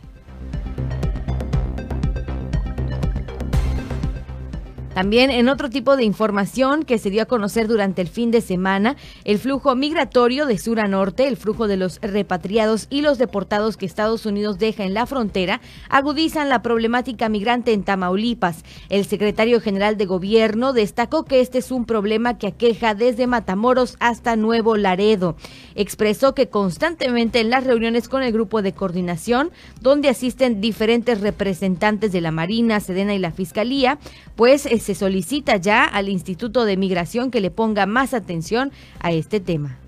También 4.95 5.33
en 5.33 5.49
otro 5.49 5.71
tipo 5.71 5.97
de 5.97 6.05
información 6.05 6.85
que 6.85 6.99
se 6.99 7.11
dio 7.11 7.23
a 7.23 7.27
conocer 7.27 7.67
durante 7.67 8.01
el 8.01 8.07
fin 8.07 8.31
de 8.31 8.41
semana, 8.41 8.95
el 9.25 9.41
flujo 9.41 9.75
migratorio 9.75 10.47
de 10.47 10.57
sur 10.57 10.79
a 10.79 10.87
norte, 10.87 11.27
el 11.27 11.37
flujo 11.37 11.67
de 11.67 11.77
los 11.77 11.99
repatriados 12.01 12.87
y 12.91 13.01
los 13.01 13.19
deportados 13.19 13.77
que 13.77 13.87
Estados 13.87 14.25
Unidos 14.25 14.59
deja 14.59 14.85
en 14.85 14.95
la 14.95 15.07
frontera, 15.07 15.61
agudizan 15.89 16.49
la 16.49 16.63
problemática 16.63 17.29
migrante 17.29 17.73
en 17.73 17.83
Tamaulipas. 17.83 18.63
El 18.89 19.05
secretario 19.05 19.61
general 19.61 19.97
de 19.97 20.07
gobierno 20.07 20.73
destacó 20.73 21.25
que 21.25 21.41
este 21.41 21.59
es 21.59 21.73
un 21.73 21.87
problema 21.87 22.39
que 22.39 22.47
aqueja 22.47 22.95
desde 22.95 23.27
Matamoros 23.27 23.97
hasta 23.99 24.37
Nuevo 24.37 24.77
Laredo. 24.77 25.35
Expresó 25.75 26.37
que 26.37 26.49
constantemente 26.49 27.41
en 27.41 27.51
las 27.51 27.65
reuniones 27.65 28.09
con 28.09 28.23
el 28.23 28.33
grupo 28.33 28.63
de 28.63 28.75
coordinación, 28.75 29.51
donde 29.81 30.09
asisten 30.09 30.61
diferentes 30.61 31.21
representantes 31.21 32.13
de 32.13 32.21
la 32.21 32.31
Marina, 32.31 32.79
Sedena 32.79 33.13
y 33.13 33.19
la 33.19 33.33
Fiscalía, 33.33 33.99
pues 34.37 34.67
se 34.85 34.95
solicita 34.95 35.57
ya 35.57 35.85
al 35.85 36.11
Instituto 36.11 36.66
de 36.66 36.76
Migración 36.76 37.30
que 37.30 37.41
le 37.41 37.51
ponga 37.51 37.87
más 37.87 38.12
atención 38.12 38.70
a 39.01 39.12
este 39.12 39.41
tema. 39.41 39.78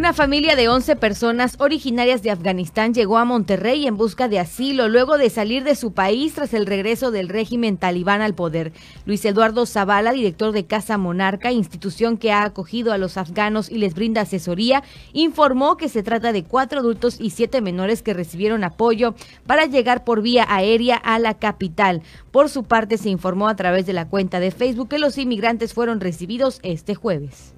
Una 0.00 0.14
familia 0.14 0.56
de 0.56 0.66
11 0.66 0.96
personas 0.96 1.56
originarias 1.58 2.22
de 2.22 2.30
Afganistán 2.30 2.94
llegó 2.94 3.18
a 3.18 3.26
Monterrey 3.26 3.86
en 3.86 3.98
busca 3.98 4.28
de 4.28 4.38
asilo 4.38 4.88
luego 4.88 5.18
de 5.18 5.28
salir 5.28 5.62
de 5.62 5.74
su 5.74 5.92
país 5.92 6.32
tras 6.32 6.54
el 6.54 6.64
regreso 6.64 7.10
del 7.10 7.28
régimen 7.28 7.76
talibán 7.76 8.22
al 8.22 8.34
poder. 8.34 8.72
Luis 9.04 9.22
Eduardo 9.26 9.66
Zavala, 9.66 10.12
director 10.12 10.52
de 10.52 10.64
Casa 10.64 10.96
Monarca, 10.96 11.52
institución 11.52 12.16
que 12.16 12.32
ha 12.32 12.44
acogido 12.44 12.94
a 12.94 12.98
los 12.98 13.18
afganos 13.18 13.70
y 13.70 13.76
les 13.76 13.92
brinda 13.92 14.22
asesoría, 14.22 14.82
informó 15.12 15.76
que 15.76 15.90
se 15.90 16.02
trata 16.02 16.32
de 16.32 16.44
cuatro 16.44 16.80
adultos 16.80 17.20
y 17.20 17.28
siete 17.28 17.60
menores 17.60 18.00
que 18.00 18.14
recibieron 18.14 18.64
apoyo 18.64 19.14
para 19.46 19.66
llegar 19.66 20.04
por 20.04 20.22
vía 20.22 20.46
aérea 20.48 20.96
a 20.96 21.18
la 21.18 21.34
capital. 21.34 22.00
Por 22.30 22.48
su 22.48 22.64
parte, 22.64 22.96
se 22.96 23.10
informó 23.10 23.48
a 23.48 23.56
través 23.56 23.84
de 23.84 23.92
la 23.92 24.08
cuenta 24.08 24.40
de 24.40 24.50
Facebook 24.50 24.88
que 24.88 24.98
los 24.98 25.18
inmigrantes 25.18 25.74
fueron 25.74 26.00
recibidos 26.00 26.58
este 26.62 26.94
jueves. 26.94 27.52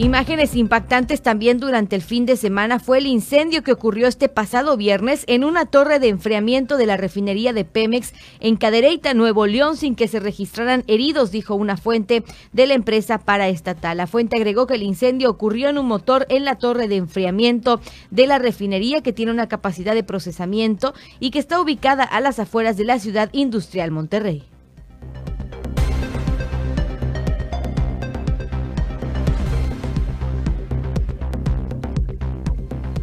Imágenes 0.00 0.54
impactantes 0.54 1.22
también 1.22 1.58
durante 1.58 1.96
el 1.96 2.02
fin 2.02 2.24
de 2.24 2.36
semana 2.36 2.78
fue 2.78 2.98
el 2.98 3.06
incendio 3.08 3.64
que 3.64 3.72
ocurrió 3.72 4.06
este 4.06 4.28
pasado 4.28 4.76
viernes 4.76 5.24
en 5.26 5.42
una 5.42 5.66
torre 5.66 5.98
de 5.98 6.06
enfriamiento 6.06 6.76
de 6.76 6.86
la 6.86 6.96
refinería 6.96 7.52
de 7.52 7.64
Pemex 7.64 8.14
en 8.38 8.54
Cadereyta, 8.54 9.12
Nuevo 9.14 9.48
León, 9.48 9.76
sin 9.76 9.96
que 9.96 10.06
se 10.06 10.20
registraran 10.20 10.84
heridos, 10.86 11.32
dijo 11.32 11.56
una 11.56 11.76
fuente 11.76 12.22
de 12.52 12.66
la 12.68 12.74
empresa 12.74 13.18
paraestatal. 13.18 13.96
La 13.96 14.06
fuente 14.06 14.36
agregó 14.36 14.68
que 14.68 14.74
el 14.74 14.84
incendio 14.84 15.30
ocurrió 15.30 15.68
en 15.68 15.78
un 15.78 15.86
motor 15.86 16.26
en 16.28 16.44
la 16.44 16.54
torre 16.54 16.86
de 16.86 16.94
enfriamiento 16.94 17.80
de 18.12 18.28
la 18.28 18.38
refinería 18.38 19.02
que 19.02 19.12
tiene 19.12 19.32
una 19.32 19.48
capacidad 19.48 19.96
de 19.96 20.04
procesamiento 20.04 20.94
y 21.18 21.32
que 21.32 21.40
está 21.40 21.60
ubicada 21.60 22.04
a 22.04 22.20
las 22.20 22.38
afueras 22.38 22.76
de 22.76 22.84
la 22.84 23.00
ciudad 23.00 23.30
industrial 23.32 23.90
Monterrey. 23.90 24.44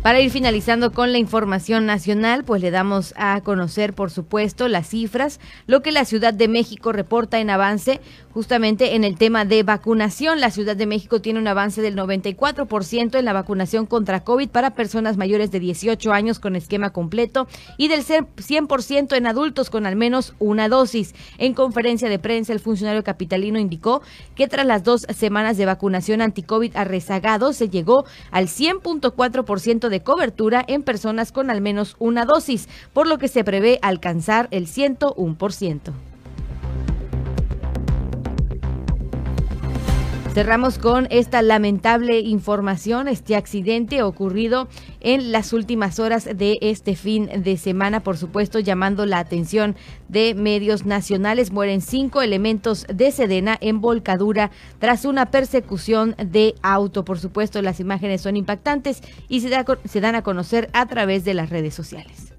Para 0.05 0.19
ir 0.19 0.29
finalizando 0.29 0.91
con 0.91 1.11
la 1.11 1.17
información 1.17 1.87
nacional, 1.87 2.43
pues 2.43 2.61
le 2.61 2.69
damos 2.69 3.15
a 3.17 3.41
conocer, 3.41 3.95
por 3.95 4.11
supuesto, 4.11 4.67
las 4.67 4.89
cifras, 4.89 5.39
lo 5.65 5.81
que 5.81 5.91
la 5.91 6.05
Ciudad 6.05 6.31
de 6.31 6.47
México 6.47 6.91
reporta 6.91 7.39
en 7.39 7.49
avance 7.49 7.99
justamente 8.35 8.95
en 8.95 9.03
el 9.03 9.17
tema 9.17 9.45
de 9.45 9.63
vacunación. 9.63 10.39
La 10.39 10.51
Ciudad 10.51 10.75
de 10.75 10.85
México 10.85 11.21
tiene 11.21 11.39
un 11.39 11.47
avance 11.47 11.81
del 11.81 11.95
94% 11.95 13.17
en 13.17 13.25
la 13.25 13.33
vacunación 13.33 13.87
contra 13.87 14.19
COVID 14.19 14.49
para 14.49 14.75
personas 14.75 15.17
mayores 15.17 15.49
de 15.49 15.59
18 15.59 16.11
años 16.11 16.37
con 16.37 16.55
esquema 16.55 16.91
completo 16.91 17.47
y 17.77 17.87
del 17.87 18.03
100% 18.03 19.15
en 19.15 19.25
adultos 19.25 19.71
con 19.71 19.87
al 19.87 19.95
menos 19.95 20.35
una 20.37 20.69
dosis. 20.69 21.15
En 21.39 21.55
conferencia 21.55 22.09
de 22.09 22.19
prensa, 22.19 22.53
el 22.53 22.59
funcionario 22.59 23.03
capitalino 23.03 23.57
indicó 23.57 24.03
que 24.35 24.47
tras 24.47 24.67
las 24.67 24.83
dos 24.83 25.07
semanas 25.15 25.57
de 25.57 25.65
vacunación 25.65 26.21
anti-COVID 26.21 26.75
a 26.75 26.85
se 27.53 27.69
llegó 27.69 28.05
al 28.31 28.47
100.4% 28.47 29.89
de 29.89 29.95
de 29.95 30.03
cobertura 30.03 30.65
en 30.67 30.83
personas 30.83 31.31
con 31.31 31.49
al 31.49 31.61
menos 31.61 31.95
una 31.99 32.25
dosis, 32.25 32.67
por 32.91 33.07
lo 33.07 33.17
que 33.17 33.29
se 33.29 33.45
prevé 33.45 33.79
alcanzar 33.81 34.49
el 34.51 34.67
101%. 34.67 36.14
Cerramos 40.35 40.79
con 40.79 41.07
esta 41.11 41.41
lamentable 41.41 42.19
información, 42.19 43.07
este 43.07 43.37
accidente 43.37 44.03
ocurrido 44.03 44.67
en 44.99 45.31
las 45.31 45.53
últimas 45.53 45.97
horas 45.97 46.25
de 46.25 46.57
este 46.59 46.97
fin 46.97 47.29
de 47.41 47.55
semana, 47.55 48.01
por 48.01 48.17
supuesto, 48.17 48.59
llamando 48.59 49.05
la 49.05 49.19
atención 49.19 49.77
de 50.09 50.35
medios 50.35 50.85
nacionales. 50.85 51.53
Mueren 51.53 51.79
cinco 51.79 52.21
elementos 52.21 52.85
de 52.93 53.11
Sedena 53.11 53.57
en 53.61 53.79
volcadura 53.79 54.51
tras 54.77 55.05
una 55.05 55.27
persecución 55.27 56.17
de 56.17 56.53
auto. 56.61 57.05
Por 57.05 57.17
supuesto, 57.17 57.61
las 57.61 57.79
imágenes 57.79 58.19
son 58.19 58.35
impactantes 58.35 58.99
y 59.29 59.39
se, 59.39 59.49
se 59.85 60.01
dan 60.01 60.15
a 60.15 60.21
conocer 60.21 60.69
a 60.73 60.85
través 60.85 61.23
de 61.23 61.33
las 61.33 61.49
redes 61.49 61.73
sociales. 61.73 62.33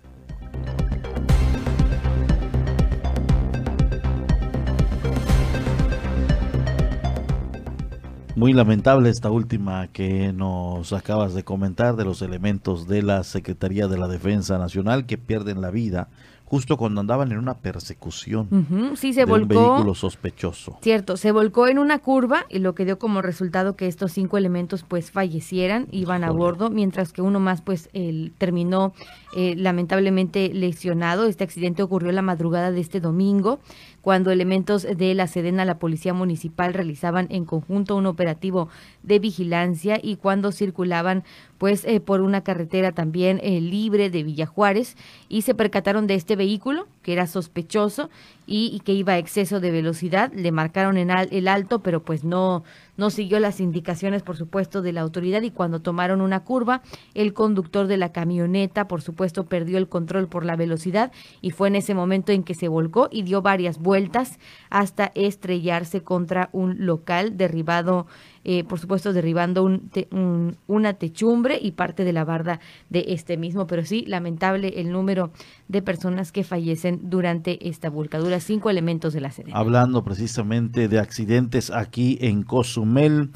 Muy 8.37 8.53
lamentable 8.53 9.09
esta 9.09 9.31
última 9.31 9.89
que 9.89 10.31
nos 10.31 10.93
acabas 10.93 11.33
de 11.33 11.43
comentar 11.43 11.97
de 11.97 12.05
los 12.05 12.21
elementos 12.21 12.87
de 12.87 13.03
la 13.03 13.25
Secretaría 13.25 13.89
de 13.89 13.97
la 13.97 14.09
Defensa 14.09 14.59
Nacional 14.59 15.07
que 15.07 15.17
pierden 15.17 15.63
la 15.63 15.71
vida 15.71 16.11
justo 16.47 16.77
cuando 16.77 17.01
andaban 17.01 17.33
en 17.33 17.39
una 17.39 17.55
persecución 17.59 18.95
sí, 18.97 19.13
se 19.13 19.27
de 19.27 19.33
un 19.33 19.49
vehículo 19.49 19.95
sospechoso. 19.95 20.79
Cierto, 20.81 21.17
se 21.17 21.33
volcó 21.33 21.67
en 21.67 21.79
una 21.79 21.99
curva 21.99 22.47
y 22.49 22.61
lo 22.61 22.75
que 22.75 22.85
dio 22.85 22.99
como 22.99 23.21
resultado 23.21 23.77
que 23.77 23.89
estos 23.89 24.13
cinco 24.13 24.39
elementos 24.39 24.85
pues 24.87 25.11
fallecieran, 25.11 25.89
iban 25.91 26.23
a 26.23 26.31
bordo, 26.31 26.71
mientras 26.71 27.13
que 27.13 27.21
uno 27.21 27.41
más 27.41 27.63
pues 27.63 27.91
terminó 28.39 28.95
eh, 29.37 29.55
lamentablemente 29.57 30.51
lesionado. 30.55 31.27
Este 31.27 31.43
accidente 31.43 31.83
ocurrió 31.83 32.13
la 32.13 32.23
madrugada 32.23 32.71
de 32.71 32.81
este 32.81 33.01
domingo 33.01 33.59
cuando 34.07 34.31
elementos 34.31 34.85
de 34.85 35.15
la 35.15 35.27
Sedena, 35.27 35.65
la 35.65 35.81
Policía 35.81 36.15
Municipal, 36.15 36.75
realizaban 36.75 37.27
en 37.29 37.45
conjunto 37.45 37.97
un 37.97 38.07
operativo 38.07 38.69
de 39.03 39.19
vigilancia 39.19 39.99
y 40.01 40.15
cuando 40.15 40.53
circulaban 40.53 41.25
pues 41.59 41.85
eh, 41.85 41.99
por 41.99 42.21
una 42.21 42.43
carretera 42.43 42.93
también 42.93 43.41
eh, 43.43 43.61
libre 43.61 44.09
de 44.09 44.23
Villa 44.23 44.47
Juárez 44.47 44.97
y 45.29 45.43
se 45.43 45.57
percataron 45.57 46.07
de 46.07 46.15
este 46.15 46.37
vehículo 46.37 46.87
que 47.07 47.13
era 47.13 47.29
sospechoso 47.29 48.11
y, 48.49 48.81
que 48.81 48.93
iba 48.93 49.13
a 49.13 49.19
exceso 49.19 49.61
de 49.61 49.71
velocidad. 49.71 50.33
Le 50.35 50.51
marcaron 50.51 50.97
en 50.97 51.09
el 51.31 51.47
alto, 51.47 51.79
pero 51.79 52.03
pues 52.03 52.25
no, 52.25 52.65
no 52.97 53.11
siguió 53.11 53.39
las 53.39 53.61
indicaciones, 53.61 54.25
por 54.25 54.37
supuesto, 54.37 54.83
de 54.83 54.93
la 54.93 55.03
autoridad 55.03 55.43
y 55.43 55.53
cuando 55.53 55.81
tomaron 55.81 56.21
una 56.21 56.41
curva, 56.41 56.83
el 57.15 57.33
conductor 57.33 57.87
de 57.87 57.97
la 57.97 58.11
camioneta, 58.11 58.89
por 58.89 59.03
supuesto, 59.03 59.45
perdió 59.45 59.79
el 59.79 59.89
control 59.89 60.27
por 60.27 60.45
la 60.45 60.57
velocidad 60.57 61.13
y 61.41 61.51
fue 61.51 61.69
en 61.69 61.77
ese 61.77 61.95
momento 61.95 62.33
en 62.33 62.43
que 62.43 62.55
se 62.55 62.67
volcó 62.67 63.09
y 63.13 63.23
dio 63.23 63.41
varias 63.41 63.79
vueltas 63.79 64.41
hasta 64.69 65.13
estrellarse 65.15 66.03
contra 66.03 66.49
un 66.51 66.87
local 66.87 67.37
derribado 67.37 68.09
eh, 68.49 68.63
por 68.63 68.79
supuesto 68.79 69.13
derribando 69.13 69.65
un, 69.65 70.57
una 70.69 70.93
techumbre 70.95 71.59
y 71.61 71.73
parte 71.73 72.05
de 72.05 72.13
la 72.13 72.25
barda 72.25 72.61
de 72.91 73.07
este 73.09 73.37
mismo, 73.37 73.67
pero 73.67 73.85
sí 73.85 74.05
lamentable 74.07 74.75
el 74.77 74.93
número 74.93 75.33
de 75.67 75.83
personas 75.83 76.31
que 76.31 76.45
fallecen 76.45 77.11
durante 77.11 77.69
esta 77.69 77.91
volcadura, 77.91 78.39
cinco 78.39 78.71
elementos 78.71 79.13
de 79.15 79.21
la 79.21 79.33
sede. 79.33 79.51
Hablando 79.53 80.05
precisamente 80.05 80.87
de 80.87 81.01
accidentes 81.01 81.73
aquí 81.73 82.19
en 82.21 82.45
Cozumel, 82.45 83.31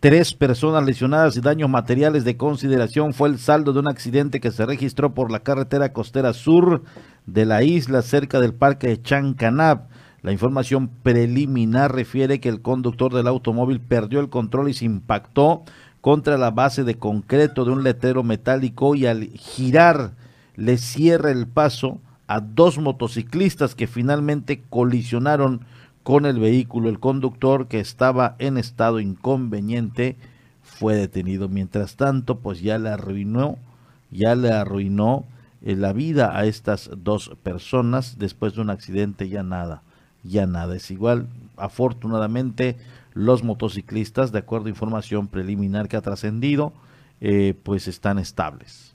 Tres 0.00 0.32
personas 0.32 0.82
lesionadas 0.86 1.36
y 1.36 1.42
daños 1.42 1.68
materiales 1.68 2.24
de 2.24 2.38
consideración 2.38 3.12
fue 3.12 3.28
el 3.28 3.38
saldo 3.38 3.74
de 3.74 3.80
un 3.80 3.88
accidente 3.88 4.40
que 4.40 4.50
se 4.50 4.64
registró 4.64 5.12
por 5.12 5.30
la 5.30 5.40
carretera 5.40 5.92
costera 5.92 6.32
sur 6.32 6.84
de 7.26 7.44
la 7.44 7.62
isla 7.62 8.00
cerca 8.00 8.40
del 8.40 8.54
parque 8.54 8.88
de 8.88 9.02
Chancanab. 9.02 9.88
La 10.22 10.32
información 10.32 10.88
preliminar 11.02 11.94
refiere 11.94 12.40
que 12.40 12.50
el 12.50 12.60
conductor 12.60 13.14
del 13.14 13.26
automóvil 13.26 13.80
perdió 13.80 14.20
el 14.20 14.28
control 14.28 14.68
y 14.68 14.74
se 14.74 14.84
impactó 14.84 15.62
contra 16.02 16.36
la 16.36 16.50
base 16.50 16.84
de 16.84 16.96
concreto 16.96 17.64
de 17.64 17.70
un 17.72 17.82
letrero 17.82 18.22
metálico 18.22 18.94
y 18.94 19.06
al 19.06 19.28
girar 19.30 20.12
le 20.56 20.76
cierra 20.76 21.30
el 21.30 21.46
paso 21.46 22.00
a 22.26 22.40
dos 22.40 22.78
motociclistas 22.78 23.74
que 23.74 23.86
finalmente 23.86 24.62
colisionaron 24.68 25.62
con 26.02 26.26
el 26.26 26.38
vehículo. 26.38 26.90
El 26.90 27.00
conductor 27.00 27.66
que 27.66 27.80
estaba 27.80 28.36
en 28.38 28.58
estado 28.58 29.00
inconveniente 29.00 30.16
fue 30.62 30.96
detenido. 30.96 31.48
Mientras 31.48 31.96
tanto, 31.96 32.40
pues 32.40 32.60
ya 32.60 32.78
le 32.78 32.90
arruinó, 32.90 33.56
ya 34.10 34.34
le 34.34 34.52
arruinó 34.52 35.24
eh, 35.62 35.76
la 35.76 35.94
vida 35.94 36.38
a 36.38 36.44
estas 36.44 36.90
dos 36.96 37.32
personas 37.42 38.18
después 38.18 38.54
de 38.54 38.60
un 38.60 38.70
accidente 38.70 39.28
ya 39.28 39.42
nada 39.42 39.82
ya 40.22 40.46
nada 40.46 40.76
es 40.76 40.90
igual. 40.90 41.28
Afortunadamente, 41.56 42.76
los 43.14 43.42
motociclistas, 43.42 44.32
de 44.32 44.38
acuerdo 44.38 44.66
a 44.66 44.70
información 44.70 45.28
preliminar 45.28 45.88
que 45.88 45.96
ha 45.96 46.00
trascendido, 46.00 46.72
eh, 47.20 47.54
pues 47.62 47.88
están 47.88 48.18
estables. 48.18 48.90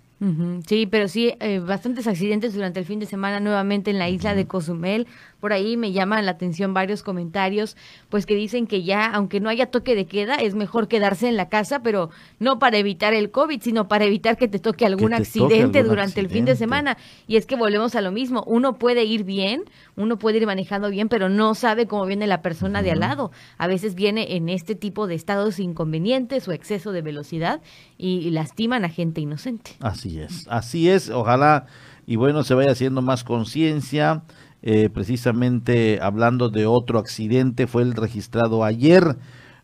Sí, 0.66 0.88
pero 0.88 1.10
sí, 1.10 1.36
eh, 1.40 1.60
bastantes 1.60 2.08
accidentes 2.08 2.54
durante 2.54 2.80
el 2.80 2.86
fin 2.86 3.00
de 3.00 3.06
semana 3.06 3.42
nuevamente 3.42 3.92
en 3.92 4.00
la 4.00 4.10
isla 4.10 4.34
de 4.34 4.48
Cozumel. 4.48 5.08
Por 5.42 5.52
ahí 5.52 5.76
me 5.76 5.92
llaman 5.92 6.26
la 6.26 6.32
atención 6.32 6.74
varios 6.74 7.04
comentarios, 7.04 7.76
pues 8.10 8.26
que 8.26 8.34
dicen 8.34 8.66
que 8.66 8.82
ya, 8.84 9.06
aunque 9.08 9.42
no 9.42 9.50
haya 9.50 9.68
toque 9.68 9.94
de 9.94 10.06
queda, 10.06 10.36
es 10.36 10.56
mejor 10.56 10.88
quedarse 10.88 11.28
en 11.28 11.36
la 11.36 11.50
casa, 11.50 11.84
pero 11.84 12.10
no 12.40 12.60
para 12.60 12.78
evitar 12.78 13.14
el 13.14 13.30
COVID, 13.30 13.62
sino 13.62 13.88
para 13.88 14.06
evitar 14.06 14.38
que 14.38 14.48
te 14.48 14.58
toque 14.58 14.86
algún 14.86 15.14
accidente 15.14 15.84
durante 15.84 16.22
el 16.22 16.30
fin 16.30 16.46
de 16.46 16.56
semana. 16.56 16.98
Y 17.28 17.36
es 17.36 17.46
que 17.46 17.56
volvemos 17.56 17.94
a 17.96 18.02
lo 18.02 18.12
mismo, 18.12 18.44
uno 18.48 18.80
puede 18.80 19.04
ir 19.04 19.26
bien, 19.26 19.66
uno 19.96 20.18
puede 20.18 20.38
ir 20.38 20.46
manejando 20.46 20.90
bien, 20.90 21.10
pero 21.10 21.30
no 21.30 21.56
sabe 21.56 21.88
cómo 21.88 22.06
viene 22.06 22.28
la 22.28 22.42
persona 22.42 22.82
de 22.82 22.92
al 22.92 23.00
lado. 23.00 23.32
A 23.58 23.68
veces 23.68 23.96
viene 23.96 24.36
en 24.36 24.50
este 24.50 24.76
tipo 24.76 25.08
de 25.08 25.16
estados 25.16 25.60
inconvenientes 25.60 26.48
o 26.48 26.52
exceso 26.52 26.92
de 26.92 27.02
velocidad 27.02 27.62
y 27.98 28.30
lastiman 28.32 28.86
a 28.86 28.90
gente 28.90 29.22
inocente. 29.22 29.72
Así 29.80 30.20
es, 30.20 30.48
así 30.50 30.90
es, 30.90 31.10
ojalá 31.10 31.66
y 32.08 32.18
bueno, 32.18 32.44
se 32.44 32.54
vaya 32.54 32.72
haciendo 32.72 33.02
más 33.02 33.24
conciencia 33.24 34.24
eh, 34.62 34.90
precisamente 34.90 36.00
hablando 36.02 36.50
de 36.50 36.66
otro 36.66 37.00
accidente, 37.00 37.68
fue 37.68 37.84
el 37.84 37.94
registrado 37.94 38.64
ayer. 38.64 39.18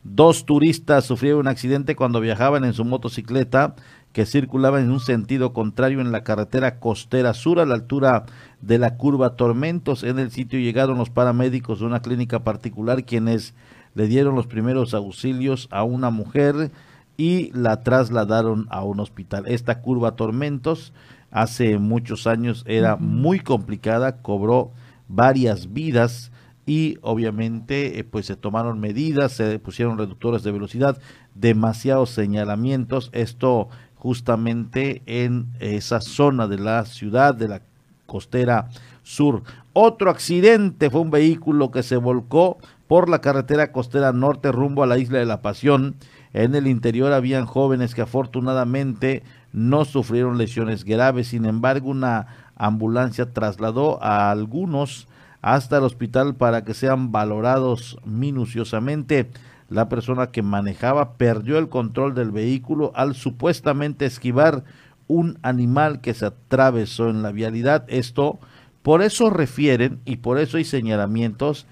Dos 0.03 0.45
turistas 0.45 1.05
sufrieron 1.05 1.41
un 1.41 1.47
accidente 1.47 1.95
cuando 1.95 2.19
viajaban 2.19 2.65
en 2.65 2.73
su 2.73 2.85
motocicleta 2.85 3.75
que 4.13 4.25
circulaba 4.25 4.81
en 4.81 4.91
un 4.91 4.99
sentido 4.99 5.53
contrario 5.53 6.01
en 6.01 6.11
la 6.11 6.23
carretera 6.23 6.79
costera 6.79 7.33
sur 7.33 7.59
a 7.59 7.65
la 7.65 7.75
altura 7.75 8.25
de 8.61 8.77
la 8.77 8.97
curva 8.97 9.35
Tormentos. 9.35 10.03
En 10.03 10.19
el 10.19 10.31
sitio 10.31 10.59
llegaron 10.59 10.97
los 10.97 11.09
paramédicos 11.09 11.79
de 11.79 11.85
una 11.85 12.01
clínica 12.01 12.43
particular 12.43 13.05
quienes 13.05 13.53
le 13.93 14.07
dieron 14.07 14.35
los 14.35 14.47
primeros 14.47 14.93
auxilios 14.93 15.67
a 15.71 15.83
una 15.83 16.09
mujer 16.09 16.71
y 17.17 17.51
la 17.53 17.83
trasladaron 17.83 18.67
a 18.69 18.83
un 18.83 18.99
hospital. 18.99 19.45
Esta 19.47 19.81
curva 19.81 20.15
Tormentos 20.15 20.93
hace 21.29 21.77
muchos 21.77 22.27
años 22.27 22.63
era 22.67 22.97
muy 22.97 23.39
complicada, 23.39 24.21
cobró 24.21 24.71
varias 25.07 25.73
vidas 25.73 26.31
y 26.65 26.97
obviamente 27.01 27.99
eh, 27.99 28.03
pues 28.03 28.25
se 28.25 28.35
tomaron 28.35 28.79
medidas, 28.79 29.33
se 29.33 29.59
pusieron 29.59 29.97
reductores 29.97 30.43
de 30.43 30.51
velocidad, 30.51 31.01
demasiados 31.35 32.11
señalamientos, 32.11 33.09
esto 33.13 33.69
justamente 34.01 35.03
en 35.05 35.45
esa 35.59 36.01
zona 36.01 36.47
de 36.47 36.57
la 36.57 36.85
ciudad, 36.85 37.35
de 37.35 37.47
la 37.47 37.61
costera 38.07 38.69
sur. 39.03 39.43
Otro 39.73 40.09
accidente 40.09 40.89
fue 40.89 41.01
un 41.01 41.11
vehículo 41.11 41.69
que 41.69 41.83
se 41.83 41.97
volcó 41.97 42.57
por 42.87 43.09
la 43.09 43.21
carretera 43.21 43.71
costera 43.71 44.11
norte 44.11 44.51
rumbo 44.51 44.81
a 44.81 44.87
la 44.87 44.97
isla 44.97 45.19
de 45.19 45.27
la 45.27 45.43
Pasión. 45.43 45.95
En 46.33 46.55
el 46.55 46.65
interior 46.65 47.13
habían 47.13 47.45
jóvenes 47.45 47.93
que 47.93 48.01
afortunadamente 48.01 49.21
no 49.53 49.85
sufrieron 49.85 50.39
lesiones 50.39 50.83
graves, 50.83 51.27
sin 51.27 51.45
embargo 51.45 51.91
una 51.91 52.25
ambulancia 52.55 53.31
trasladó 53.31 54.01
a 54.03 54.31
algunos 54.31 55.07
hasta 55.43 55.77
el 55.77 55.83
hospital 55.83 56.33
para 56.33 56.63
que 56.63 56.73
sean 56.73 57.11
valorados 57.11 57.99
minuciosamente. 58.03 59.29
La 59.71 59.87
persona 59.87 60.27
que 60.27 60.41
manejaba 60.41 61.13
perdió 61.13 61.57
el 61.57 61.69
control 61.69 62.13
del 62.13 62.29
vehículo 62.29 62.91
al 62.93 63.15
supuestamente 63.15 64.05
esquivar 64.05 64.65
un 65.07 65.39
animal 65.43 66.01
que 66.01 66.13
se 66.13 66.25
atravesó 66.25 67.09
en 67.09 67.23
la 67.23 67.31
vialidad. 67.31 67.85
Esto, 67.87 68.39
por 68.81 69.01
eso 69.01 69.29
refieren 69.29 70.01
y 70.03 70.17
por 70.17 70.39
eso 70.39 70.57
hay 70.57 70.65
señalamientos 70.65 71.67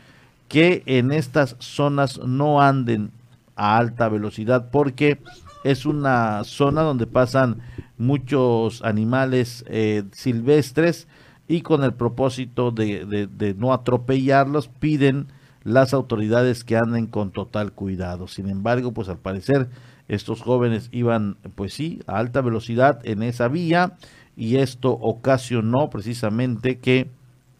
que 0.47 0.81
en 0.85 1.11
estas 1.11 1.57
zonas 1.59 2.21
no 2.25 2.61
anden 2.61 3.11
a 3.57 3.77
alta 3.77 4.07
velocidad 4.07 4.71
porque 4.71 5.19
es 5.65 5.85
una 5.85 6.45
zona 6.45 6.83
donde 6.83 7.05
pasan 7.05 7.59
muchos 7.97 8.81
animales 8.81 9.65
eh, 9.67 10.03
silvestres 10.13 11.09
y 11.49 11.61
con 11.61 11.83
el 11.83 11.93
propósito 11.93 12.71
de, 12.71 13.05
de, 13.05 13.53
no 13.55 13.73
atropellarlos 13.73 14.69
piden 14.69 15.27
las 15.63 15.93
autoridades 15.93 16.63
que 16.63 16.77
anden 16.77 17.07
con 17.07 17.31
total 17.31 17.71
cuidado. 17.73 18.27
Sin 18.27 18.49
embargo, 18.49 18.91
pues 18.91 19.09
al 19.09 19.17
parecer 19.17 19.69
estos 20.07 20.41
jóvenes 20.41 20.89
iban, 20.91 21.37
pues 21.55 21.73
sí, 21.73 22.01
a 22.07 22.17
alta 22.17 22.41
velocidad 22.41 22.99
en 23.03 23.23
esa 23.23 23.47
vía 23.47 23.93
y 24.35 24.57
esto 24.57 24.91
ocasionó 24.91 25.89
precisamente 25.89 26.79
que 26.79 27.09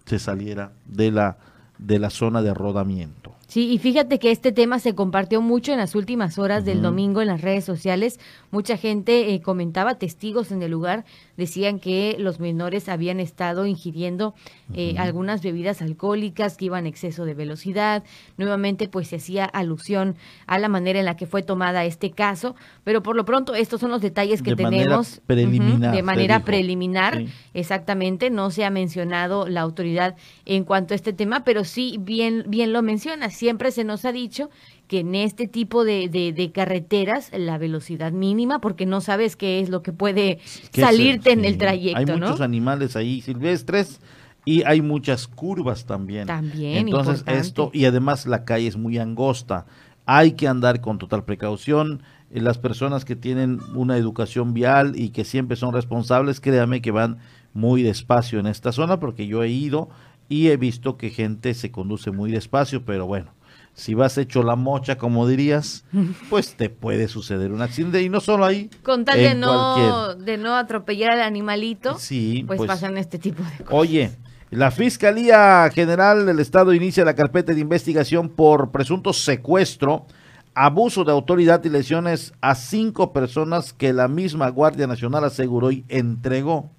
se 0.06 0.18
saliera 0.18 0.72
de 0.86 1.12
la, 1.12 1.38
de 1.78 2.00
la 2.00 2.10
zona 2.10 2.42
de 2.42 2.54
rodamiento. 2.54 3.36
Sí, 3.50 3.72
y 3.72 3.80
fíjate 3.80 4.20
que 4.20 4.30
este 4.30 4.52
tema 4.52 4.78
se 4.78 4.94
compartió 4.94 5.42
mucho 5.42 5.72
en 5.72 5.80
las 5.80 5.96
últimas 5.96 6.38
horas 6.38 6.66
del 6.66 6.84
domingo 6.84 7.20
en 7.20 7.28
las 7.28 7.42
redes 7.42 7.66
sociales. 7.66 8.20
Mucha 8.52 8.78
gente 8.78 9.34
eh, 9.34 9.42
comentaba, 9.42 9.96
testigos 9.96 10.52
en 10.52 10.64
el 10.64 10.72
lugar 10.72 11.06
decían 11.38 11.80
que 11.80 12.16
los 12.20 12.40
menores 12.40 12.90
habían 12.90 13.20
estado 13.20 13.66
ingiriendo 13.66 14.34
eh, 14.74 14.96
algunas 14.98 15.42
bebidas 15.42 15.82
alcohólicas 15.82 16.58
que 16.58 16.66
iban 16.66 16.86
a 16.86 16.90
exceso 16.90 17.26
de 17.26 17.34
velocidad. 17.34 18.04
Nuevamente, 18.38 18.88
pues 18.88 19.08
se 19.08 19.18
hacía 19.18 19.46
alusión 19.46 20.16
a 20.48 20.60
la 20.60 20.68
manera 20.68 21.00
en 21.00 21.06
la 21.06 21.16
que 21.16 21.28
fue 21.28 21.44
tomada 21.44 21.86
este 21.86 22.12
caso, 22.12 22.56
pero 22.84 23.04
por 23.04 23.16
lo 23.16 23.24
pronto 23.24 23.56
estos 23.56 23.80
son 23.80 23.92
los 23.92 24.02
detalles 24.02 24.42
que 24.42 24.56
tenemos 24.56 25.22
preliminar, 25.26 25.96
de 25.96 26.04
manera 26.04 26.44
preliminar. 26.44 27.24
Exactamente, 27.54 28.30
no 28.30 28.52
se 28.52 28.66
ha 28.66 28.70
mencionado 28.70 29.48
la 29.48 29.62
autoridad 29.62 30.16
en 30.46 30.64
cuanto 30.64 30.94
a 30.94 30.96
este 30.96 31.14
tema, 31.14 31.44
pero 31.44 31.64
sí 31.64 31.98
bien 32.00 32.46
bien 32.48 32.74
lo 32.74 32.82
menciona. 32.82 33.30
Siempre 33.30 33.72
se 33.72 33.84
nos 33.84 34.06
ha 34.06 34.12
dicho 34.12 34.50
que 34.90 35.02
en 35.02 35.14
este 35.14 35.48
tipo 35.48 35.86
de, 35.86 36.10
de, 36.10 36.52
carreteras 36.52 37.30
la 37.32 37.60
velocidad 37.60 38.12
mínima, 38.12 38.60
porque 38.60 38.88
no 38.88 39.02
sabes 39.02 39.36
qué 39.36 39.60
es 39.60 39.70
lo 39.70 39.84
que 39.84 39.94
puede 39.94 40.40
salirte 40.74 41.32
en 41.32 41.46
el 41.46 41.60
trayecto. 41.60 42.00
Hay 42.00 42.20
muchos 42.20 42.42
animales 42.42 42.96
ahí 42.96 43.22
silvestres 43.22 44.02
y 44.46 44.64
hay 44.64 44.82
muchas 44.82 45.28
curvas 45.28 45.86
también. 45.86 46.26
También. 46.26 46.88
Entonces 46.88 47.24
esto, 47.28 47.70
y 47.72 47.86
además 47.86 48.26
la 48.26 48.46
calle 48.46 48.66
es 48.66 48.78
muy 48.78 48.98
angosta. 48.98 49.68
Hay 50.08 50.32
que 50.32 50.48
andar 50.48 50.82
con 50.82 50.98
total 50.98 51.24
precaución. 51.24 52.02
Eh, 52.32 52.42
las 52.42 52.58
personas 52.58 53.06
que 53.06 53.16
tienen 53.16 53.60
una 53.76 53.96
educación 53.96 54.56
vial 54.56 54.94
y 54.96 55.10
que 55.10 55.24
siempre 55.24 55.56
son 55.56 55.72
responsables, 55.72 56.42
créame 56.42 56.82
que 56.82 56.90
van 56.90 57.20
muy 57.54 57.84
despacio 57.84 58.40
en 58.40 58.48
esta 58.48 58.72
zona, 58.72 59.00
porque 59.00 59.28
yo 59.28 59.44
he 59.44 59.50
ido 59.50 59.90
y 60.30 60.48
he 60.48 60.58
visto 60.58 60.98
que 60.98 61.12
gente 61.12 61.54
se 61.54 61.70
conduce 61.70 62.10
muy 62.10 62.32
despacio, 62.32 62.84
pero 62.84 63.06
bueno, 63.06 63.34
si 63.80 63.94
vas 63.94 64.18
hecho 64.18 64.44
la 64.44 64.58
mocha, 64.58 64.98
como 64.98 65.26
dirías, 65.26 65.86
pues 66.30 66.56
te 66.56 66.70
puede 66.70 67.08
suceder 67.08 67.54
un 67.54 67.62
accidente. 67.62 68.02
Y 68.04 68.10
no 68.10 68.20
solo 68.20 68.46
ahí. 68.46 68.70
Con 68.84 69.06
tal 69.06 69.18
de 69.18 69.36
no, 69.36 70.16
de 70.16 70.38
no 70.38 70.56
atropellar 70.56 71.12
al 71.12 71.22
animalito, 71.22 71.98
sí, 71.98 72.44
pues, 72.46 72.58
pues, 72.58 72.68
pasan 72.68 72.98
este 72.98 73.18
tipo 73.18 73.42
de 73.42 73.64
cosas. 73.64 73.72
Oye, 73.72 74.12
la 74.52 74.72
Fiscalía 74.72 75.70
General 75.74 76.26
del 76.26 76.40
Estado 76.40 76.74
inicia 76.74 77.06
la 77.06 77.16
carpeta 77.16 77.54
de 77.54 77.62
investigación 77.62 78.28
por 78.28 78.72
presunto 78.72 79.14
secuestro, 79.14 80.06
abuso 80.54 81.06
de 81.06 81.14
autoridad 81.14 81.64
y 81.64 81.70
lesiones 81.70 82.34
a 82.42 82.56
cinco 82.56 83.14
personas 83.14 83.72
que 83.72 83.94
la 83.94 84.10
misma 84.10 84.50
Guardia 84.50 84.88
Nacional 84.88 85.24
aseguró 85.24 85.72
y 85.72 85.86
entregó. 85.88 86.70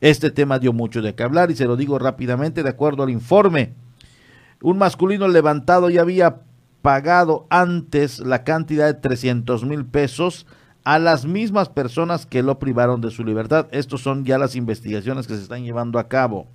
Este 0.00 0.30
tema 0.30 0.58
dio 0.58 0.72
mucho 0.72 1.02
de 1.02 1.14
qué 1.14 1.22
hablar 1.22 1.50
y 1.50 1.56
se 1.56 1.66
lo 1.66 1.76
digo 1.76 1.98
rápidamente 1.98 2.62
de 2.62 2.70
acuerdo 2.70 3.02
al 3.02 3.10
informe 3.10 3.74
un 4.62 4.78
masculino 4.78 5.28
levantado 5.28 5.90
ya 5.90 6.00
había 6.00 6.36
pagado 6.86 7.48
antes 7.50 8.20
la 8.20 8.44
cantidad 8.44 8.86
de 8.86 8.94
300 8.94 9.64
mil 9.64 9.84
pesos 9.86 10.46
a 10.84 11.00
las 11.00 11.26
mismas 11.26 11.68
personas 11.68 12.26
que 12.26 12.44
lo 12.44 12.60
privaron 12.60 13.00
de 13.00 13.10
su 13.10 13.24
libertad. 13.24 13.66
Estos 13.72 14.02
son 14.02 14.24
ya 14.24 14.38
las 14.38 14.54
investigaciones 14.54 15.26
que 15.26 15.34
se 15.34 15.42
están 15.42 15.64
llevando 15.64 15.98
a 15.98 16.06
cabo. 16.06 16.46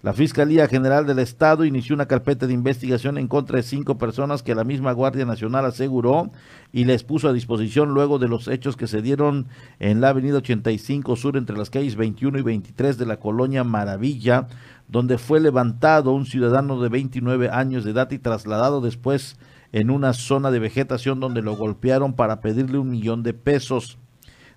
La 0.00 0.12
Fiscalía 0.12 0.68
General 0.68 1.06
del 1.06 1.18
Estado 1.18 1.64
inició 1.64 1.96
una 1.96 2.06
carpeta 2.06 2.46
de 2.46 2.52
investigación 2.52 3.18
en 3.18 3.26
contra 3.26 3.56
de 3.56 3.64
cinco 3.64 3.98
personas 3.98 4.44
que 4.44 4.54
la 4.54 4.62
misma 4.62 4.92
Guardia 4.92 5.24
Nacional 5.24 5.64
aseguró 5.64 6.30
y 6.72 6.84
les 6.84 7.02
puso 7.02 7.28
a 7.28 7.32
disposición 7.32 7.94
luego 7.94 8.20
de 8.20 8.28
los 8.28 8.46
hechos 8.46 8.76
que 8.76 8.86
se 8.86 9.02
dieron 9.02 9.48
en 9.80 10.00
la 10.00 10.10
Avenida 10.10 10.36
85 10.36 11.16
Sur 11.16 11.36
entre 11.36 11.58
las 11.58 11.70
calles 11.70 11.96
21 11.96 12.38
y 12.38 12.42
23 12.42 12.96
de 12.96 13.06
la 13.06 13.16
colonia 13.16 13.64
Maravilla, 13.64 14.46
donde 14.86 15.18
fue 15.18 15.40
levantado 15.40 16.12
un 16.12 16.26
ciudadano 16.26 16.80
de 16.80 16.90
29 16.90 17.50
años 17.50 17.82
de 17.82 17.90
edad 17.90 18.08
y 18.12 18.20
trasladado 18.20 18.80
después 18.80 19.36
en 19.74 19.90
una 19.90 20.12
zona 20.12 20.52
de 20.52 20.60
vegetación 20.60 21.18
donde 21.18 21.42
lo 21.42 21.56
golpearon 21.56 22.12
para 22.12 22.40
pedirle 22.40 22.78
un 22.78 22.90
millón 22.90 23.24
de 23.24 23.34
pesos. 23.34 23.98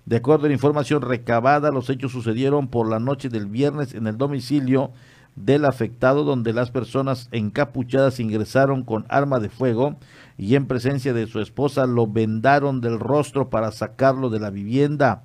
De 0.06 0.18
acuerdo 0.18 0.44
a 0.44 0.48
la 0.48 0.54
información 0.54 1.02
recabada, 1.02 1.72
los 1.72 1.90
hechos 1.90 2.12
sucedieron 2.12 2.68
por 2.68 2.88
la 2.88 3.00
noche 3.00 3.28
del 3.28 3.46
viernes 3.46 3.94
en 3.94 4.06
el 4.06 4.16
domicilio 4.16 4.92
del 5.34 5.64
afectado 5.64 6.22
donde 6.22 6.52
las 6.52 6.70
personas 6.70 7.28
encapuchadas 7.32 8.20
ingresaron 8.20 8.84
con 8.84 9.06
arma 9.08 9.40
de 9.40 9.48
fuego 9.48 9.96
y 10.36 10.54
en 10.54 10.66
presencia 10.66 11.12
de 11.12 11.26
su 11.26 11.40
esposa 11.40 11.88
lo 11.88 12.06
vendaron 12.06 12.80
del 12.80 13.00
rostro 13.00 13.50
para 13.50 13.72
sacarlo 13.72 14.30
de 14.30 14.38
la 14.38 14.50
vivienda. 14.50 15.24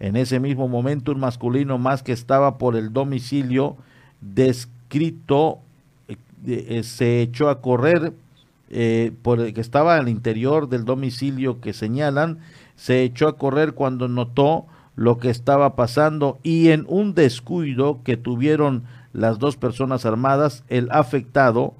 En 0.00 0.16
ese 0.16 0.40
mismo 0.40 0.68
momento 0.68 1.12
un 1.12 1.20
masculino 1.20 1.76
más 1.76 2.02
que 2.02 2.12
estaba 2.12 2.56
por 2.56 2.76
el 2.76 2.94
domicilio 2.94 3.76
descrito 4.22 5.58
eh, 6.08 6.16
eh, 6.46 6.82
se 6.82 7.20
echó 7.20 7.50
a 7.50 7.60
correr 7.60 8.14
eh, 8.76 9.12
por 9.22 9.52
que 9.52 9.60
estaba 9.60 9.96
al 9.96 10.08
interior 10.08 10.68
del 10.68 10.84
domicilio 10.84 11.60
que 11.60 11.72
señalan, 11.72 12.40
se 12.74 13.04
echó 13.04 13.28
a 13.28 13.36
correr 13.36 13.74
cuando 13.74 14.08
notó 14.08 14.66
lo 14.96 15.18
que 15.18 15.30
estaba 15.30 15.76
pasando 15.76 16.40
y 16.42 16.70
en 16.70 16.84
un 16.88 17.14
descuido 17.14 18.02
que 18.02 18.16
tuvieron 18.16 18.82
las 19.12 19.38
dos 19.38 19.56
personas 19.56 20.04
armadas, 20.04 20.64
el 20.68 20.88
afectado 20.90 21.74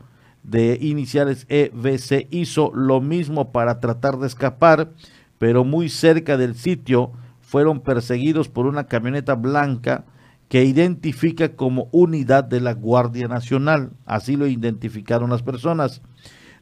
de 0.44 0.78
iniciales 0.80 1.46
EBC 1.48 2.28
hizo 2.30 2.70
lo 2.72 3.00
mismo 3.00 3.50
para 3.50 3.80
tratar 3.80 4.18
de 4.18 4.28
escapar, 4.28 4.92
pero 5.38 5.64
muy 5.64 5.88
cerca 5.88 6.36
del 6.36 6.54
sitio 6.54 7.10
fueron 7.40 7.80
perseguidos 7.80 8.48
por 8.48 8.66
una 8.66 8.84
camioneta 8.86 9.34
blanca 9.34 10.04
que 10.48 10.64
identifica 10.64 11.56
como 11.56 11.88
unidad 11.90 12.44
de 12.44 12.60
la 12.60 12.74
Guardia 12.74 13.26
Nacional. 13.26 13.90
Así 14.06 14.36
lo 14.36 14.46
identificaron 14.46 15.30
las 15.30 15.42
personas. 15.42 16.00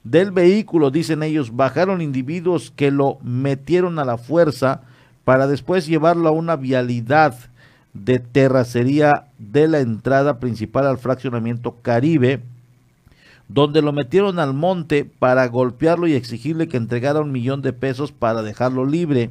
Del 0.05 0.33
vehículo, 0.33 0.91
dicen 0.91 1.23
ellos, 1.23 1.55
bajaron 1.55 2.01
individuos 2.01 2.73
que 2.75 2.91
lo 2.91 3.19
metieron 3.23 3.99
a 3.99 4.05
la 4.05 4.19
fuerza 4.19 4.83
para 5.25 5.47
después 5.47 5.87
llevarlo 5.87 6.29
a 6.29 6.33
una 6.33 6.57
vialidad 6.57 7.37
de 7.95 8.19
terracería 8.19 9.27
de 9.39 9.69
la 9.69 9.81
entrada 9.81 10.41
principal 10.41 10.87
al 10.87 10.99
fraccionamiento 10.99 11.77
Caribe, 11.83 12.43
donde 13.49 13.83
lo 13.83 13.93
metieron 13.93 14.39
al 14.39 14.55
monte 14.55 15.05
para 15.05 15.47
golpearlo 15.47 16.07
y 16.07 16.15
exigirle 16.15 16.69
que 16.69 16.79
entregara 16.79 17.21
un 17.21 17.33
millón 17.33 17.63
de 17.63 17.73
pesos 17.73 18.11
para 18.11 18.43
dejarlo 18.43 18.87
libre. 18.87 19.31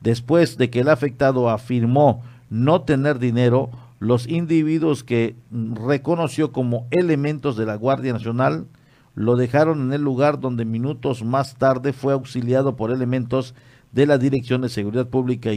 Después 0.00 0.58
de 0.58 0.68
que 0.68 0.80
el 0.80 0.88
afectado 0.88 1.48
afirmó 1.48 2.22
no 2.50 2.82
tener 2.82 3.18
dinero, 3.18 3.70
los 4.00 4.26
individuos 4.26 5.02
que 5.02 5.34
reconoció 5.50 6.52
como 6.52 6.86
elementos 6.90 7.56
de 7.56 7.64
la 7.64 7.76
Guardia 7.76 8.12
Nacional 8.12 8.66
lo 9.14 9.36
dejaron 9.36 9.80
en 9.82 9.92
el 9.92 10.02
lugar 10.02 10.40
donde 10.40 10.64
minutos 10.64 11.24
más 11.24 11.56
tarde 11.56 11.92
fue 11.92 12.12
auxiliado 12.12 12.76
por 12.76 12.90
elementos 12.90 13.54
de 13.92 14.06
la 14.06 14.18
Dirección 14.18 14.62
de 14.62 14.68
Seguridad 14.68 15.06
Pública 15.06 15.50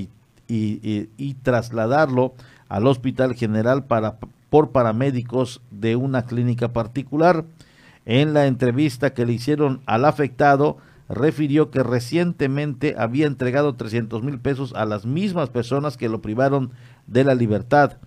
y 0.47 1.33
trasladarlo 1.43 2.33
al 2.69 2.87
Hospital 2.87 3.33
General 3.33 3.85
para, 3.85 4.17
por 4.49 4.71
paramédicos 4.71 5.61
de 5.71 5.95
una 5.95 6.25
clínica 6.25 6.73
particular. 6.73 7.45
En 8.05 8.33
la 8.33 8.47
entrevista 8.47 9.13
que 9.13 9.25
le 9.25 9.33
hicieron 9.33 9.81
al 9.85 10.05
afectado, 10.05 10.77
refirió 11.09 11.71
que 11.71 11.83
recientemente 11.83 12.95
había 12.97 13.27
entregado 13.27 13.75
300 13.75 14.23
mil 14.23 14.39
pesos 14.39 14.73
a 14.75 14.85
las 14.85 15.05
mismas 15.05 15.49
personas 15.49 15.97
que 15.97 16.09
lo 16.09 16.21
privaron 16.21 16.71
de 17.05 17.23
la 17.23 17.35
libertad. 17.35 17.97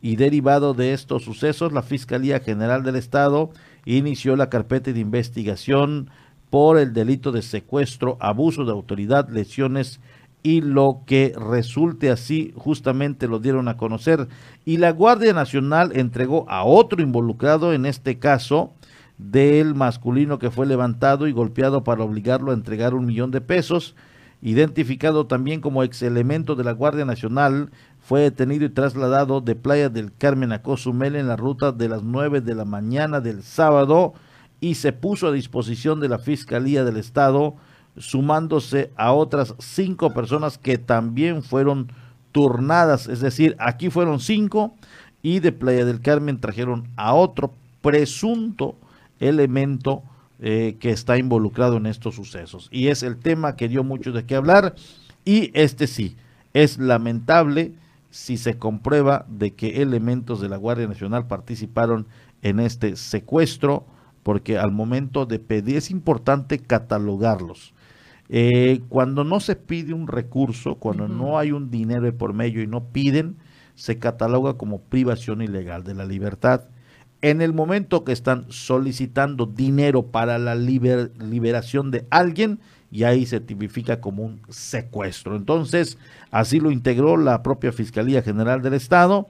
Y 0.00 0.16
derivado 0.16 0.74
de 0.74 0.92
estos 0.92 1.24
sucesos, 1.24 1.72
la 1.72 1.82
Fiscalía 1.82 2.38
General 2.40 2.84
del 2.84 2.96
Estado 2.96 3.50
inició 3.84 4.36
la 4.36 4.50
carpeta 4.50 4.92
de 4.92 5.00
investigación 5.00 6.10
por 6.50 6.78
el 6.78 6.92
delito 6.92 7.32
de 7.32 7.42
secuestro, 7.42 8.16
abuso 8.20 8.64
de 8.64 8.72
autoridad, 8.72 9.28
lesiones 9.28 10.00
y 10.42 10.60
lo 10.60 11.02
que 11.06 11.34
resulte 11.36 12.10
así 12.10 12.52
justamente 12.56 13.28
lo 13.28 13.38
dieron 13.38 13.68
a 13.68 13.76
conocer. 13.76 14.28
Y 14.64 14.78
la 14.78 14.92
Guardia 14.92 15.32
Nacional 15.32 15.92
entregó 15.94 16.48
a 16.48 16.64
otro 16.64 17.02
involucrado 17.02 17.72
en 17.72 17.86
este 17.86 18.18
caso 18.18 18.72
del 19.18 19.74
masculino 19.74 20.38
que 20.38 20.50
fue 20.50 20.66
levantado 20.66 21.26
y 21.26 21.32
golpeado 21.32 21.82
para 21.82 22.04
obligarlo 22.04 22.52
a 22.52 22.54
entregar 22.54 22.94
un 22.94 23.06
millón 23.06 23.30
de 23.30 23.40
pesos 23.40 23.94
identificado 24.40 25.26
también 25.26 25.60
como 25.60 25.82
ex 25.82 26.02
elemento 26.02 26.54
de 26.54 26.64
la 26.64 26.72
Guardia 26.72 27.04
Nacional 27.04 27.70
fue 28.08 28.22
detenido 28.22 28.64
y 28.64 28.70
trasladado 28.70 29.42
de 29.42 29.54
Playa 29.54 29.90
del 29.90 30.14
Carmen 30.14 30.52
a 30.52 30.62
Cozumel 30.62 31.14
en 31.14 31.28
la 31.28 31.36
ruta 31.36 31.72
de 31.72 31.90
las 31.90 32.02
9 32.02 32.40
de 32.40 32.54
la 32.54 32.64
mañana 32.64 33.20
del 33.20 33.42
sábado 33.42 34.14
y 34.62 34.76
se 34.76 34.94
puso 34.94 35.26
a 35.26 35.32
disposición 35.32 36.00
de 36.00 36.08
la 36.08 36.18
Fiscalía 36.18 36.84
del 36.84 36.96
Estado 36.96 37.56
sumándose 37.98 38.90
a 38.96 39.12
otras 39.12 39.54
cinco 39.58 40.14
personas 40.14 40.56
que 40.56 40.78
también 40.78 41.42
fueron 41.42 41.92
turnadas, 42.32 43.08
es 43.08 43.20
decir, 43.20 43.54
aquí 43.58 43.90
fueron 43.90 44.20
cinco 44.20 44.74
y 45.20 45.40
de 45.40 45.52
Playa 45.52 45.84
del 45.84 46.00
Carmen 46.00 46.40
trajeron 46.40 46.88
a 46.96 47.12
otro 47.12 47.52
presunto 47.82 48.74
elemento 49.20 50.02
eh, 50.40 50.78
que 50.80 50.92
está 50.92 51.18
involucrado 51.18 51.76
en 51.76 51.84
estos 51.84 52.14
sucesos. 52.14 52.70
Y 52.72 52.86
es 52.88 53.02
el 53.02 53.18
tema 53.18 53.54
que 53.54 53.68
dio 53.68 53.84
mucho 53.84 54.12
de 54.12 54.24
qué 54.24 54.34
hablar 54.34 54.74
y 55.26 55.50
este 55.52 55.86
sí, 55.86 56.16
es 56.54 56.78
lamentable 56.78 57.74
si 58.10 58.36
se 58.36 58.58
comprueba 58.58 59.26
de 59.28 59.54
que 59.54 59.82
elementos 59.82 60.40
de 60.40 60.48
la 60.48 60.56
Guardia 60.56 60.86
Nacional 60.86 61.26
participaron 61.26 62.06
en 62.42 62.60
este 62.60 62.96
secuestro 62.96 63.86
porque 64.22 64.58
al 64.58 64.72
momento 64.72 65.26
de 65.26 65.38
pedir 65.38 65.76
es 65.76 65.90
importante 65.90 66.58
catalogarlos. 66.58 67.74
Eh, 68.28 68.82
cuando 68.88 69.24
no 69.24 69.40
se 69.40 69.56
pide 69.56 69.94
un 69.94 70.06
recurso, 70.06 70.74
cuando 70.74 71.08
no 71.08 71.38
hay 71.38 71.52
un 71.52 71.70
dinero 71.70 72.14
por 72.16 72.34
medio 72.34 72.62
y 72.62 72.66
no 72.66 72.84
piden, 72.84 73.36
se 73.74 73.98
cataloga 73.98 74.54
como 74.54 74.82
privación 74.82 75.40
ilegal 75.40 75.84
de 75.84 75.94
la 75.94 76.04
libertad. 76.04 76.68
En 77.22 77.40
el 77.40 77.52
momento 77.52 78.04
que 78.04 78.12
están 78.12 78.46
solicitando 78.48 79.46
dinero 79.46 80.08
para 80.08 80.38
la 80.38 80.54
liberación 80.54 81.90
de 81.90 82.06
alguien, 82.10 82.60
y 82.90 83.04
ahí 83.04 83.26
se 83.26 83.40
tipifica 83.40 84.00
como 84.00 84.24
un 84.24 84.40
secuestro. 84.48 85.36
Entonces, 85.36 85.98
así 86.30 86.60
lo 86.60 86.70
integró 86.70 87.16
la 87.16 87.42
propia 87.42 87.72
Fiscalía 87.72 88.22
General 88.22 88.62
del 88.62 88.74
Estado 88.74 89.26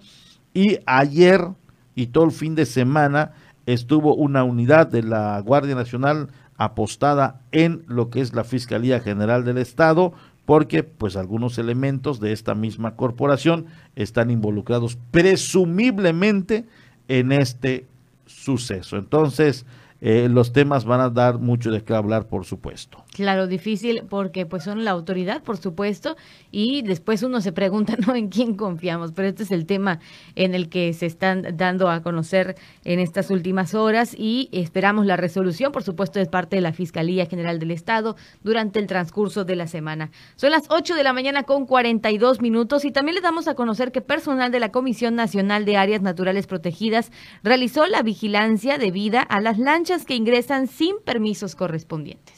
y 0.54 0.78
ayer 0.86 1.48
y 1.94 2.08
todo 2.08 2.24
el 2.24 2.32
fin 2.32 2.54
de 2.54 2.66
semana 2.66 3.32
estuvo 3.66 4.14
una 4.14 4.44
unidad 4.44 4.86
de 4.86 5.02
la 5.02 5.40
Guardia 5.40 5.74
Nacional 5.74 6.28
apostada 6.56 7.40
en 7.52 7.84
lo 7.86 8.10
que 8.10 8.20
es 8.20 8.34
la 8.34 8.44
Fiscalía 8.44 9.00
General 9.00 9.44
del 9.44 9.58
Estado 9.58 10.12
porque 10.44 10.82
pues 10.82 11.16
algunos 11.16 11.58
elementos 11.58 12.20
de 12.20 12.32
esta 12.32 12.54
misma 12.54 12.96
corporación 12.96 13.66
están 13.96 14.30
involucrados 14.30 14.96
presumiblemente 15.10 16.64
en 17.08 17.32
este 17.32 17.86
suceso. 18.24 18.96
Entonces, 18.96 19.66
eh, 20.00 20.28
los 20.30 20.52
temas 20.52 20.84
van 20.84 21.00
a 21.00 21.10
dar 21.10 21.38
mucho 21.38 21.70
de 21.70 21.82
qué 21.82 21.94
hablar, 21.94 22.28
por 22.28 22.44
supuesto. 22.44 23.04
Claro, 23.12 23.46
difícil 23.46 24.02
porque 24.08 24.46
pues 24.46 24.64
son 24.64 24.84
la 24.84 24.92
autoridad, 24.92 25.42
por 25.42 25.56
supuesto, 25.56 26.16
y 26.52 26.82
después 26.82 27.22
uno 27.22 27.40
se 27.40 27.52
pregunta, 27.52 27.96
¿no? 28.06 28.14
¿En 28.14 28.28
quién 28.28 28.54
confiamos? 28.54 29.12
Pero 29.12 29.28
este 29.28 29.42
es 29.42 29.50
el 29.50 29.66
tema 29.66 29.98
en 30.36 30.54
el 30.54 30.68
que 30.68 30.92
se 30.92 31.06
están 31.06 31.56
dando 31.56 31.90
a 31.90 32.02
conocer 32.02 32.54
en 32.84 33.00
estas 33.00 33.30
últimas 33.30 33.74
horas 33.74 34.14
y 34.16 34.48
esperamos 34.52 35.06
la 35.06 35.16
resolución, 35.16 35.72
por 35.72 35.82
supuesto, 35.82 36.18
de 36.18 36.26
parte 36.26 36.56
de 36.56 36.62
la 36.62 36.72
Fiscalía 36.72 37.26
General 37.26 37.58
del 37.58 37.70
Estado 37.70 38.14
durante 38.42 38.78
el 38.78 38.86
transcurso 38.86 39.44
de 39.44 39.56
la 39.56 39.66
semana. 39.66 40.10
Son 40.36 40.50
las 40.50 40.64
8 40.68 40.94
de 40.94 41.02
la 41.02 41.12
mañana 41.12 41.42
con 41.42 41.66
42 41.66 42.40
minutos 42.40 42.84
y 42.84 42.92
también 42.92 43.14
les 43.16 43.24
damos 43.24 43.48
a 43.48 43.54
conocer 43.54 43.90
que 43.90 44.00
personal 44.00 44.52
de 44.52 44.60
la 44.60 44.70
Comisión 44.70 45.16
Nacional 45.16 45.64
de 45.64 45.76
Áreas 45.76 46.02
Naturales 46.02 46.46
Protegidas 46.46 47.10
realizó 47.42 47.86
la 47.86 48.02
vigilancia 48.02 48.78
debida 48.78 49.22
a 49.22 49.40
las 49.40 49.58
lanchas 49.58 50.04
que 50.04 50.14
ingresan 50.14 50.68
sin 50.68 50.96
permisos 51.04 51.56
correspondientes. 51.56 52.37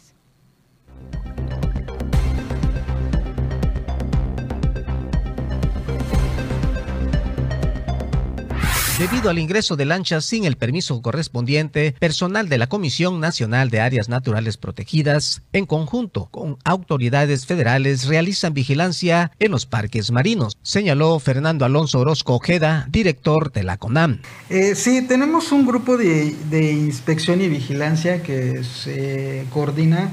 Debido 9.00 9.30
al 9.30 9.38
ingreso 9.38 9.76
de 9.76 9.86
lanchas 9.86 10.26
sin 10.26 10.44
el 10.44 10.58
permiso 10.58 11.00
correspondiente, 11.00 11.94
personal 11.98 12.50
de 12.50 12.58
la 12.58 12.66
Comisión 12.66 13.18
Nacional 13.18 13.70
de 13.70 13.80
Áreas 13.80 14.10
Naturales 14.10 14.58
Protegidas, 14.58 15.40
en 15.54 15.64
conjunto 15.64 16.26
con 16.26 16.58
autoridades 16.64 17.46
federales, 17.46 18.06
realizan 18.08 18.52
vigilancia 18.52 19.32
en 19.38 19.52
los 19.52 19.64
parques 19.64 20.10
marinos, 20.10 20.58
señaló 20.62 21.18
Fernando 21.18 21.64
Alonso 21.64 22.00
Orozco 22.00 22.34
Ojeda, 22.34 22.86
director 22.90 23.50
de 23.52 23.62
la 23.62 23.78
CONAM. 23.78 24.20
Eh, 24.50 24.74
sí, 24.74 25.00
tenemos 25.00 25.50
un 25.50 25.66
grupo 25.66 25.96
de, 25.96 26.36
inspección 26.70 27.40
y 27.40 27.48
vigilancia 27.48 28.22
que 28.22 28.62
se 28.64 29.46
coordina 29.50 30.10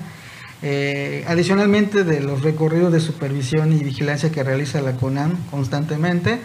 eh, 0.63 1.23
adicionalmente 1.27 2.03
de 2.03 2.21
los 2.21 2.41
recorridos 2.41 2.91
de 2.91 2.99
supervisión 2.99 3.73
y 3.73 3.83
vigilancia 3.83 4.31
que 4.31 4.43
realiza 4.43 4.81
la 4.81 4.93
CONAM 4.93 5.35
constantemente. 5.51 6.39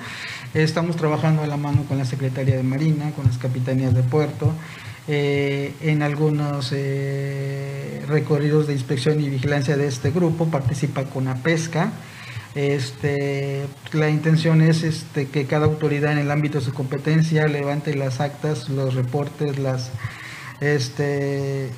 Estamos 0.55 0.97
trabajando 0.97 1.43
a 1.43 1.47
la 1.47 1.57
mano 1.57 1.85
con 1.89 1.97
la 1.97 2.05
Secretaría 2.05 2.57
de 2.57 2.63
Marina, 2.63 3.13
con 3.13 3.25
las 3.27 3.39
capitanías 3.39 3.95
de 3.95 4.03
puerto, 4.03 4.53
eh, 5.09 5.73
en 5.81 6.03
algunos 6.03 6.73
eh, 6.73 8.05
recorridos 8.07 8.67
de 8.67 8.75
inspección 8.75 9.21
y 9.21 9.31
vigilancia 9.31 9.77
de 9.77 9.87
este 9.87 10.11
grupo, 10.11 10.49
participa 10.49 11.05
con 11.05 11.25
la 11.25 11.37
pesca. 11.37 11.93
Este, 12.55 13.63
la 13.93 14.11
intención 14.11 14.61
es 14.61 14.83
este, 14.83 15.29
que 15.29 15.47
cada 15.47 15.65
autoridad 15.65 16.13
en 16.13 16.19
el 16.19 16.31
ámbito 16.31 16.59
de 16.59 16.65
su 16.67 16.75
competencia 16.75 17.49
levante 17.49 17.95
las 17.95 18.21
actas, 18.21 18.69
los 18.69 18.95
reportes, 18.95 19.59
las 19.59 19.91
este, 20.61 21.71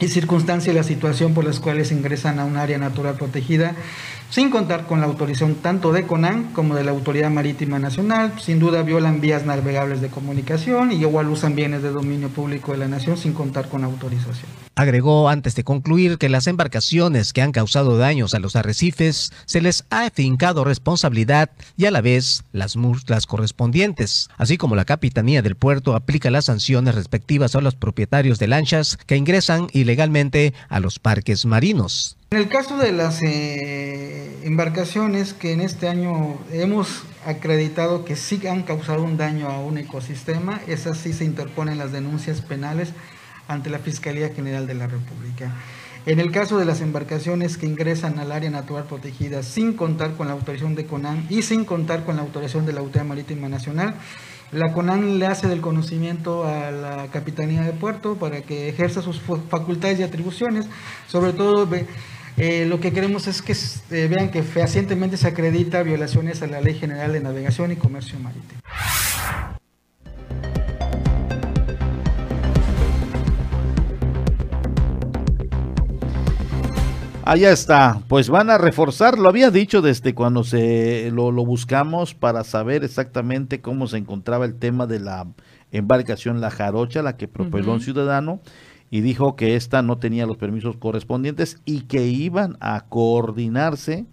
y 0.00 0.08
circunstancias 0.08 0.72
y 0.74 0.76
la 0.76 0.82
situación 0.82 1.34
por 1.34 1.44
las 1.44 1.60
cuales 1.60 1.92
ingresan 1.92 2.38
a 2.38 2.44
un 2.44 2.56
área 2.56 2.78
natural 2.78 3.14
protegida 3.14 3.74
sin 4.30 4.50
contar 4.50 4.86
con 4.86 5.00
la 5.00 5.06
autorización 5.06 5.56
tanto 5.56 5.92
de 5.92 6.06
CONAN 6.06 6.52
como 6.52 6.74
de 6.74 6.84
la 6.84 6.90
Autoridad 6.90 7.30
Marítima 7.30 7.78
Nacional. 7.78 8.32
Sin 8.40 8.58
duda 8.58 8.82
violan 8.82 9.20
vías 9.20 9.44
navegables 9.44 10.00
de 10.00 10.08
comunicación 10.08 10.92
y 10.92 10.96
igual 10.96 11.28
usan 11.28 11.54
bienes 11.54 11.82
de 11.82 11.90
dominio 11.90 12.28
público 12.28 12.72
de 12.72 12.78
la 12.78 12.88
nación 12.88 13.16
sin 13.16 13.32
contar 13.32 13.68
con 13.68 13.84
autorización. 13.84 14.50
Agregó 14.74 15.30
antes 15.30 15.54
de 15.54 15.64
concluir 15.64 16.18
que 16.18 16.28
las 16.28 16.46
embarcaciones 16.46 17.32
que 17.32 17.40
han 17.40 17.52
causado 17.52 17.96
daños 17.96 18.34
a 18.34 18.40
los 18.40 18.56
arrecifes 18.56 19.32
se 19.46 19.62
les 19.62 19.84
ha 19.88 20.04
afincado 20.04 20.64
responsabilidad 20.64 21.50
y 21.78 21.86
a 21.86 21.90
la 21.90 22.02
vez 22.02 22.44
las 22.52 22.76
multas 22.76 23.26
correspondientes, 23.26 24.28
así 24.36 24.58
como 24.58 24.76
la 24.76 24.84
Capitanía 24.84 25.40
del 25.40 25.56
Puerto 25.56 25.94
aplica 25.94 26.30
las 26.30 26.46
sanciones 26.46 26.94
respectivas 26.94 27.54
a 27.54 27.62
los 27.62 27.74
propietarios 27.74 28.38
de 28.38 28.48
lanchas 28.48 28.98
que 29.06 29.16
ingresan 29.16 29.68
ilegalmente 29.72 30.52
a 30.68 30.78
los 30.80 30.98
parques 30.98 31.46
marinos. 31.46 32.16
En 32.32 32.38
el 32.38 32.48
caso 32.48 32.76
de 32.76 32.90
las 32.90 33.22
eh, 33.22 34.40
embarcaciones 34.42 35.32
que 35.32 35.52
en 35.52 35.60
este 35.60 35.88
año 35.88 36.36
hemos 36.50 37.04
acreditado 37.24 38.04
que 38.04 38.16
sí 38.16 38.44
han 38.48 38.64
causado 38.64 39.04
un 39.04 39.16
daño 39.16 39.46
a 39.48 39.60
un 39.60 39.78
ecosistema, 39.78 40.60
esas 40.66 40.98
sí 40.98 41.12
se 41.12 41.24
interponen 41.24 41.78
las 41.78 41.92
denuncias 41.92 42.40
penales 42.40 42.90
ante 43.46 43.70
la 43.70 43.78
Fiscalía 43.78 44.30
General 44.30 44.66
de 44.66 44.74
la 44.74 44.88
República. 44.88 45.54
En 46.04 46.18
el 46.18 46.32
caso 46.32 46.58
de 46.58 46.64
las 46.64 46.80
embarcaciones 46.80 47.56
que 47.58 47.66
ingresan 47.66 48.18
al 48.18 48.32
área 48.32 48.50
natural 48.50 48.86
protegida 48.86 49.44
sin 49.44 49.74
contar 49.74 50.16
con 50.16 50.26
la 50.26 50.32
autorización 50.32 50.74
de 50.74 50.84
CONAN 50.84 51.28
y 51.30 51.42
sin 51.42 51.64
contar 51.64 52.04
con 52.04 52.16
la 52.16 52.22
autorización 52.22 52.66
de 52.66 52.72
la 52.72 52.80
Autoridad 52.80 53.06
Marítima 53.06 53.48
Nacional, 53.48 53.94
la 54.50 54.72
CONAN 54.72 55.20
le 55.20 55.26
hace 55.26 55.46
del 55.46 55.60
conocimiento 55.60 56.44
a 56.44 56.72
la 56.72 57.06
Capitanía 57.12 57.62
de 57.62 57.72
Puerto 57.72 58.16
para 58.16 58.42
que 58.42 58.68
ejerza 58.68 59.02
sus 59.02 59.20
facultades 59.20 60.00
y 60.00 60.04
atribuciones, 60.04 60.66
sobre 61.08 61.32
todo 61.32 61.68
eh, 62.36 62.66
lo 62.66 62.80
que 62.80 62.92
queremos 62.92 63.26
es 63.26 63.40
que 63.40 63.54
eh, 63.90 64.08
vean 64.08 64.30
que 64.30 64.42
fehacientemente 64.42 65.16
se 65.16 65.26
acredita 65.26 65.82
violaciones 65.82 66.42
a 66.42 66.46
la 66.46 66.60
Ley 66.60 66.74
General 66.74 67.12
de 67.12 67.20
Navegación 67.20 67.72
y 67.72 67.76
Comercio 67.76 68.18
Marítimo. 68.18 68.60
Allá 77.26 77.50
está, 77.50 78.02
pues 78.06 78.28
van 78.28 78.50
a 78.50 78.58
reforzar, 78.58 79.18
lo 79.18 79.28
había 79.28 79.50
dicho 79.50 79.82
desde 79.82 80.14
cuando 80.14 80.44
se 80.44 81.10
lo, 81.10 81.32
buscamos 81.32 82.14
para 82.14 82.44
saber 82.44 82.84
exactamente 82.84 83.60
cómo 83.60 83.88
se 83.88 83.96
encontraba 83.96 84.44
el 84.44 84.54
tema 84.54 84.86
de 84.86 85.00
la 85.00 85.26
embarcación 85.72 86.40
La 86.40 86.52
Jarocha, 86.52 87.02
la 87.02 87.16
que 87.16 87.26
propeló 87.26 87.72
un 87.72 87.80
ciudadano, 87.80 88.40
y 88.90 89.00
dijo 89.00 89.36
que 89.36 89.56
esta 89.56 89.82
no 89.82 89.98
tenía 89.98 90.26
los 90.26 90.36
permisos 90.36 90.76
correspondientes 90.76 91.60
y 91.64 91.82
que 91.82 92.06
iban 92.06 92.56
a 92.60 92.86
coordinarse 92.88 94.06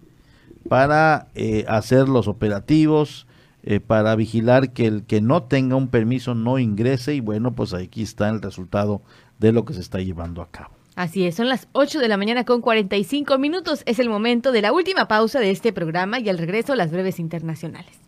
para 0.68 1.28
eh, 1.34 1.64
hacer 1.68 2.08
los 2.08 2.28
operativos, 2.28 3.26
eh, 3.62 3.80
para 3.80 4.14
vigilar 4.16 4.72
que 4.72 4.86
el 4.86 5.04
que 5.04 5.20
no 5.20 5.44
tenga 5.44 5.76
un 5.76 5.88
permiso 5.88 6.34
no 6.34 6.58
ingrese 6.58 7.14
y 7.14 7.20
bueno, 7.20 7.54
pues 7.54 7.72
aquí 7.74 8.02
está 8.02 8.28
el 8.28 8.42
resultado 8.42 9.02
de 9.38 9.52
lo 9.52 9.64
que 9.64 9.74
se 9.74 9.80
está 9.80 10.00
llevando 10.00 10.42
a 10.42 10.50
cabo. 10.50 10.74
Así 10.96 11.26
es, 11.26 11.34
son 11.34 11.48
las 11.48 11.66
8 11.72 11.98
de 11.98 12.08
la 12.08 12.16
mañana 12.16 12.44
con 12.44 12.60
45 12.60 13.36
minutos. 13.38 13.82
Es 13.84 13.98
el 13.98 14.08
momento 14.08 14.52
de 14.52 14.62
la 14.62 14.72
última 14.72 15.08
pausa 15.08 15.40
de 15.40 15.50
este 15.50 15.72
programa 15.72 16.20
y 16.20 16.28
al 16.28 16.38
regreso 16.38 16.76
las 16.76 16.92
breves 16.92 17.18
internacionales. 17.18 17.98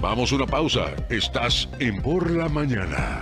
Vamos 0.00 0.32
a 0.32 0.36
una 0.36 0.46
pausa. 0.46 0.86
Estás 1.10 1.68
en 1.78 2.00
Por 2.00 2.30
la 2.30 2.48
Mañana. 2.48 3.20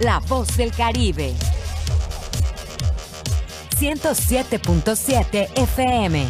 La 0.00 0.18
voz 0.20 0.56
del 0.56 0.72
Caribe. 0.72 1.34
107.7 3.76 5.48
FM. 5.56 6.26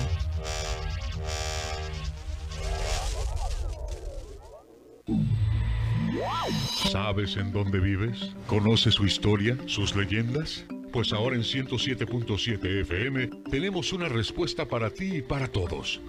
¿Sabes 6.91 7.37
en 7.37 7.53
dónde 7.53 7.79
vives? 7.79 8.35
¿Conoces 8.47 8.95
su 8.95 9.07
historia, 9.07 9.57
sus 9.67 9.97
leyendas? 9.97 10.65
Pues 10.93 11.13
ahora 11.13 11.37
en 11.37 11.43
107.7 11.43 12.83
FM 12.83 13.31
tenemos 13.51 13.93
una 13.93 14.09
respuesta 14.09 14.67
para 14.67 14.91
ti 14.91 15.17
y 15.17 15.23
para 15.23 15.49
todos. 15.49 16.01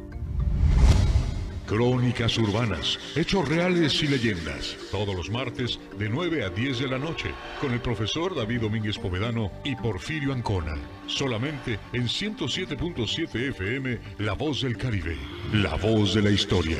Crónicas 1.66 2.38
Urbanas, 2.38 3.00
Hechos 3.16 3.48
Reales 3.48 4.02
y 4.04 4.08
Leyendas, 4.08 4.78
todos 4.92 5.16
los 5.16 5.30
martes 5.30 5.80
de 5.98 6.10
9 6.10 6.44
a 6.44 6.50
10 6.50 6.80
de 6.80 6.88
la 6.88 7.00
noche, 7.00 7.32
con 7.62 7.72
el 7.72 7.80
profesor 7.80 8.36
David 8.36 8.62
Domínguez 8.62 8.98
Povedano 8.98 9.52
y 9.64 9.76
Porfirio 9.76 10.34
Ancona, 10.34 10.76
solamente 11.08 11.80
en 11.94 12.04
107.7 12.04 13.50
FM, 13.50 14.00
La 14.20 14.34
Voz 14.34 14.62
del 14.62 14.78
Caribe, 14.78 15.18
la 15.52 15.76
voz 15.76 16.14
de 16.14 16.22
la 16.22 16.32
historia. 16.32 16.80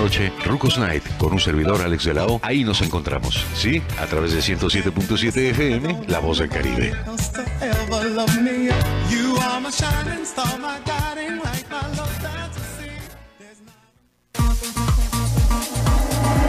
noche, 0.00 0.32
Rucos 0.46 0.78
Night, 0.78 1.04
con 1.18 1.32
un 1.32 1.40
servidor 1.40 1.82
Alex 1.82 2.04
de 2.04 2.14
la. 2.14 2.26
Ahí 2.42 2.64
nos 2.64 2.80
encontramos, 2.80 3.44
¿sí? 3.54 3.82
A 3.98 4.06
través 4.06 4.32
de 4.32 4.40
107.7 4.40 5.36
FM, 5.50 6.04
La 6.08 6.20
Voz 6.20 6.38
del 6.38 6.48
Caribe. 6.48 6.94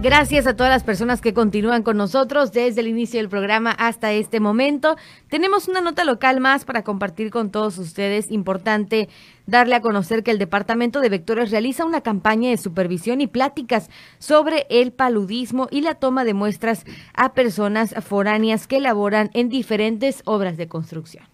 Gracias 0.00 0.46
a 0.46 0.54
todas 0.54 0.70
las 0.70 0.84
personas 0.84 1.20
que 1.20 1.34
continúan 1.34 1.82
con 1.82 1.96
nosotros 1.96 2.52
desde 2.52 2.82
el 2.82 2.86
inicio 2.86 3.18
del 3.18 3.28
programa 3.28 3.72
hasta 3.72 4.12
este 4.12 4.38
momento. 4.38 4.96
Tenemos 5.28 5.66
una 5.66 5.80
nota 5.80 6.04
local 6.04 6.38
más 6.38 6.64
para 6.64 6.84
compartir 6.84 7.32
con 7.32 7.50
todos 7.50 7.78
ustedes. 7.78 8.30
Importante 8.30 9.08
darle 9.46 9.74
a 9.74 9.80
conocer 9.80 10.22
que 10.22 10.30
el 10.30 10.38
Departamento 10.38 11.00
de 11.00 11.08
Vectores 11.08 11.50
realiza 11.50 11.84
una 11.84 12.00
campaña 12.00 12.50
de 12.50 12.58
supervisión 12.58 13.20
y 13.20 13.26
pláticas 13.26 13.90
sobre 14.20 14.68
el 14.70 14.92
paludismo 14.92 15.66
y 15.68 15.80
la 15.80 15.96
toma 15.96 16.24
de 16.24 16.34
muestras 16.34 16.84
a 17.14 17.32
personas 17.32 17.92
foráneas 18.06 18.68
que 18.68 18.78
laboran 18.78 19.30
en 19.34 19.48
diferentes 19.48 20.22
obras 20.24 20.56
de 20.56 20.68
construcción 20.68 21.24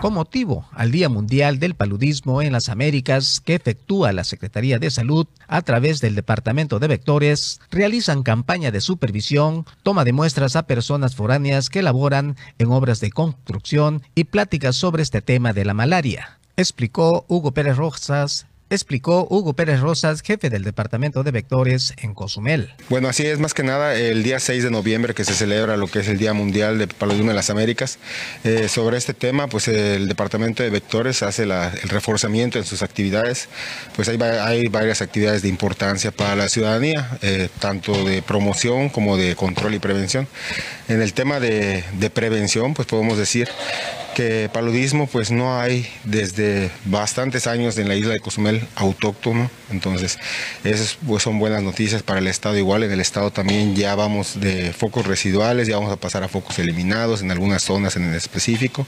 con 0.00 0.14
motivo 0.14 0.66
al 0.72 0.90
Día 0.90 1.08
Mundial 1.08 1.58
del 1.58 1.74
Paludismo 1.74 2.42
en 2.42 2.52
las 2.52 2.68
Américas 2.68 3.40
que 3.40 3.54
efectúa 3.54 4.12
la 4.12 4.24
Secretaría 4.24 4.78
de 4.78 4.90
Salud 4.90 5.26
a 5.48 5.62
través 5.62 6.00
del 6.00 6.14
Departamento 6.14 6.78
de 6.78 6.88
Vectores, 6.88 7.60
realizan 7.70 8.22
campaña 8.22 8.70
de 8.70 8.80
supervisión, 8.80 9.64
toma 9.82 10.04
de 10.04 10.12
muestras 10.12 10.56
a 10.56 10.66
personas 10.66 11.16
foráneas 11.16 11.70
que 11.70 11.82
laboran 11.82 12.36
en 12.58 12.70
obras 12.70 13.00
de 13.00 13.10
construcción 13.10 14.02
y 14.14 14.24
pláticas 14.24 14.76
sobre 14.76 15.02
este 15.02 15.22
tema 15.22 15.52
de 15.52 15.64
la 15.64 15.74
malaria, 15.74 16.38
explicó 16.56 17.24
Hugo 17.28 17.52
Pérez 17.52 17.76
Rosas, 17.76 18.46
explicó 18.70 19.26
Hugo 19.30 19.54
Pérez 19.54 19.80
Rosas, 19.80 20.22
jefe 20.22 20.50
del 20.50 20.64
Departamento 20.64 21.22
de 21.22 21.30
Vectores 21.30 21.94
en 21.98 22.14
Cozumel. 22.14 22.72
Bueno, 22.88 23.08
así 23.08 23.24
es 23.24 23.38
más 23.38 23.54
que 23.54 23.62
nada 23.62 23.94
el 23.94 24.22
día 24.22 24.40
6 24.40 24.64
de 24.64 24.70
noviembre 24.70 25.14
que 25.14 25.24
se 25.24 25.34
celebra 25.34 25.76
lo 25.76 25.86
que 25.86 26.00
es 26.00 26.08
el 26.08 26.18
Día 26.18 26.32
Mundial 26.32 26.78
de 26.78 26.88
Paludismo 26.88 27.30
en 27.30 27.36
las 27.36 27.50
Américas. 27.50 27.98
Eh, 28.44 28.68
sobre 28.68 28.96
este 28.96 29.14
tema, 29.14 29.46
pues 29.46 29.68
el 29.68 30.08
Departamento 30.08 30.62
de 30.62 30.70
Vectores 30.70 31.22
hace 31.22 31.44
el 31.44 31.88
reforzamiento 31.88 32.58
en 32.58 32.64
sus 32.64 32.82
actividades. 32.82 33.48
Pues 33.94 34.08
hay, 34.08 34.20
hay 34.20 34.66
varias 34.68 35.02
actividades 35.02 35.42
de 35.42 35.48
importancia 35.48 36.10
para 36.10 36.34
la 36.34 36.48
ciudadanía, 36.48 37.18
eh, 37.22 37.48
tanto 37.60 38.04
de 38.04 38.22
promoción 38.22 38.88
como 38.88 39.16
de 39.16 39.36
control 39.36 39.74
y 39.74 39.78
prevención. 39.78 40.26
En 40.88 41.00
el 41.02 41.12
tema 41.12 41.40
de, 41.40 41.84
de 41.98 42.10
prevención, 42.10 42.74
pues 42.74 42.88
podemos 42.88 43.18
decir 43.18 43.48
que 44.16 44.48
paludismo 44.50 45.06
pues 45.06 45.30
no 45.30 45.60
hay 45.60 45.86
desde 46.04 46.70
bastantes 46.86 47.46
años 47.46 47.76
en 47.76 47.86
la 47.86 47.96
isla 47.96 48.14
de 48.14 48.20
Cozumel 48.20 48.66
autóctono, 48.74 49.50
entonces 49.70 50.18
esas 50.64 50.96
pues, 51.06 51.22
son 51.22 51.38
buenas 51.38 51.62
noticias 51.62 52.02
para 52.02 52.20
el 52.20 52.26
estado. 52.26 52.56
Igual, 52.56 52.82
en 52.82 52.92
el 52.92 53.00
estado 53.00 53.30
también 53.30 53.76
ya 53.76 53.94
vamos 53.94 54.40
de 54.40 54.72
focos 54.72 55.06
residuales, 55.06 55.68
ya 55.68 55.76
vamos 55.76 55.92
a 55.92 55.96
pasar 55.96 56.22
a 56.22 56.28
focos 56.28 56.58
eliminados 56.58 57.20
en 57.20 57.30
algunas 57.30 57.62
zonas 57.62 57.96
en 57.96 58.14
específico. 58.14 58.86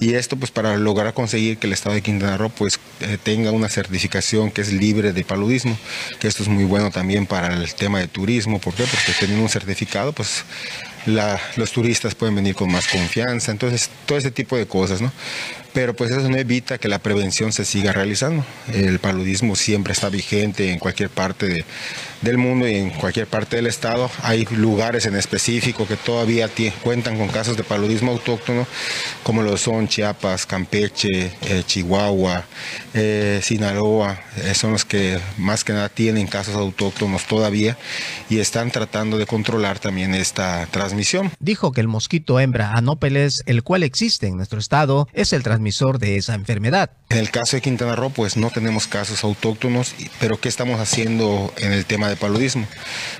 Y 0.00 0.12
esto 0.12 0.36
pues 0.36 0.50
para 0.50 0.76
lograr 0.76 1.14
conseguir 1.14 1.56
que 1.56 1.66
el 1.66 1.72
estado 1.72 1.94
de 1.94 2.02
Quintana 2.02 2.36
Roo 2.36 2.50
pues 2.50 2.78
eh, 3.00 3.16
tenga 3.22 3.52
una 3.52 3.70
certificación 3.70 4.50
que 4.50 4.60
es 4.60 4.70
libre 4.70 5.14
de 5.14 5.24
paludismo, 5.24 5.78
que 6.20 6.28
esto 6.28 6.42
es 6.42 6.50
muy 6.50 6.64
bueno 6.64 6.90
también 6.90 7.24
para 7.24 7.54
el 7.54 7.74
tema 7.74 8.00
de 8.00 8.08
turismo. 8.08 8.60
Porque 8.60 8.84
teniendo 9.18 9.44
un 9.44 9.48
certificado 9.48 10.12
pues 10.12 10.44
los 11.08 11.72
turistas 11.72 12.14
pueden 12.14 12.34
venir 12.34 12.54
con 12.54 12.70
más 12.70 12.86
confianza, 12.88 13.50
entonces 13.50 13.90
todo 14.06 14.18
ese 14.18 14.30
tipo 14.30 14.56
de 14.56 14.66
cosas, 14.66 15.00
¿no? 15.00 15.12
Pero 15.72 15.94
pues 15.94 16.10
eso 16.10 16.28
no 16.28 16.36
evita 16.36 16.78
que 16.78 16.88
la 16.88 16.98
prevención 16.98 17.52
se 17.52 17.64
siga 17.64 17.92
realizando. 17.92 18.44
El 18.72 18.98
paludismo 18.98 19.54
siempre 19.54 19.92
está 19.92 20.08
vigente 20.08 20.72
en 20.72 20.78
cualquier 20.78 21.10
parte 21.10 21.46
de, 21.46 21.64
del 22.20 22.38
mundo 22.38 22.68
y 22.68 22.74
en 22.74 22.90
cualquier 22.90 23.26
parte 23.26 23.56
del 23.56 23.66
estado. 23.66 24.10
Hay 24.22 24.46
lugares 24.50 25.06
en 25.06 25.16
específico 25.16 25.86
que 25.86 25.96
todavía 25.96 26.48
cuentan 26.82 27.16
con 27.16 27.28
casos 27.28 27.56
de 27.56 27.64
paludismo 27.64 28.12
autóctono, 28.12 28.66
como 29.22 29.42
lo 29.42 29.56
son 29.56 29.88
Chiapas, 29.88 30.46
Campeche, 30.46 31.32
eh, 31.42 31.62
Chihuahua, 31.66 32.44
eh, 32.94 33.40
Sinaloa. 33.42 34.20
Eh, 34.36 34.54
son 34.54 34.72
los 34.72 34.84
que 34.84 35.18
más 35.36 35.64
que 35.64 35.72
nada 35.72 35.88
tienen 35.88 36.26
casos 36.26 36.54
autóctonos 36.54 37.24
todavía 37.26 37.76
y 38.28 38.38
están 38.38 38.70
tratando 38.70 39.18
de 39.18 39.26
controlar 39.26 39.78
también 39.78 40.14
esta 40.14 40.66
transmisión. 40.70 41.30
Dijo 41.38 41.72
que 41.72 41.80
el 41.80 41.88
mosquito 41.88 42.40
hembra 42.40 42.72
Anópeles, 42.72 43.42
el 43.46 43.62
cual 43.62 43.82
existe 43.82 44.26
en 44.26 44.36
nuestro 44.36 44.58
estado, 44.58 45.08
es 45.12 45.32
el 45.32 45.42
transmisor 45.42 45.98
de 45.98 46.16
esa 46.16 46.34
enfermedad. 46.34 46.90
En 47.10 47.18
el 47.18 47.30
caso 47.30 47.56
de 47.56 47.62
Quintana 47.62 47.96
Roo, 47.96 48.10
pues 48.10 48.36
no 48.36 48.50
tenemos 48.50 48.86
casos 48.86 49.24
autóctonos, 49.24 49.94
pero 50.20 50.38
¿qué 50.40 50.48
estamos 50.48 50.80
haciendo 50.80 51.52
en 51.56 51.72
el 51.72 51.86
tema 51.86 52.07
de 52.08 52.16
paludismo. 52.16 52.66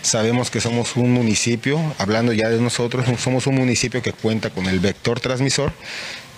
Sabemos 0.02 0.50
que 0.50 0.60
somos 0.60 0.96
un 0.96 1.12
municipio, 1.12 1.80
hablando 1.98 2.32
ya 2.32 2.48
de 2.48 2.60
nosotros, 2.60 3.06
somos 3.18 3.46
un 3.46 3.56
municipio 3.56 4.02
que 4.02 4.12
cuenta 4.12 4.50
con 4.50 4.66
el 4.66 4.80
vector 4.80 5.20
transmisor. 5.20 5.72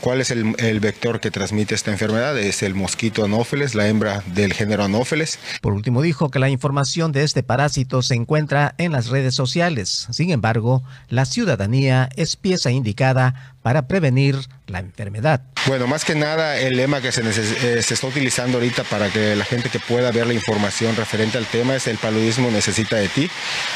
¿Cuál 0.01 0.23
es 0.23 0.31
el, 0.31 0.81
vector 0.81 1.21
que 1.21 1.31
transmite 1.31 1.75
esta 1.75 1.91
enfermedad? 1.91 2.39
Es 2.39 2.63
el 2.63 2.75
mosquito 2.75 3.23
anófeles, 3.23 3.75
la 3.75 3.87
hembra 3.87 4.25
del 4.35 4.55
género 4.55 4.83
anófeles. 4.83 5.39
Por 5.61 5.75
último, 5.75 6.01
dijo 6.01 6.31
que 6.31 6.39
la 6.39 6.49
información 6.49 7.13
de 7.13 7.23
este 7.23 7.43
parásito 7.43 8.01
se 8.01 8.15
encuentra 8.15 8.75
en 8.79 8.93
las 8.93 9.09
redes 9.09 9.35
sociales. 9.35 10.09
Sin 10.11 10.31
embargo, 10.31 10.83
la 11.11 11.27
ciudadanía 11.27 12.09
es 12.17 12.37
pieza 12.37 12.71
indicada 12.71 13.55
para 13.63 13.87
prevenir 13.87 14.37
la 14.67 14.79
enfermedad. 14.79 15.43
Bueno, 15.67 15.87
más 15.87 16.05
que 16.05 16.15
nada 16.15 16.59
el 16.59 16.77
lema 16.77 17.01
que 17.03 17.13
se, 17.13 17.21
eh, 17.21 17.83
se, 17.83 17.95
está 17.95 18.07
utilizando 18.07 18.59
ahorita 18.59 18.85
para 18.85 19.11
que 19.11 19.37
la 19.37 19.45
gente 19.45 19.69
que 19.69 19.79
pueda 19.79 20.11
ver 20.11 20.27
la 20.27 20.33
información 20.33 20.97
referente 20.97 21.37
al 21.37 21.47
tema 21.47 21.77
es 21.77 21.87
el 21.87 21.99
paludismo 21.99 22.51
necesita 22.51 22.97
de 22.97 23.09
ti. 23.09 23.31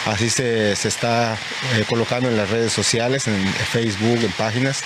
Así 0.06 0.30
se, 0.30 0.74
se 0.76 0.88
está 0.88 1.34
eh, 1.74 1.84
colocando 1.88 2.30
en 2.30 2.36
las 2.36 2.48
redes 2.48 2.72
sociales, 2.72 3.28
en 3.28 3.46
Facebook, 3.46 4.20
en 4.22 4.32
páginas. 4.32 4.82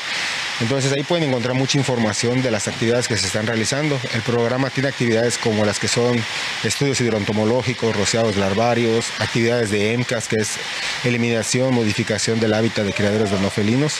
Entonces 0.60 0.92
ahí 0.92 1.04
pueden 1.04 1.28
encontrar 1.28 1.54
mucha 1.54 1.78
información 1.78 2.42
de 2.42 2.50
las 2.50 2.66
actividades 2.66 3.06
que 3.06 3.16
se 3.16 3.26
están 3.26 3.46
realizando. 3.46 3.98
El 4.12 4.22
programa 4.22 4.70
tiene 4.70 4.88
actividades 4.88 5.38
como 5.38 5.64
las 5.64 5.78
que 5.78 5.86
son 5.86 6.20
estudios 6.64 7.00
hidroentomológicos, 7.00 7.94
rociados 7.94 8.36
larvarios, 8.36 9.06
actividades 9.20 9.70
de 9.70 9.92
EMCAS, 9.92 10.26
que 10.26 10.36
es 10.36 10.56
eliminación, 11.04 11.72
modificación 11.74 12.40
del 12.40 12.54
hábitat 12.54 12.84
de 12.84 12.92
criaderos 12.92 13.30
de 13.30 13.38
no 13.38 13.50
felinos. 13.50 13.98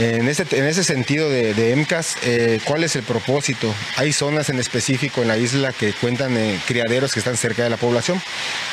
En 0.00 0.28
ese, 0.28 0.46
en 0.52 0.72
sentido 0.82 1.28
de, 1.28 1.72
EMCAS, 1.72 2.16
eh, 2.22 2.58
¿cuál 2.64 2.84
es 2.84 2.96
el 2.96 3.02
propósito? 3.02 3.74
Hay 3.96 4.14
zonas 4.14 4.48
en 4.48 4.58
específico 4.58 5.20
en 5.20 5.28
la 5.28 5.36
isla 5.36 5.74
que 5.74 5.92
cuentan 5.92 6.38
eh, 6.38 6.58
criaderos 6.66 7.12
que 7.12 7.18
están 7.18 7.36
cerca 7.36 7.64
de 7.64 7.68
la 7.68 7.76
población. 7.76 8.18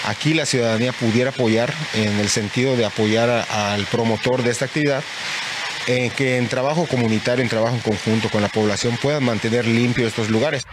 Aquí 0.05 0.33
la 0.33 0.45
ciudadanía 0.45 0.93
pudiera 0.93 1.31
apoyar 1.31 1.73
en 1.95 2.17
el 2.21 2.29
sentido 2.29 2.77
de 2.77 2.85
apoyar 2.85 3.45
al 3.49 3.85
promotor 3.87 4.41
de 4.41 4.51
esta 4.51 4.65
actividad 4.65 5.03
eh, 5.87 6.11
que 6.15 6.37
en 6.37 6.47
trabajo 6.47 6.87
comunitario, 6.87 7.43
en 7.43 7.49
trabajo 7.49 7.75
en 7.75 7.81
conjunto 7.81 8.29
con 8.29 8.41
la 8.41 8.47
población 8.47 8.95
puedan 8.95 9.25
mantener 9.25 9.65
limpios 9.65 10.07
estos 10.07 10.29
lugares. 10.29 10.63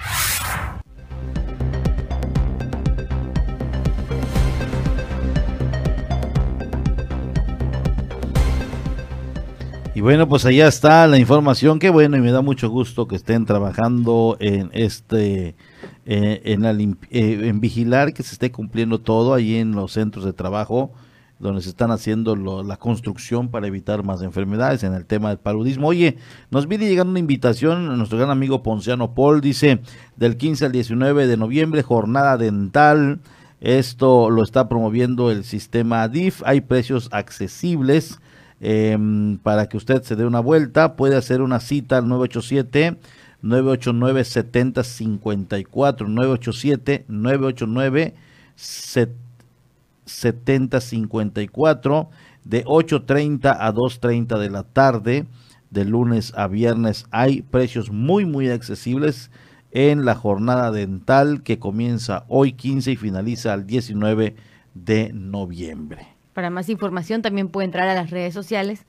Bueno, 10.04 10.28
pues 10.28 10.44
allá 10.44 10.68
está 10.68 11.06
la 11.06 11.18
información. 11.18 11.78
Qué 11.78 11.88
bueno 11.88 12.18
y 12.18 12.20
me 12.20 12.30
da 12.30 12.42
mucho 12.42 12.68
gusto 12.68 13.08
que 13.08 13.16
estén 13.16 13.46
trabajando 13.46 14.36
en 14.38 14.68
este, 14.74 15.56
eh, 16.04 16.42
en, 16.44 16.66
eh, 16.66 17.48
en 17.48 17.60
vigilar 17.60 18.12
que 18.12 18.22
se 18.22 18.34
esté 18.34 18.52
cumpliendo 18.52 19.00
todo 19.00 19.32
ahí 19.32 19.56
en 19.56 19.72
los 19.72 19.92
centros 19.92 20.26
de 20.26 20.34
trabajo 20.34 20.92
donde 21.38 21.62
se 21.62 21.70
están 21.70 21.90
haciendo 21.90 22.36
la 22.36 22.76
construcción 22.76 23.48
para 23.48 23.66
evitar 23.66 24.04
más 24.04 24.20
enfermedades 24.20 24.84
en 24.84 24.92
el 24.92 25.06
tema 25.06 25.30
del 25.30 25.38
paludismo. 25.38 25.88
Oye, 25.88 26.18
nos 26.50 26.68
viene 26.68 26.86
llegando 26.86 27.10
una 27.10 27.18
invitación 27.18 27.90
a 27.90 27.96
nuestro 27.96 28.18
gran 28.18 28.30
amigo 28.30 28.62
Ponciano 28.62 29.14
Paul, 29.14 29.40
dice 29.40 29.80
del 30.16 30.36
15 30.36 30.66
al 30.66 30.72
19 30.72 31.26
de 31.26 31.36
noviembre, 31.38 31.82
jornada 31.82 32.36
dental. 32.36 33.20
Esto 33.62 34.28
lo 34.28 34.42
está 34.42 34.68
promoviendo 34.68 35.30
el 35.30 35.44
sistema 35.44 36.06
DIF. 36.08 36.42
Hay 36.44 36.60
precios 36.60 37.08
accesibles 37.10 38.20
em, 38.60 39.38
para 39.38 39.68
que 39.68 39.76
usted 39.76 40.02
se 40.02 40.16
dé 40.16 40.24
una 40.24 40.40
vuelta. 40.40 40.96
Puede 40.96 41.16
hacer 41.16 41.42
una 41.42 41.60
cita 41.60 41.98
al 41.98 42.08
987 42.08 42.98
989 43.42 44.24
7054 44.24 46.08
987 46.08 47.04
989 47.08 48.14
7054 48.56 49.24
7054 50.06 52.10
de 52.44 52.64
8.30 52.64 53.56
a 53.58 53.72
2.30 53.72 54.38
de 54.38 54.50
la 54.50 54.62
tarde, 54.64 55.26
de 55.70 55.84
lunes 55.84 56.32
a 56.36 56.46
viernes. 56.46 57.06
Hay 57.10 57.42
precios 57.42 57.90
muy, 57.90 58.26
muy 58.26 58.50
accesibles 58.50 59.30
en 59.72 60.04
la 60.04 60.14
jornada 60.14 60.70
dental 60.70 61.42
que 61.42 61.58
comienza 61.58 62.24
hoy 62.28 62.52
15 62.52 62.92
y 62.92 62.96
finaliza 62.96 63.54
el 63.54 63.66
19 63.66 64.36
de 64.74 65.12
noviembre. 65.12 66.13
Para 66.34 66.50
más 66.50 66.68
información 66.68 67.22
también 67.22 67.48
puede 67.48 67.66
entrar 67.66 67.88
a 67.88 67.94
las 67.94 68.10
redes 68.10 68.34
sociales 68.34 68.84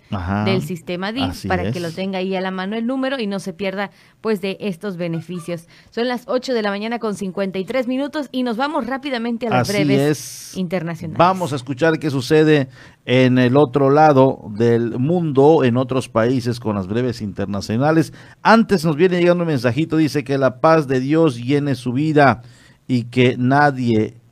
del 0.45 0.63
sistema 0.63 1.11
DIF 1.11 1.45
para 1.47 1.71
que 1.71 1.79
lo 1.79 1.91
tenga 1.91 2.17
ahí 2.17 2.35
a 2.35 2.41
la 2.41 2.49
mano 2.49 2.75
el 2.75 2.87
número 2.87 3.19
y 3.19 3.27
no 3.27 3.39
se 3.39 3.53
pierda 3.53 3.91
pues 4.19 4.41
de 4.41 4.57
estos 4.59 4.97
beneficios. 4.97 5.67
Son 5.91 6.07
las 6.07 6.23
8 6.27 6.53
de 6.53 6.61
la 6.63 6.71
mañana 6.71 6.97
con 6.97 7.13
53 7.13 7.87
minutos 7.87 8.29
y 8.31 8.41
nos 8.41 8.57
vamos 8.57 8.87
rápidamente 8.87 9.45
a 9.45 9.51
las 9.51 9.67
breves 9.67 10.57
internacionales. 10.57 11.19
Vamos 11.19 11.53
a 11.53 11.55
escuchar 11.55 11.99
qué 11.99 12.09
sucede 12.09 12.67
en 13.05 13.37
el 13.37 13.57
otro 13.57 13.91
lado 13.91 14.49
del 14.57 14.97
mundo, 14.97 15.63
en 15.63 15.77
otros 15.77 16.09
países 16.09 16.59
con 16.59 16.75
las 16.75 16.87
breves 16.87 17.21
internacionales. 17.21 18.11
Antes 18.41 18.83
nos 18.83 18.95
viene 18.95 19.19
llegando 19.19 19.43
un 19.43 19.49
mensajito, 19.49 19.97
dice 19.97 20.23
que 20.23 20.39
la 20.39 20.59
paz 20.61 20.87
de 20.87 20.99
Dios 20.99 21.37
llene 21.37 21.75
su 21.75 21.93
vida 21.93 22.41
y 22.87 23.03
que 23.03 23.35
nadie 23.37 24.24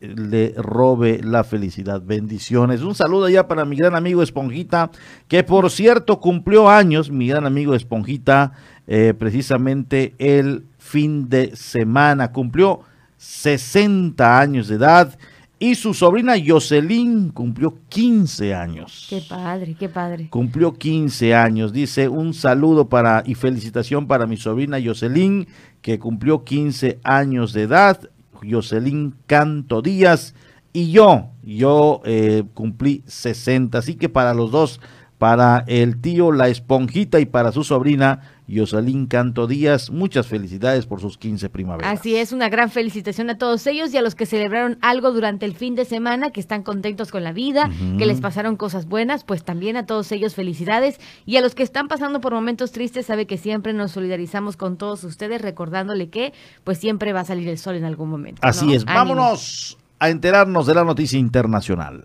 le 0.00 0.54
robe 0.56 1.20
la 1.22 1.44
felicidad. 1.44 2.02
Bendiciones. 2.02 2.82
Un 2.82 2.94
saludo 2.94 3.28
ya 3.28 3.46
para 3.46 3.64
mi 3.64 3.76
gran 3.76 3.94
amigo 3.94 4.22
Esponjita, 4.22 4.90
que 5.28 5.44
por 5.44 5.70
cierto 5.70 6.20
cumplió 6.20 6.68
años, 6.68 7.10
mi 7.10 7.28
gran 7.28 7.46
amigo 7.46 7.74
Esponjita, 7.74 8.52
eh, 8.86 9.14
precisamente 9.16 10.14
el 10.18 10.64
fin 10.78 11.28
de 11.28 11.54
semana. 11.54 12.32
Cumplió 12.32 12.80
60 13.18 14.40
años 14.40 14.68
de 14.68 14.76
edad 14.76 15.18
y 15.58 15.74
su 15.74 15.92
sobrina 15.92 16.34
Jocelyn 16.44 17.28
cumplió 17.28 17.74
15 17.90 18.54
años. 18.54 19.06
Qué 19.10 19.20
padre, 19.28 19.76
qué 19.78 19.90
padre. 19.90 20.28
Cumplió 20.30 20.72
15 20.72 21.34
años. 21.34 21.74
Dice 21.74 22.08
un 22.08 22.32
saludo 22.32 22.88
para 22.88 23.22
y 23.26 23.34
felicitación 23.34 24.06
para 24.06 24.26
mi 24.26 24.38
sobrina 24.38 24.78
Jocelyn, 24.82 25.46
que 25.82 25.98
cumplió 25.98 26.44
15 26.44 27.00
años 27.04 27.52
de 27.52 27.62
edad. 27.64 28.10
Jocelyn 28.48 29.14
Canto 29.26 29.82
Díaz 29.82 30.34
y 30.72 30.92
yo, 30.92 31.30
yo 31.42 32.00
eh, 32.04 32.44
cumplí 32.54 33.02
60, 33.06 33.78
así 33.78 33.96
que 33.96 34.08
para 34.08 34.34
los 34.34 34.52
dos, 34.52 34.80
para 35.18 35.64
el 35.66 36.00
tío 36.00 36.30
La 36.32 36.48
Esponjita 36.48 37.18
y 37.18 37.26
para 37.26 37.52
su 37.52 37.64
sobrina 37.64 38.20
Yosalín 38.50 39.06
Canto 39.06 39.46
Díaz. 39.46 39.90
Muchas 39.90 40.26
felicidades 40.26 40.86
por 40.86 41.00
sus 41.00 41.16
15 41.16 41.48
primaveras. 41.48 41.98
Así 41.98 42.16
es, 42.16 42.32
una 42.32 42.48
gran 42.48 42.70
felicitación 42.70 43.30
a 43.30 43.38
todos 43.38 43.66
ellos 43.66 43.94
y 43.94 43.96
a 43.96 44.02
los 44.02 44.14
que 44.14 44.26
celebraron 44.26 44.78
algo 44.82 45.12
durante 45.12 45.46
el 45.46 45.54
fin 45.54 45.74
de 45.74 45.84
semana, 45.84 46.30
que 46.30 46.40
están 46.40 46.62
contentos 46.62 47.10
con 47.10 47.24
la 47.24 47.32
vida, 47.32 47.70
que 47.98 48.06
les 48.06 48.20
pasaron 48.20 48.56
cosas 48.56 48.86
buenas, 48.86 49.24
pues 49.24 49.44
también 49.44 49.76
a 49.76 49.86
todos 49.86 50.10
ellos 50.12 50.34
felicidades. 50.34 51.00
Y 51.26 51.36
a 51.36 51.40
los 51.40 51.54
que 51.54 51.62
están 51.62 51.88
pasando 51.88 52.20
por 52.20 52.34
momentos 52.34 52.72
tristes, 52.72 53.06
sabe 53.06 53.26
que 53.26 53.38
siempre 53.38 53.72
nos 53.72 53.92
solidarizamos 53.92 54.56
con 54.56 54.76
todos 54.76 55.04
ustedes, 55.04 55.40
recordándole 55.40 56.10
que 56.10 56.32
pues 56.64 56.78
siempre 56.78 57.12
va 57.12 57.20
a 57.20 57.24
salir 57.24 57.48
el 57.48 57.58
sol 57.58 57.76
en 57.76 57.84
algún 57.84 58.10
momento. 58.10 58.40
Así 58.44 58.74
es, 58.74 58.84
vámonos 58.84 59.78
a 59.98 60.10
enterarnos 60.10 60.66
de 60.66 60.74
la 60.74 60.84
noticia 60.84 61.18
internacional. 61.18 62.04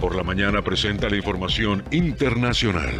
Por 0.00 0.14
la 0.14 0.22
mañana 0.22 0.62
presenta 0.62 1.08
la 1.08 1.16
información 1.16 1.82
internacional. 1.90 2.92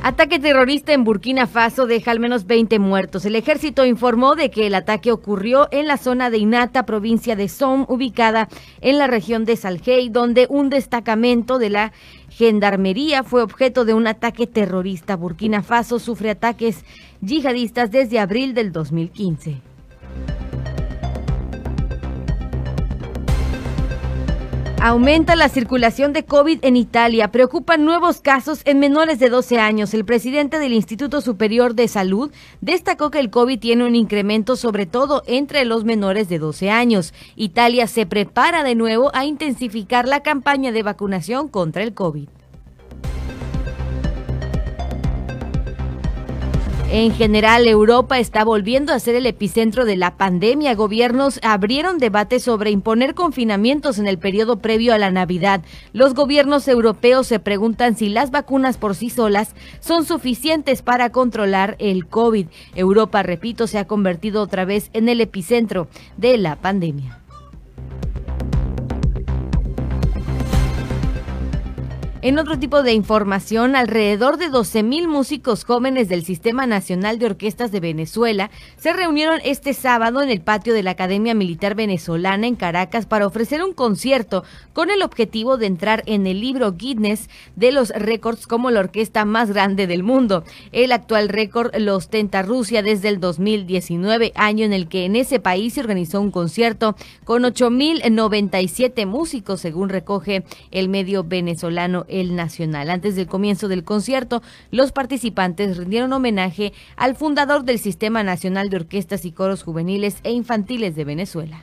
Ataque 0.00 0.38
terrorista 0.38 0.92
en 0.92 1.02
Burkina 1.02 1.48
Faso 1.48 1.86
deja 1.86 2.12
al 2.12 2.20
menos 2.20 2.46
20 2.46 2.78
muertos. 2.78 3.24
El 3.24 3.34
ejército 3.34 3.84
informó 3.84 4.36
de 4.36 4.48
que 4.48 4.68
el 4.68 4.76
ataque 4.76 5.10
ocurrió 5.10 5.66
en 5.72 5.88
la 5.88 5.96
zona 5.96 6.30
de 6.30 6.38
Inata, 6.38 6.86
provincia 6.86 7.34
de 7.34 7.48
Somme, 7.48 7.84
ubicada 7.88 8.48
en 8.80 8.96
la 8.98 9.08
región 9.08 9.44
de 9.44 9.56
Salgey, 9.56 10.08
donde 10.08 10.46
un 10.48 10.70
destacamento 10.70 11.58
de 11.58 11.70
la 11.70 11.92
gendarmería 12.30 13.24
fue 13.24 13.42
objeto 13.42 13.84
de 13.84 13.94
un 13.94 14.06
ataque 14.06 14.46
terrorista. 14.46 15.16
Burkina 15.16 15.64
Faso 15.64 15.98
sufre 15.98 16.30
ataques 16.30 16.84
yihadistas 17.20 17.90
desde 17.90 18.20
abril 18.20 18.54
del 18.54 18.70
2015. 18.70 19.60
Aumenta 24.80 25.34
la 25.34 25.48
circulación 25.48 26.12
de 26.12 26.24
COVID 26.24 26.60
en 26.62 26.76
Italia. 26.76 27.32
Preocupan 27.32 27.84
nuevos 27.84 28.20
casos 28.20 28.60
en 28.64 28.78
menores 28.78 29.18
de 29.18 29.28
12 29.28 29.58
años. 29.58 29.92
El 29.92 30.04
presidente 30.04 30.60
del 30.60 30.72
Instituto 30.72 31.20
Superior 31.20 31.74
de 31.74 31.88
Salud 31.88 32.30
destacó 32.60 33.10
que 33.10 33.18
el 33.18 33.28
COVID 33.28 33.58
tiene 33.58 33.84
un 33.84 33.96
incremento 33.96 34.54
sobre 34.54 34.86
todo 34.86 35.24
entre 35.26 35.64
los 35.64 35.82
menores 35.84 36.28
de 36.28 36.38
12 36.38 36.70
años. 36.70 37.12
Italia 37.34 37.88
se 37.88 38.06
prepara 38.06 38.62
de 38.62 38.76
nuevo 38.76 39.10
a 39.14 39.24
intensificar 39.24 40.06
la 40.06 40.22
campaña 40.22 40.70
de 40.70 40.84
vacunación 40.84 41.48
contra 41.48 41.82
el 41.82 41.92
COVID. 41.92 42.28
En 46.90 47.14
general, 47.14 47.68
Europa 47.68 48.18
está 48.18 48.44
volviendo 48.44 48.94
a 48.94 48.98
ser 48.98 49.14
el 49.14 49.26
epicentro 49.26 49.84
de 49.84 49.94
la 49.94 50.16
pandemia. 50.16 50.74
Gobiernos 50.74 51.38
abrieron 51.42 51.98
debate 51.98 52.40
sobre 52.40 52.70
imponer 52.70 53.14
confinamientos 53.14 53.98
en 53.98 54.06
el 54.06 54.16
periodo 54.16 54.60
previo 54.60 54.94
a 54.94 54.98
la 54.98 55.10
Navidad. 55.10 55.60
Los 55.92 56.14
gobiernos 56.14 56.66
europeos 56.66 57.26
se 57.26 57.40
preguntan 57.40 57.94
si 57.94 58.08
las 58.08 58.30
vacunas 58.30 58.78
por 58.78 58.94
sí 58.94 59.10
solas 59.10 59.54
son 59.80 60.06
suficientes 60.06 60.80
para 60.80 61.10
controlar 61.10 61.76
el 61.78 62.06
COVID. 62.06 62.46
Europa, 62.74 63.22
repito, 63.22 63.66
se 63.66 63.78
ha 63.78 63.86
convertido 63.86 64.40
otra 64.40 64.64
vez 64.64 64.88
en 64.94 65.10
el 65.10 65.20
epicentro 65.20 65.88
de 66.16 66.38
la 66.38 66.56
pandemia. 66.56 67.17
En 72.20 72.36
otro 72.40 72.58
tipo 72.58 72.82
de 72.82 72.94
información, 72.94 73.76
alrededor 73.76 74.38
de 74.38 74.50
12.000 74.50 75.06
músicos 75.06 75.62
jóvenes 75.62 76.08
del 76.08 76.24
Sistema 76.24 76.66
Nacional 76.66 77.20
de 77.20 77.26
Orquestas 77.26 77.70
de 77.70 77.78
Venezuela 77.78 78.50
se 78.76 78.92
reunieron 78.92 79.38
este 79.44 79.72
sábado 79.72 80.20
en 80.20 80.28
el 80.28 80.40
patio 80.40 80.74
de 80.74 80.82
la 80.82 80.90
Academia 80.90 81.34
Militar 81.34 81.76
Venezolana 81.76 82.48
en 82.48 82.56
Caracas 82.56 83.06
para 83.06 83.24
ofrecer 83.24 83.62
un 83.62 83.72
concierto 83.72 84.42
con 84.72 84.90
el 84.90 85.02
objetivo 85.02 85.58
de 85.58 85.66
entrar 85.66 86.02
en 86.06 86.26
el 86.26 86.40
libro 86.40 86.72
Guinness 86.72 87.30
de 87.54 87.70
los 87.70 87.90
récords 87.90 88.48
como 88.48 88.72
la 88.72 88.80
orquesta 88.80 89.24
más 89.24 89.52
grande 89.52 89.86
del 89.86 90.02
mundo. 90.02 90.42
El 90.72 90.90
actual 90.90 91.28
récord 91.28 91.72
lo 91.76 91.94
ostenta 91.94 92.42
Rusia 92.42 92.82
desde 92.82 93.10
el 93.10 93.20
2019, 93.20 94.32
año 94.34 94.64
en 94.64 94.72
el 94.72 94.88
que 94.88 95.04
en 95.04 95.14
ese 95.14 95.38
país 95.38 95.74
se 95.74 95.82
organizó 95.82 96.20
un 96.20 96.32
concierto 96.32 96.96
con 97.22 97.44
8.097 97.44 99.06
músicos, 99.06 99.60
según 99.60 99.88
recoge 99.88 100.42
el 100.72 100.88
medio 100.88 101.22
venezolano 101.22 102.06
el 102.08 102.36
Nacional. 102.36 102.90
Antes 102.90 103.16
del 103.16 103.26
comienzo 103.26 103.68
del 103.68 103.84
concierto, 103.84 104.42
los 104.70 104.92
participantes 104.92 105.76
rindieron 105.76 106.12
homenaje 106.12 106.72
al 106.96 107.16
fundador 107.16 107.64
del 107.64 107.78
Sistema 107.78 108.22
Nacional 108.22 108.70
de 108.70 108.76
Orquestas 108.76 109.24
y 109.24 109.32
Coros 109.32 109.62
Juveniles 109.62 110.18
e 110.22 110.32
Infantiles 110.32 110.96
de 110.96 111.04
Venezuela. 111.04 111.62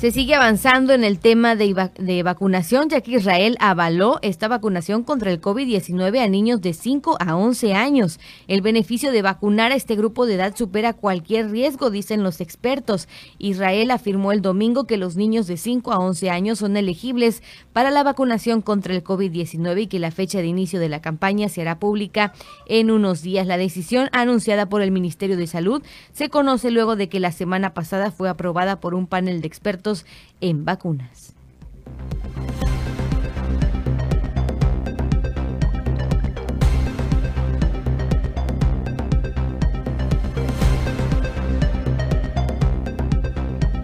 Se 0.00 0.12
sigue 0.12 0.34
avanzando 0.34 0.94
en 0.94 1.04
el 1.04 1.18
tema 1.18 1.56
de, 1.56 2.22
vacunación, 2.24 2.88
ya 2.88 3.02
que 3.02 3.16
Israel 3.16 3.58
avaló 3.60 4.18
esta 4.22 4.48
vacunación 4.48 5.04
contra 5.04 5.30
el 5.30 5.42
COVID-19 5.42 6.20
a 6.20 6.26
niños 6.26 6.62
de 6.62 6.72
5 6.72 7.18
a 7.20 7.36
11 7.36 7.74
años. 7.74 8.18
El 8.48 8.62
beneficio 8.62 9.12
de 9.12 9.20
vacunar 9.20 9.72
a 9.72 9.74
este 9.74 9.96
grupo 9.96 10.24
de 10.24 10.36
edad 10.36 10.56
supera 10.56 10.94
cualquier 10.94 11.50
riesgo, 11.50 11.90
dicen 11.90 12.22
los 12.22 12.40
expertos. 12.40 13.08
Israel 13.36 13.90
afirmó 13.90 14.32
el 14.32 14.40
domingo 14.40 14.86
que 14.86 14.96
los 14.96 15.16
niños 15.16 15.46
de 15.46 15.58
5 15.58 15.92
a 15.92 15.98
11 15.98 16.30
años 16.30 16.60
son 16.60 16.78
elegibles 16.78 17.42
para 17.74 17.90
la 17.90 18.02
vacunación 18.02 18.62
contra 18.62 18.94
el 18.94 19.04
COVID-19 19.04 19.82
y 19.82 19.86
que 19.86 19.98
la 19.98 20.12
fecha 20.12 20.38
de 20.38 20.46
inicio 20.46 20.80
de 20.80 20.88
la 20.88 21.02
campaña 21.02 21.50
se 21.50 21.60
hará 21.60 21.78
pública 21.78 22.32
en 22.64 22.90
unos 22.90 23.20
días. 23.20 23.46
La 23.46 23.58
decisión 23.58 24.08
anunciada 24.12 24.66
por 24.66 24.80
el 24.80 24.92
Ministerio 24.92 25.36
de 25.36 25.46
Salud 25.46 25.82
se 26.14 26.30
conoce 26.30 26.70
luego 26.70 26.96
de 26.96 27.10
que 27.10 27.20
la 27.20 27.32
semana 27.32 27.74
pasada 27.74 28.10
fue 28.10 28.30
aprobada 28.30 28.80
por 28.80 28.94
un 28.94 29.06
panel 29.06 29.42
de 29.42 29.46
expertos 29.46 29.89
en 30.40 30.64
vacunas. 30.64 31.34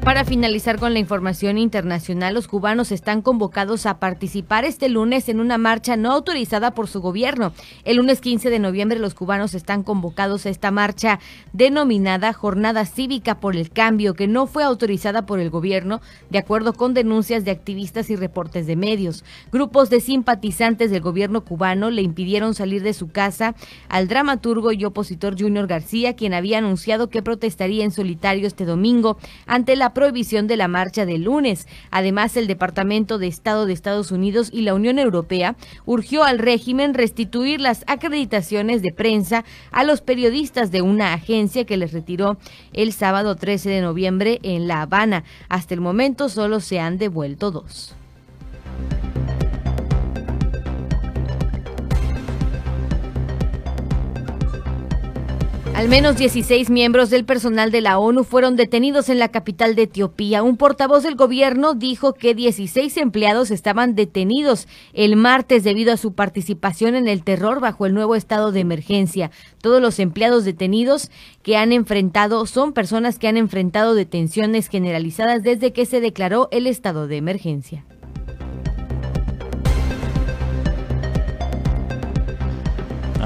Para 0.06 0.24
finalizar 0.24 0.78
con 0.78 0.92
la 0.92 1.00
información 1.00 1.58
internacional, 1.58 2.32
los 2.32 2.46
cubanos 2.46 2.92
están 2.92 3.22
convocados 3.22 3.86
a 3.86 3.98
participar 3.98 4.64
este 4.64 4.88
lunes 4.88 5.28
en 5.28 5.40
una 5.40 5.58
marcha 5.58 5.96
no 5.96 6.12
autorizada 6.12 6.70
por 6.70 6.86
su 6.86 7.00
gobierno. 7.00 7.52
El 7.84 7.96
lunes 7.96 8.20
15 8.20 8.48
de 8.48 8.60
noviembre 8.60 9.00
los 9.00 9.14
cubanos 9.14 9.52
están 9.54 9.82
convocados 9.82 10.46
a 10.46 10.50
esta 10.50 10.70
marcha 10.70 11.18
denominada 11.52 12.32
Jornada 12.32 12.84
Cívica 12.84 13.40
por 13.40 13.56
el 13.56 13.70
Cambio, 13.70 14.14
que 14.14 14.28
no 14.28 14.46
fue 14.46 14.62
autorizada 14.62 15.26
por 15.26 15.40
el 15.40 15.50
gobierno, 15.50 16.00
de 16.30 16.38
acuerdo 16.38 16.74
con 16.74 16.94
denuncias 16.94 17.44
de 17.44 17.50
activistas 17.50 18.08
y 18.08 18.14
reportes 18.14 18.68
de 18.68 18.76
medios. 18.76 19.24
Grupos 19.50 19.90
de 19.90 20.00
simpatizantes 20.00 20.92
del 20.92 21.00
gobierno 21.00 21.44
cubano 21.44 21.90
le 21.90 22.02
impidieron 22.02 22.54
salir 22.54 22.84
de 22.84 22.92
su 22.92 23.08
casa 23.08 23.56
al 23.88 24.06
dramaturgo 24.06 24.70
y 24.70 24.84
opositor 24.84 25.34
Junior 25.36 25.66
García, 25.66 26.14
quien 26.14 26.32
había 26.32 26.58
anunciado 26.58 27.10
que 27.10 27.22
protestaría 27.22 27.82
en 27.82 27.90
solitario 27.90 28.46
este 28.46 28.66
domingo 28.66 29.18
ante 29.46 29.74
la 29.74 29.95
prohibición 29.96 30.46
de 30.46 30.58
la 30.58 30.68
marcha 30.68 31.06
del 31.06 31.22
lunes. 31.22 31.66
Además, 31.90 32.36
el 32.36 32.46
Departamento 32.46 33.16
de 33.16 33.28
Estado 33.28 33.64
de 33.64 33.72
Estados 33.72 34.12
Unidos 34.12 34.50
y 34.52 34.60
la 34.60 34.74
Unión 34.74 34.98
Europea 34.98 35.56
urgió 35.86 36.22
al 36.22 36.38
régimen 36.38 36.92
restituir 36.92 37.62
las 37.62 37.82
acreditaciones 37.86 38.82
de 38.82 38.92
prensa 38.92 39.46
a 39.70 39.84
los 39.84 40.02
periodistas 40.02 40.70
de 40.70 40.82
una 40.82 41.14
agencia 41.14 41.64
que 41.64 41.78
les 41.78 41.94
retiró 41.94 42.36
el 42.74 42.92
sábado 42.92 43.36
13 43.36 43.70
de 43.70 43.80
noviembre 43.80 44.38
en 44.42 44.68
La 44.68 44.82
Habana. 44.82 45.24
Hasta 45.48 45.72
el 45.72 45.80
momento 45.80 46.28
solo 46.28 46.60
se 46.60 46.78
han 46.78 46.98
devuelto 46.98 47.50
dos. 47.50 47.96
Al 55.76 55.90
menos 55.90 56.16
16 56.16 56.70
miembros 56.70 57.10
del 57.10 57.26
personal 57.26 57.70
de 57.70 57.82
la 57.82 57.98
ONU 57.98 58.24
fueron 58.24 58.56
detenidos 58.56 59.10
en 59.10 59.18
la 59.18 59.28
capital 59.28 59.74
de 59.74 59.82
Etiopía. 59.82 60.42
Un 60.42 60.56
portavoz 60.56 61.02
del 61.02 61.16
gobierno 61.16 61.74
dijo 61.74 62.14
que 62.14 62.34
16 62.34 62.96
empleados 62.96 63.50
estaban 63.50 63.94
detenidos 63.94 64.68
el 64.94 65.16
martes 65.16 65.64
debido 65.64 65.92
a 65.92 65.98
su 65.98 66.14
participación 66.14 66.94
en 66.94 67.08
el 67.08 67.22
terror 67.24 67.60
bajo 67.60 67.84
el 67.84 67.92
nuevo 67.92 68.14
estado 68.14 68.52
de 68.52 68.60
emergencia. 68.60 69.30
Todos 69.60 69.82
los 69.82 69.98
empleados 69.98 70.46
detenidos 70.46 71.10
que 71.42 71.58
han 71.58 71.72
enfrentado 71.72 72.46
son 72.46 72.72
personas 72.72 73.18
que 73.18 73.28
han 73.28 73.36
enfrentado 73.36 73.94
detenciones 73.94 74.68
generalizadas 74.68 75.42
desde 75.42 75.74
que 75.74 75.84
se 75.84 76.00
declaró 76.00 76.48
el 76.52 76.68
estado 76.68 77.06
de 77.06 77.18
emergencia. 77.18 77.84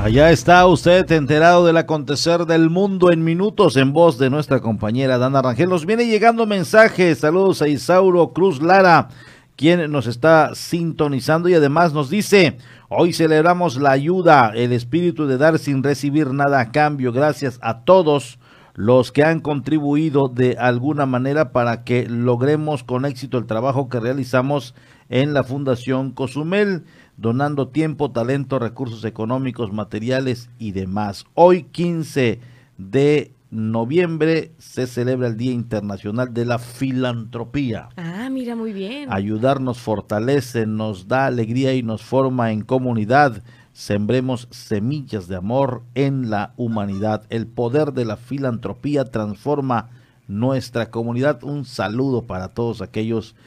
Allá 0.02 0.30
está 0.30 0.66
usted 0.66 1.12
enterado 1.12 1.66
del 1.66 1.76
acontecer 1.76 2.46
del 2.46 2.70
mundo 2.70 3.12
en 3.12 3.22
minutos 3.22 3.76
en 3.76 3.92
voz 3.92 4.16
de 4.16 4.30
nuestra 4.30 4.60
compañera 4.60 5.18
Dana 5.18 5.42
Rangel. 5.42 5.68
Nos 5.68 5.84
viene 5.84 6.06
llegando 6.06 6.46
mensajes. 6.46 7.18
Saludos 7.18 7.60
a 7.60 7.68
Isauro 7.68 8.32
Cruz 8.32 8.62
Lara, 8.62 9.08
quien 9.56 9.92
nos 9.92 10.06
está 10.06 10.54
sintonizando 10.54 11.50
y 11.50 11.54
además 11.54 11.92
nos 11.92 12.08
dice, 12.08 12.56
hoy 12.88 13.12
celebramos 13.12 13.76
la 13.76 13.90
ayuda, 13.90 14.52
el 14.54 14.72
espíritu 14.72 15.26
de 15.26 15.36
dar 15.36 15.58
sin 15.58 15.82
recibir 15.82 16.32
nada 16.32 16.60
a 16.60 16.72
cambio. 16.72 17.12
Gracias 17.12 17.58
a 17.60 17.80
todos 17.80 18.38
los 18.74 19.12
que 19.12 19.22
han 19.22 19.40
contribuido 19.40 20.28
de 20.28 20.56
alguna 20.58 21.04
manera 21.04 21.52
para 21.52 21.84
que 21.84 22.06
logremos 22.08 22.84
con 22.84 23.04
éxito 23.04 23.36
el 23.36 23.44
trabajo 23.44 23.90
que 23.90 24.00
realizamos 24.00 24.74
en 25.10 25.34
la 25.34 25.44
Fundación 25.44 26.12
Cozumel 26.12 26.84
donando 27.20 27.68
tiempo, 27.68 28.10
talento, 28.10 28.58
recursos 28.58 29.04
económicos, 29.04 29.72
materiales 29.72 30.48
y 30.58 30.72
demás. 30.72 31.26
Hoy 31.34 31.64
15 31.64 32.40
de 32.78 33.32
noviembre 33.50 34.52
se 34.58 34.86
celebra 34.86 35.28
el 35.28 35.36
Día 35.36 35.52
Internacional 35.52 36.32
de 36.32 36.46
la 36.46 36.58
Filantropía. 36.58 37.90
Ah, 37.98 38.30
mira, 38.30 38.56
muy 38.56 38.72
bien. 38.72 39.12
Ayudar 39.12 39.60
nos 39.60 39.78
fortalece, 39.80 40.66
nos 40.66 41.08
da 41.08 41.26
alegría 41.26 41.74
y 41.74 41.82
nos 41.82 42.02
forma 42.02 42.52
en 42.52 42.62
comunidad. 42.62 43.42
Sembremos 43.74 44.48
semillas 44.50 45.28
de 45.28 45.36
amor 45.36 45.82
en 45.94 46.30
la 46.30 46.54
humanidad. 46.56 47.24
El 47.28 47.46
poder 47.46 47.92
de 47.92 48.06
la 48.06 48.16
filantropía 48.16 49.04
transforma 49.04 49.90
nuestra 50.26 50.90
comunidad. 50.90 51.44
Un 51.44 51.66
saludo 51.66 52.22
para 52.22 52.48
todos 52.48 52.80
aquellos 52.80 53.34
que 53.34 53.40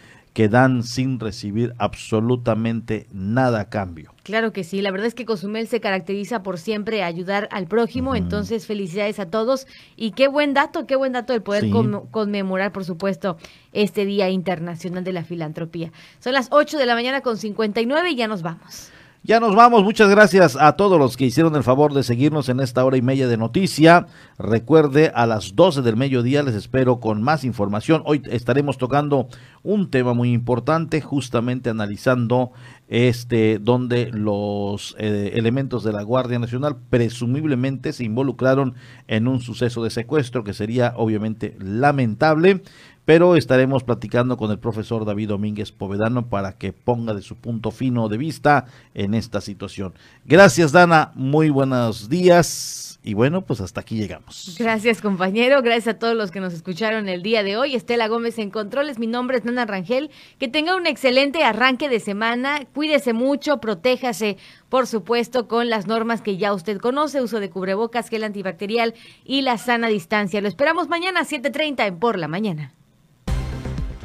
dan 0.50 0.84
sin 0.84 1.20
recibir 1.20 1.74
absolutamente 1.78 3.08
nada 3.12 3.62
a 3.62 3.70
cambio. 3.70 4.14
Claro 4.24 4.52
que 4.52 4.64
sí, 4.64 4.82
la 4.82 4.92
verdad 4.92 5.08
es 5.08 5.16
que 5.16 5.26
Cozumel 5.26 5.68
se 5.68 5.80
caracteriza 5.80 6.44
por 6.44 6.58
siempre 6.58 7.04
ayudar 7.04 7.48
al 7.52 7.68
prójimo, 7.68 8.16
entonces 8.16 8.66
felicidades 8.66 9.20
a 9.20 9.30
todos 9.30 9.68
y 9.96 10.12
qué 10.12 10.28
buen 10.28 10.54
dato, 10.54 10.88
qué 10.88 10.96
buen 10.96 11.14
dato 11.14 11.34
el 11.34 11.44
poder 11.44 11.70
conmemorar, 12.12 12.72
por 12.72 12.86
supuesto, 12.86 13.38
este 13.74 14.06
Día 14.06 14.30
Internacional 14.30 15.04
de 15.04 15.14
la 15.14 15.24
Filantropía. 15.24 15.92
Son 16.20 16.34
las 16.34 16.48
8 16.52 16.78
de 16.78 16.86
la 16.86 16.96
mañana 16.96 17.22
con 17.22 17.38
59 17.38 18.12
y 18.12 18.16
ya 18.16 18.28
nos 18.28 18.42
vamos. 18.42 18.92
Ya 19.26 19.40
nos 19.40 19.56
vamos. 19.56 19.86
Muchas 19.86 20.10
gracias 20.10 20.58
a 20.60 20.74
todos 20.74 21.00
los 21.00 21.16
que 21.16 21.24
hicieron 21.24 21.56
el 21.56 21.64
favor 21.64 21.94
de 21.94 22.04
seguirnos 22.04 22.50
en 22.50 22.60
esta 22.60 22.84
hora 22.84 22.98
y 22.98 23.02
media 23.02 23.26
de 23.26 23.38
noticia. 23.38 24.08
Recuerde, 24.38 25.14
a 25.16 25.26
las 25.26 25.56
12 25.56 25.82
del 25.82 25.96
mediodía 25.96 26.44
les 26.44 26.56
espero 26.56 27.00
con 27.00 27.24
más 27.24 27.46
información. 27.46 28.04
Hoy 28.06 28.22
estaremos 28.30 28.78
tocando 28.78 29.30
un 29.64 29.90
tema 29.90 30.14
muy 30.14 30.34
importante, 30.34 31.00
justamente 31.00 31.70
analizando 31.70 32.52
este 32.90 33.60
donde 33.60 34.12
los 34.12 34.94
eh, 35.00 35.32
elementos 35.36 35.86
de 35.86 35.94
la 35.94 36.04
Guardia 36.04 36.38
Nacional 36.38 36.76
presumiblemente 36.90 37.94
se 37.94 38.04
involucraron 38.04 38.76
en 39.08 39.30
un 39.30 39.40
suceso 39.40 39.86
de 39.86 39.90
secuestro 39.90 40.44
que 40.44 40.54
sería 40.54 40.96
obviamente 40.98 41.56
lamentable 41.60 42.62
pero 43.06 43.36
estaremos 43.36 43.84
platicando 43.84 44.38
con 44.38 44.52
el 44.52 44.60
profesor 44.60 45.06
David 45.06 45.30
Domínguez 45.30 45.72
Povedano 45.72 46.28
para 46.28 46.54
que 46.54 46.74
ponga 46.74 47.14
de 47.14 47.22
su 47.22 47.36
punto 47.36 47.72
fino 47.72 48.10
de 48.10 48.18
vista 48.18 48.66
en 48.94 49.14
esta 49.14 49.42
situación. 49.42 49.94
Gracias, 50.26 50.72
Dana. 50.72 51.12
Muy 51.16 51.50
buenos 51.50 52.10
días. 52.10 53.00
Y 53.06 53.16
bueno, 53.16 53.42
pues 53.42 53.60
hasta 53.60 53.82
aquí 53.82 53.98
llegamos. 53.98 54.56
Gracias, 54.58 55.02
compañero. 55.02 55.62
Gracias 55.62 55.96
a 55.96 56.00
todos 56.00 56.16
los 56.16 56.32
que 56.32 56.40
nos 56.40 56.54
escucharon 56.54 57.10
el 57.10 57.22
día 57.22 57.44
de 57.44 57.58
hoy. 57.58 57.76
Estela 57.76 58.08
Gómez 58.08 58.40
en 58.40 58.50
controles. 58.50 58.98
Mi 58.98 59.08
nombre 59.08 59.38
es 59.38 59.44
Nana 59.44 59.66
Rangel. 59.66 60.10
Que 60.40 60.48
tenga 60.48 60.78
un 60.78 60.88
excelente 60.88 61.44
arranque 61.44 61.90
de 61.90 62.00
semana. 62.00 62.62
Cuídese 62.74 63.12
mucho, 63.12 63.58
protéjase, 63.58 64.38
por 64.70 64.88
supuesto, 64.88 65.50
con 65.50 65.70
las 65.70 65.86
normas 65.86 66.22
que 66.22 66.38
ya 66.38 66.54
usted 66.54 66.78
conoce: 66.78 67.22
uso 67.22 67.42
de 67.42 67.50
cubrebocas, 67.50 68.08
gel 68.08 68.24
antibacterial 68.24 68.94
y 69.26 69.42
la 69.42 69.58
sana 69.58 69.90
distancia. 69.90 70.40
Lo 70.40 70.48
esperamos 70.48 70.88
mañana 70.88 71.20
a 71.20 71.26
7:30 71.26 71.86
en 71.86 72.00
Por 72.00 72.18
la 72.18 72.30
Mañana. 72.30 72.74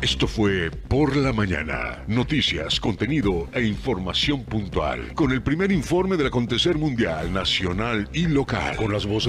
Esto 0.01 0.29
fue 0.29 0.71
Por 0.71 1.17
la 1.17 1.33
Mañana. 1.33 2.05
Noticias, 2.07 2.79
contenido 2.79 3.49
e 3.53 3.65
información 3.65 4.45
puntual. 4.45 5.13
Con 5.15 5.33
el 5.33 5.43
primer 5.43 5.73
informe 5.73 6.17
del 6.17 6.29
acontecer 6.29 6.79
mundial, 6.79 7.33
nacional 7.33 8.09
y 8.13 8.29
local. 8.29 8.77
Con 8.77 8.93
las 8.93 9.07
voces 9.07 9.27